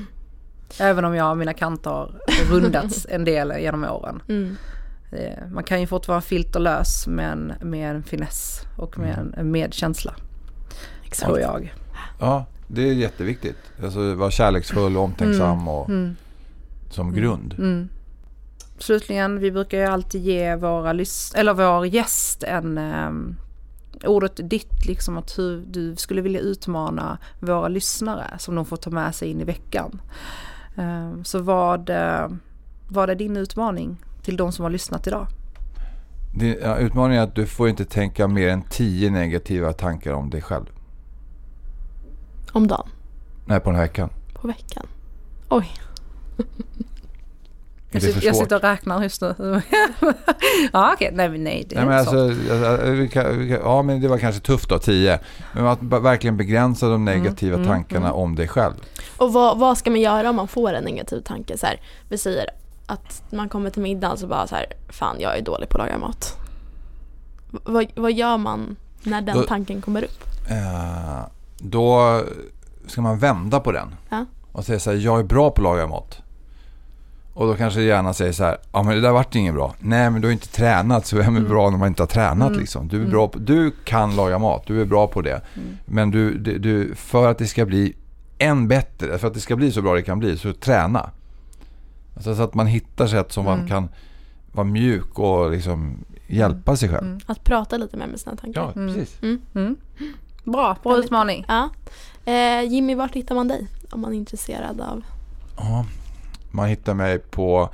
Även 0.85 1.05
om 1.05 1.15
jag 1.15 1.31
och 1.31 1.37
mina 1.37 1.53
kanter 1.53 1.91
har 1.91 2.11
rundats 2.51 3.07
en 3.11 3.25
del 3.25 3.53
genom 3.61 3.85
åren. 3.85 4.23
Mm. 4.29 4.57
Eh, 5.13 5.49
man 5.51 5.65
kan 5.65 5.81
ju 5.81 5.87
fortfarande 5.87 6.17
vara 6.17 6.29
filterlös 6.29 7.07
men 7.07 7.53
med 7.63 7.97
en 7.97 8.03
finess 8.03 8.61
och 8.77 8.99
med 8.99 9.19
mm. 9.19 9.35
en 9.37 9.51
medkänsla. 9.51 10.15
Exakt. 11.05 11.27
Tror 11.27 11.41
jag. 11.41 11.75
Ja, 12.21 12.47
det 12.67 12.89
är 12.89 12.93
jätteviktigt. 12.93 13.59
Alltså 13.83 14.15
vara 14.15 14.31
kärleksfull 14.31 14.97
och 14.97 15.03
omtänksam 15.03 15.53
mm. 15.53 15.69
och 15.69 15.89
mm. 15.89 16.17
som 16.91 17.15
grund. 17.15 17.55
Slutligen, 18.79 19.41
vi 19.41 19.51
brukar 19.51 19.79
ju 19.79 19.85
alltid 19.85 20.23
ge 20.23 20.57
våra 20.57 20.93
lys- 20.93 21.37
eller 21.37 21.55
vår 21.55 21.87
gäst 21.87 22.43
en 22.43 22.79
um, 22.79 23.37
ordet 24.05 24.51
ditt, 24.51 24.87
liksom 24.87 25.17
att 25.17 25.39
hur 25.39 25.65
du 25.67 25.97
skulle 25.97 26.23
vilja 26.23 26.41
utmana 26.41 27.19
våra 27.41 27.69
lyssnare 27.69 28.39
som 28.39 28.55
de 28.55 28.65
får 28.65 28.77
ta 28.77 28.91
med 28.91 29.15
sig 29.15 29.31
in 29.31 29.41
i 29.41 29.45
veckan. 29.45 30.01
Um, 30.77 31.25
så 31.25 31.39
vad, 31.43 31.91
uh, 31.91 32.29
vad 32.89 33.11
är 33.11 33.15
din 33.15 33.37
utmaning 33.37 33.97
till 34.23 34.37
de 34.37 34.53
som 34.53 34.63
har 34.63 34.71
lyssnat 34.71 35.07
idag? 35.07 35.27
Det, 36.35 36.59
ja, 36.63 36.77
utmaningen 36.77 37.23
är 37.23 37.27
att 37.27 37.35
du 37.35 37.47
får 37.47 37.69
inte 37.69 37.85
tänka 37.85 38.29
mer 38.29 38.49
än 38.49 38.63
tio 38.63 39.11
negativa 39.11 39.73
tankar 39.73 40.13
om 40.13 40.31
dig 40.31 40.43
själv. 40.43 40.67
Om 42.53 42.67
dagen? 42.67 42.89
Nej, 43.47 43.61
på 43.61 43.71
den 43.71 43.77
här 43.77 43.87
veckan. 43.87 44.11
På 44.35 44.49
veckan. 44.49 44.87
Oj. 45.49 45.71
Jag, 47.91 48.03
sitter, 48.03 48.27
jag 48.27 48.37
sitter 48.37 48.57
och 48.57 48.63
räknar 48.63 49.03
just 49.03 49.21
nu. 49.21 49.35
ja, 50.73 50.93
okej. 50.95 51.09
Okay. 51.13 51.29
Nej, 51.29 51.29
nej, 51.29 51.29
det 51.29 51.37
är 51.37 51.39
nej, 51.39 51.59
inte 51.61 51.85
men 51.85 51.99
alltså, 51.99 52.33
Ja, 53.65 53.83
men 53.83 54.01
det 54.01 54.09
var 54.09 54.19
kanske 54.19 54.41
tufft 54.41 54.69
då, 54.69 54.79
tio. 54.79 55.19
Men 55.53 55.67
att 55.67 55.83
verkligen 55.83 56.37
begränsa 56.37 56.89
de 56.89 57.05
negativa 57.05 57.55
mm, 57.55 57.67
mm 57.67 57.77
tankarna 57.77 58.07
mm, 58.07 58.21
om 58.21 58.35
dig 58.35 58.49
själv. 58.49 58.75
Och 59.17 59.33
vad, 59.33 59.59
vad, 59.59 59.79
ska 59.79 59.91
man 59.91 60.01
göra 60.01 60.31
om 60.31 60.37
man 60.37 60.49
får 60.49 60.73
en 60.73 60.85
negativ 60.85 61.21
tanke? 61.21 61.59
Så 61.59 61.67
här, 61.67 61.81
vi 62.09 62.19
säger 62.19 62.47
att 62.87 63.23
man 63.31 63.49
kommer 63.49 63.71
till 63.71 63.83
middagen 63.83 64.19
så 64.19 64.27
bara 64.27 64.47
så 64.47 64.55
här, 64.55 64.67
fan 64.89 65.17
jag 65.19 65.39
är 65.39 65.43
dålig 65.43 65.69
på 65.69 65.79
att 65.79 65.85
laga 65.85 65.99
mat. 65.99 66.37
Vad, 67.51 67.87
vad 67.95 68.13
gör 68.13 68.39
man 68.39 68.77
när 69.03 69.23
den 69.23 69.37
då, 69.37 69.43
tanken 69.43 69.81
kommer 69.81 70.05
upp? 70.05 70.25
Eh, 70.51 71.27
då 71.59 72.21
ska 72.87 73.01
man 73.01 73.19
vända 73.19 73.61
på 73.61 73.73
den. 73.73 73.95
Ja. 74.09 74.25
Och 74.53 74.65
säga 74.65 74.79
så 74.79 74.91
här, 74.91 74.99
jag 74.99 75.21
är 75.21 75.25
bra 75.25 75.51
på 75.51 75.61
att 75.61 75.63
laga 75.63 75.87
mat. 75.87 76.23
Och 77.37 77.47
då 77.47 77.55
kanske 77.55 77.83
gärna 77.83 78.15
säger 78.15 78.33
så 78.33 78.45
här, 78.45 78.59
ja 78.73 78.83
men 78.83 78.95
det 78.95 79.01
där 79.01 79.13
vart 79.13 79.35
inget 79.35 79.55
bra. 79.55 79.75
Nej 79.79 80.11
men 80.11 80.21
du 80.21 80.29
har 80.29 80.33
inte 80.33 80.49
tränat, 80.49 81.07
så 81.07 81.17
vem 81.17 81.35
är 81.35 81.39
mm. 81.41 81.51
bra 81.51 81.71
när 81.71 81.79
man 81.79 81.89
inte 81.89 82.03
har 82.03 82.07
tränat 82.07 82.49
mm. 82.49 82.61
liksom? 82.61 82.89
Du, 82.89 83.03
är 83.03 83.07
bra 83.07 83.29
på, 83.29 83.39
du 83.39 83.73
kan 83.85 84.17
laga 84.17 84.39
mat, 84.39 84.63
du 84.67 84.81
är 84.81 84.85
bra 84.85 85.07
på 85.07 85.23
det. 85.23 85.41
Mm. 85.55 85.77
Men 85.85 86.11
du, 86.11 86.39
du, 86.39 86.59
du, 86.59 86.95
för 86.95 87.31
att 87.31 87.39
det 87.39 87.47
ska 87.47 87.67
bli 87.67 87.97
än 88.39 88.69
bättre, 88.69 89.19
för 89.19 89.29
att 89.29 89.35
det 89.35 89.41
ska 89.41 89.57
bli 89.57 89.73
så 89.73 89.83
bra 89.83 89.95
det 89.95 90.03
kan 90.03 90.19
bli, 90.19 90.39
så 90.39 90.53
träna. 90.53 91.11
Alltså 92.15 92.37
så 92.37 92.43
att 92.43 92.55
man 92.55 92.67
hittar 92.67 93.07
sätt 93.07 93.33
som 93.33 93.45
man 93.45 93.59
mm. 93.59 93.69
kan 93.69 93.89
vara 94.53 94.65
mjuk 94.65 95.19
och 95.19 95.51
liksom 95.51 96.05
hjälpa 96.27 96.71
mm. 96.71 96.77
sig 96.77 96.89
själv. 96.89 97.07
Mm. 97.07 97.21
Att 97.27 97.45
prata 97.45 97.77
lite 97.77 97.97
mer 97.97 98.07
med 98.07 98.21
sina 98.21 98.37
tankar. 98.37 98.61
Ja, 98.61 98.73
precis. 98.73 99.19
Bra, 100.45 100.77
bra 100.83 100.99
utmaning. 100.99 101.45
Ja. 101.49 101.71
Eh, 102.25 102.63
Jimmy, 102.63 102.95
vart 102.95 103.15
hittar 103.15 103.35
man 103.35 103.49
dig 103.49 103.67
om 103.91 104.01
man 104.01 104.13
är 104.13 104.17
intresserad 104.17 104.81
av? 104.81 105.05
Ja, 105.57 105.85
man 106.57 106.69
hittar 106.69 106.95
mig 106.95 107.19
på 107.19 107.71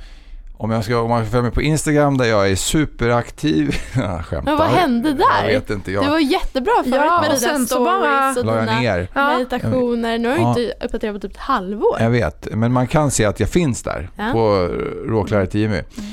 om, 0.57 0.71
jag 0.71 0.83
ska, 0.83 1.01
om 1.01 1.09
man 1.09 1.25
följer 1.25 1.41
mig 1.41 1.51
på 1.51 1.61
Instagram 1.61 2.17
där 2.17 2.25
jag 2.25 2.51
är 2.51 2.55
superaktiv. 2.55 3.71
Skämtar. 3.93 4.41
Men 4.41 4.57
vad 4.57 4.67
hände 4.67 5.13
där? 5.13 5.43
Jag 5.43 5.59
vet 5.59 5.69
inte. 5.69 5.91
Jag... 5.91 6.03
Det 6.05 6.09
var 6.09 6.19
jättebra 6.19 6.73
förut 6.83 6.95
ja, 6.95 7.21
med 7.21 7.39
dina 7.39 7.65
stories 7.65 8.37
och 8.37 8.43
dina 8.43 8.79
ner. 8.79 9.09
meditationer. 9.37 10.17
Nu 10.17 10.29
har 10.29 10.35
du 10.35 10.41
ja. 10.41 10.49
inte 10.49 10.85
uppdaterat 10.85 11.15
på 11.15 11.19
typ 11.19 11.31
ett 11.31 11.37
halvår. 11.37 11.97
Jag 11.99 12.09
vet, 12.09 12.55
men 12.55 12.71
man 12.71 12.87
kan 12.87 13.11
se 13.11 13.25
att 13.25 13.39
jag 13.39 13.49
finns 13.49 13.83
där 13.83 14.09
ja. 14.15 14.29
på 14.31 14.69
Råklärare 15.05 15.47
Jimmy. 15.51 15.75
Mm. 15.75 16.11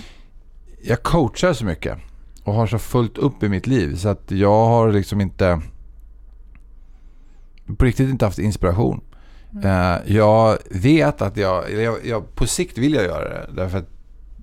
Jag 0.82 1.02
coachar 1.02 1.52
så 1.52 1.64
mycket 1.64 1.98
och 2.44 2.54
har 2.54 2.66
så 2.66 2.78
fullt 2.78 3.18
upp 3.18 3.42
i 3.42 3.48
mitt 3.48 3.66
liv 3.66 3.96
så 3.96 4.08
att 4.08 4.30
jag 4.30 4.66
har 4.66 4.92
liksom 4.92 5.20
inte 5.20 5.60
på 7.76 7.84
riktigt 7.84 8.10
inte 8.10 8.24
haft 8.24 8.38
inspiration. 8.38 9.00
Mm. 9.52 10.00
Jag 10.06 10.58
vet 10.70 11.22
att 11.22 11.36
jag, 11.36 11.72
jag, 11.72 12.06
jag, 12.06 12.34
på 12.34 12.46
sikt 12.46 12.78
vill 12.78 12.94
jag 12.94 13.04
göra 13.04 13.28
det. 13.28 13.46
Därför 13.52 13.78
att 13.78 13.88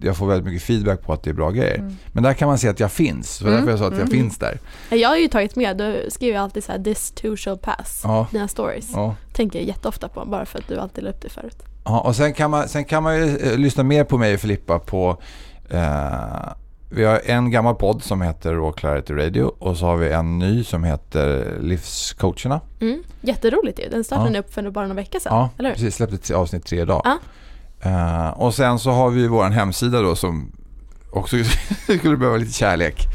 jag 0.01 0.17
får 0.17 0.27
väldigt 0.27 0.45
mycket 0.45 0.63
feedback 0.63 1.01
på 1.01 1.13
att 1.13 1.23
det 1.23 1.29
är 1.29 1.33
bra 1.33 1.51
grejer. 1.51 1.77
Mm. 1.77 1.95
Men 2.11 2.23
där 2.23 2.33
kan 2.33 2.47
man 2.47 2.57
se 2.57 2.67
att 2.67 2.79
jag 2.79 2.91
finns. 2.91 3.29
Så 3.29 3.47
mm. 3.47 3.55
därför 3.55 3.69
jag 3.69 3.79
sa 3.79 3.85
att 3.85 3.91
jag 3.91 3.99
mm. 3.99 4.11
finns 4.11 4.37
där. 4.37 4.59
Jag 4.89 5.09
har 5.09 5.17
ju 5.17 5.27
tagit 5.27 5.55
med, 5.55 5.77
du 5.77 6.05
skriver 6.09 6.39
alltid 6.39 6.63
så 6.63 6.71
här 6.71 6.83
this 6.83 7.11
too 7.11 7.35
shall 7.37 7.57
pass. 7.57 8.01
Ja. 8.03 8.27
Dina 8.31 8.47
stories. 8.47 8.89
Ja. 8.93 9.15
Tänker 9.33 9.59
jag 9.59 9.67
jätteofta 9.67 10.09
på 10.09 10.25
bara 10.25 10.45
för 10.45 10.59
att 10.59 10.67
du 10.67 10.79
alltid 10.79 11.03
la 11.03 11.09
upp 11.09 11.21
det 11.21 11.29
förut. 11.29 11.63
Ja, 11.85 11.99
och 11.99 12.15
sen 12.15 12.33
kan 12.33 12.51
man, 12.51 12.67
sen 12.67 12.85
kan 12.85 13.03
man 13.03 13.15
ju 13.17 13.37
eh, 13.37 13.57
lyssna 13.57 13.83
mer 13.83 14.03
på 14.03 14.17
mig 14.17 14.33
och 14.33 14.39
Filippa 14.39 14.79
på 14.79 15.21
eh, 15.69 16.51
vi 16.89 17.03
har 17.03 17.21
en 17.25 17.51
gammal 17.51 17.75
podd 17.75 18.03
som 18.03 18.21
heter 18.21 18.53
Raw 18.53 18.71
Clarity 18.77 19.13
Radio 19.13 19.43
och 19.43 19.77
så 19.77 19.85
har 19.85 19.97
vi 19.97 20.09
en 20.09 20.39
ny 20.39 20.63
som 20.63 20.83
heter 20.83 21.57
Livscoacherna. 21.61 22.61
Mm, 22.79 23.03
jätteroligt 23.21 23.79
ju. 23.79 23.89
Den 23.89 24.03
startade 24.03 24.33
ja. 24.33 24.39
upp 24.39 24.53
för 24.53 24.69
bara 24.69 24.85
några 24.88 24.95
veckor 24.95 25.19
sedan. 25.19 25.33
Ja, 25.35 25.49
eller? 25.57 25.71
precis. 25.73 25.95
Släppte 25.95 26.35
avsnitt 26.35 26.65
tre 26.65 26.81
idag. 26.81 27.01
Ja. 27.05 27.17
Uh, 27.85 28.29
och 28.29 28.53
sen 28.53 28.79
så 28.79 28.91
har 28.91 29.09
vi 29.09 29.27
vår 29.27 29.43
hemsida 29.43 30.01
då 30.01 30.15
som 30.15 30.51
också 31.11 31.38
skulle 31.99 32.17
behöva 32.17 32.38
lite 32.38 32.53
kärlek. 32.53 33.07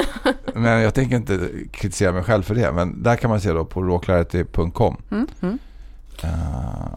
men 0.54 0.80
jag 0.80 0.94
tänker 0.94 1.16
inte 1.16 1.50
kritisera 1.72 2.12
mig 2.12 2.22
själv 2.22 2.42
för 2.42 2.54
det. 2.54 2.72
Men 2.72 3.02
där 3.02 3.16
kan 3.16 3.30
man 3.30 3.40
se 3.40 3.52
då 3.52 3.64
på 3.64 3.82
rawclarity.com. 3.82 4.96
Mm, 5.10 5.26
mm. 5.40 5.58
Uh, 6.24 6.94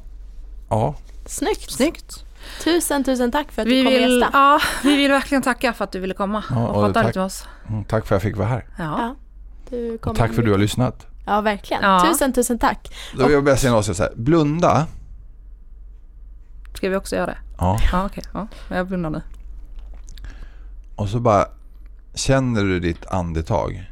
ja. 0.70 0.96
Snyggt. 1.26 1.72
Snyggt. 1.72 2.26
Tusen, 2.64 3.04
tusen 3.04 3.32
tack 3.32 3.52
för 3.52 3.62
att 3.62 3.68
vi 3.68 3.78
du 3.78 3.84
kom 3.84 3.94
vill, 3.94 4.22
gästa. 4.22 4.30
Ja, 4.34 4.60
vi 4.84 4.96
vill 4.98 5.12
verkligen 5.12 5.42
tacka 5.42 5.74
för 5.74 5.84
att 5.84 5.92
du 5.92 6.00
ville 6.00 6.14
komma 6.14 6.44
ja, 6.50 6.68
och, 6.68 6.76
och 6.76 6.94
prata 6.94 7.08
lite 7.08 7.20
med 7.20 7.26
oss. 7.26 7.48
Mm, 7.70 7.84
tack 7.84 8.08
för 8.08 8.16
att 8.16 8.24
jag 8.24 8.32
fick 8.32 8.38
vara 8.38 8.48
här. 8.48 8.66
Ja. 8.78 9.00
ja 9.00 9.16
tack 10.16 10.34
för 10.34 10.42
att 10.42 10.46
du 10.46 10.52
har 10.52 10.58
lyssnat. 10.58 11.08
Ja, 11.26 11.42
verkligen. 11.42 11.84
Ja. 11.84 12.08
Tusen, 12.12 12.34
tusen 12.34 12.60
tack. 12.60 12.96
Då 13.18 13.24
vill 13.24 13.34
jag 13.34 13.44
bara 13.44 13.58
säga 13.58 13.74
något 13.74 13.86
så 13.86 14.04
här. 14.04 14.12
Blunda. 14.16 14.88
Ska 16.74 16.90
vi 16.90 16.96
också 16.96 17.16
göra 17.16 17.26
det? 17.26 17.38
Ja. 17.58 17.80
Ja, 17.92 18.06
okej. 18.06 18.24
Okay. 18.32 18.48
Ja, 18.70 18.76
jag 18.76 18.88
blundar 18.88 19.10
nu. 19.10 19.22
Och 20.96 21.10
så 21.10 21.20
bara 21.20 21.46
känner 22.14 22.64
du 22.64 22.80
ditt 22.80 23.06
andetag. 23.06 23.92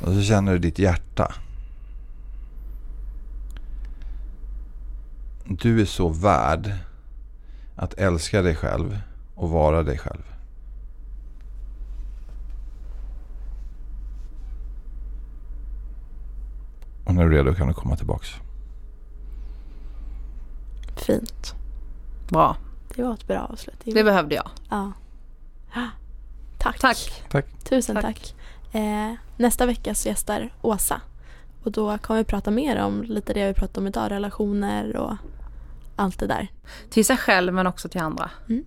Och 0.00 0.12
så 0.12 0.22
känner 0.22 0.52
du 0.52 0.58
ditt 0.58 0.78
hjärta. 0.78 1.34
Du 5.48 5.80
är 5.80 5.84
så 5.84 6.08
värd 6.08 6.72
att 7.76 7.94
älska 7.94 8.42
dig 8.42 8.54
själv 8.54 8.98
och 9.34 9.50
vara 9.50 9.82
dig 9.82 9.98
själv. 9.98 10.22
Och 17.04 17.14
när 17.14 17.24
du 17.24 17.38
är 17.38 17.44
redo 17.44 17.54
kan 17.54 17.68
du 17.68 17.74
komma 17.74 17.96
tillbaks. 17.96 18.28
Fint. 20.96 21.54
Bra. 22.28 22.56
Det 22.96 23.02
var 23.02 23.14
ett 23.14 23.26
bra 23.26 23.40
avslut. 23.40 23.80
Det 23.84 24.04
behövde 24.04 24.34
jag. 24.34 24.50
Ja. 24.70 24.92
Tack. 26.58 26.78
Tack. 26.78 27.22
tack. 27.28 27.46
Tusen 27.64 27.96
tack. 27.96 28.04
tack. 28.04 28.34
Eh, 28.74 29.12
nästa 29.36 29.66
vecka 29.66 29.94
så 29.94 30.08
gästar 30.08 30.52
Åsa. 30.62 31.00
Och 31.62 31.72
då 31.72 31.98
kommer 31.98 32.20
vi 32.20 32.24
prata 32.24 32.50
mer 32.50 32.82
om 32.82 33.02
lite 33.02 33.32
det 33.32 33.46
vi 33.46 33.54
pratade 33.54 33.80
om 33.80 33.86
idag, 33.86 34.10
relationer 34.10 34.96
och 34.96 35.16
allt 35.96 36.18
det 36.18 36.26
där. 36.26 36.48
Till 36.90 37.04
sig 37.04 37.16
själv 37.16 37.54
men 37.54 37.66
också 37.66 37.88
till 37.88 38.00
andra. 38.00 38.30
Mm. 38.48 38.64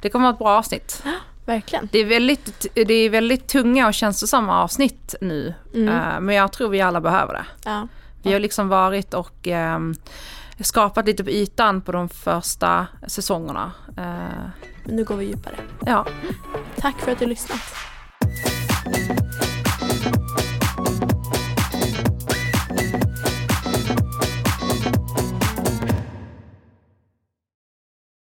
Det 0.00 0.10
kommer 0.10 0.28
att 0.28 0.32
vara 0.32 0.34
ett 0.34 0.38
bra 0.38 0.58
avsnitt. 0.58 1.02
Ja, 1.04 1.14
verkligen. 1.46 1.88
Det 1.92 1.98
är, 1.98 2.04
väldigt, 2.04 2.66
det 2.74 2.94
är 2.94 3.10
väldigt 3.10 3.46
tunga 3.46 3.86
och 3.86 3.94
känslosamma 3.94 4.62
avsnitt 4.62 5.14
nu. 5.20 5.54
Mm. 5.74 5.88
Uh, 5.88 6.20
men 6.20 6.34
jag 6.34 6.52
tror 6.52 6.68
vi 6.68 6.80
alla 6.80 7.00
behöver 7.00 7.32
det. 7.32 7.44
Ja. 7.64 7.88
Vi 8.22 8.32
har 8.32 8.40
liksom 8.40 8.68
varit 8.68 9.14
och 9.14 9.46
um, 9.46 9.94
skapat 10.60 11.06
lite 11.06 11.24
på 11.24 11.30
ytan 11.30 11.80
på 11.80 11.92
de 11.92 12.08
första 12.08 12.86
säsongerna. 13.06 13.72
Uh, 13.98 14.48
nu 14.84 15.04
går 15.04 15.16
vi 15.16 15.24
djupare. 15.24 15.56
Ja. 15.86 16.06
Tack 16.76 16.98
för 16.98 17.12
att 17.12 17.18
du 17.18 17.26
lyssnat. 17.26 17.60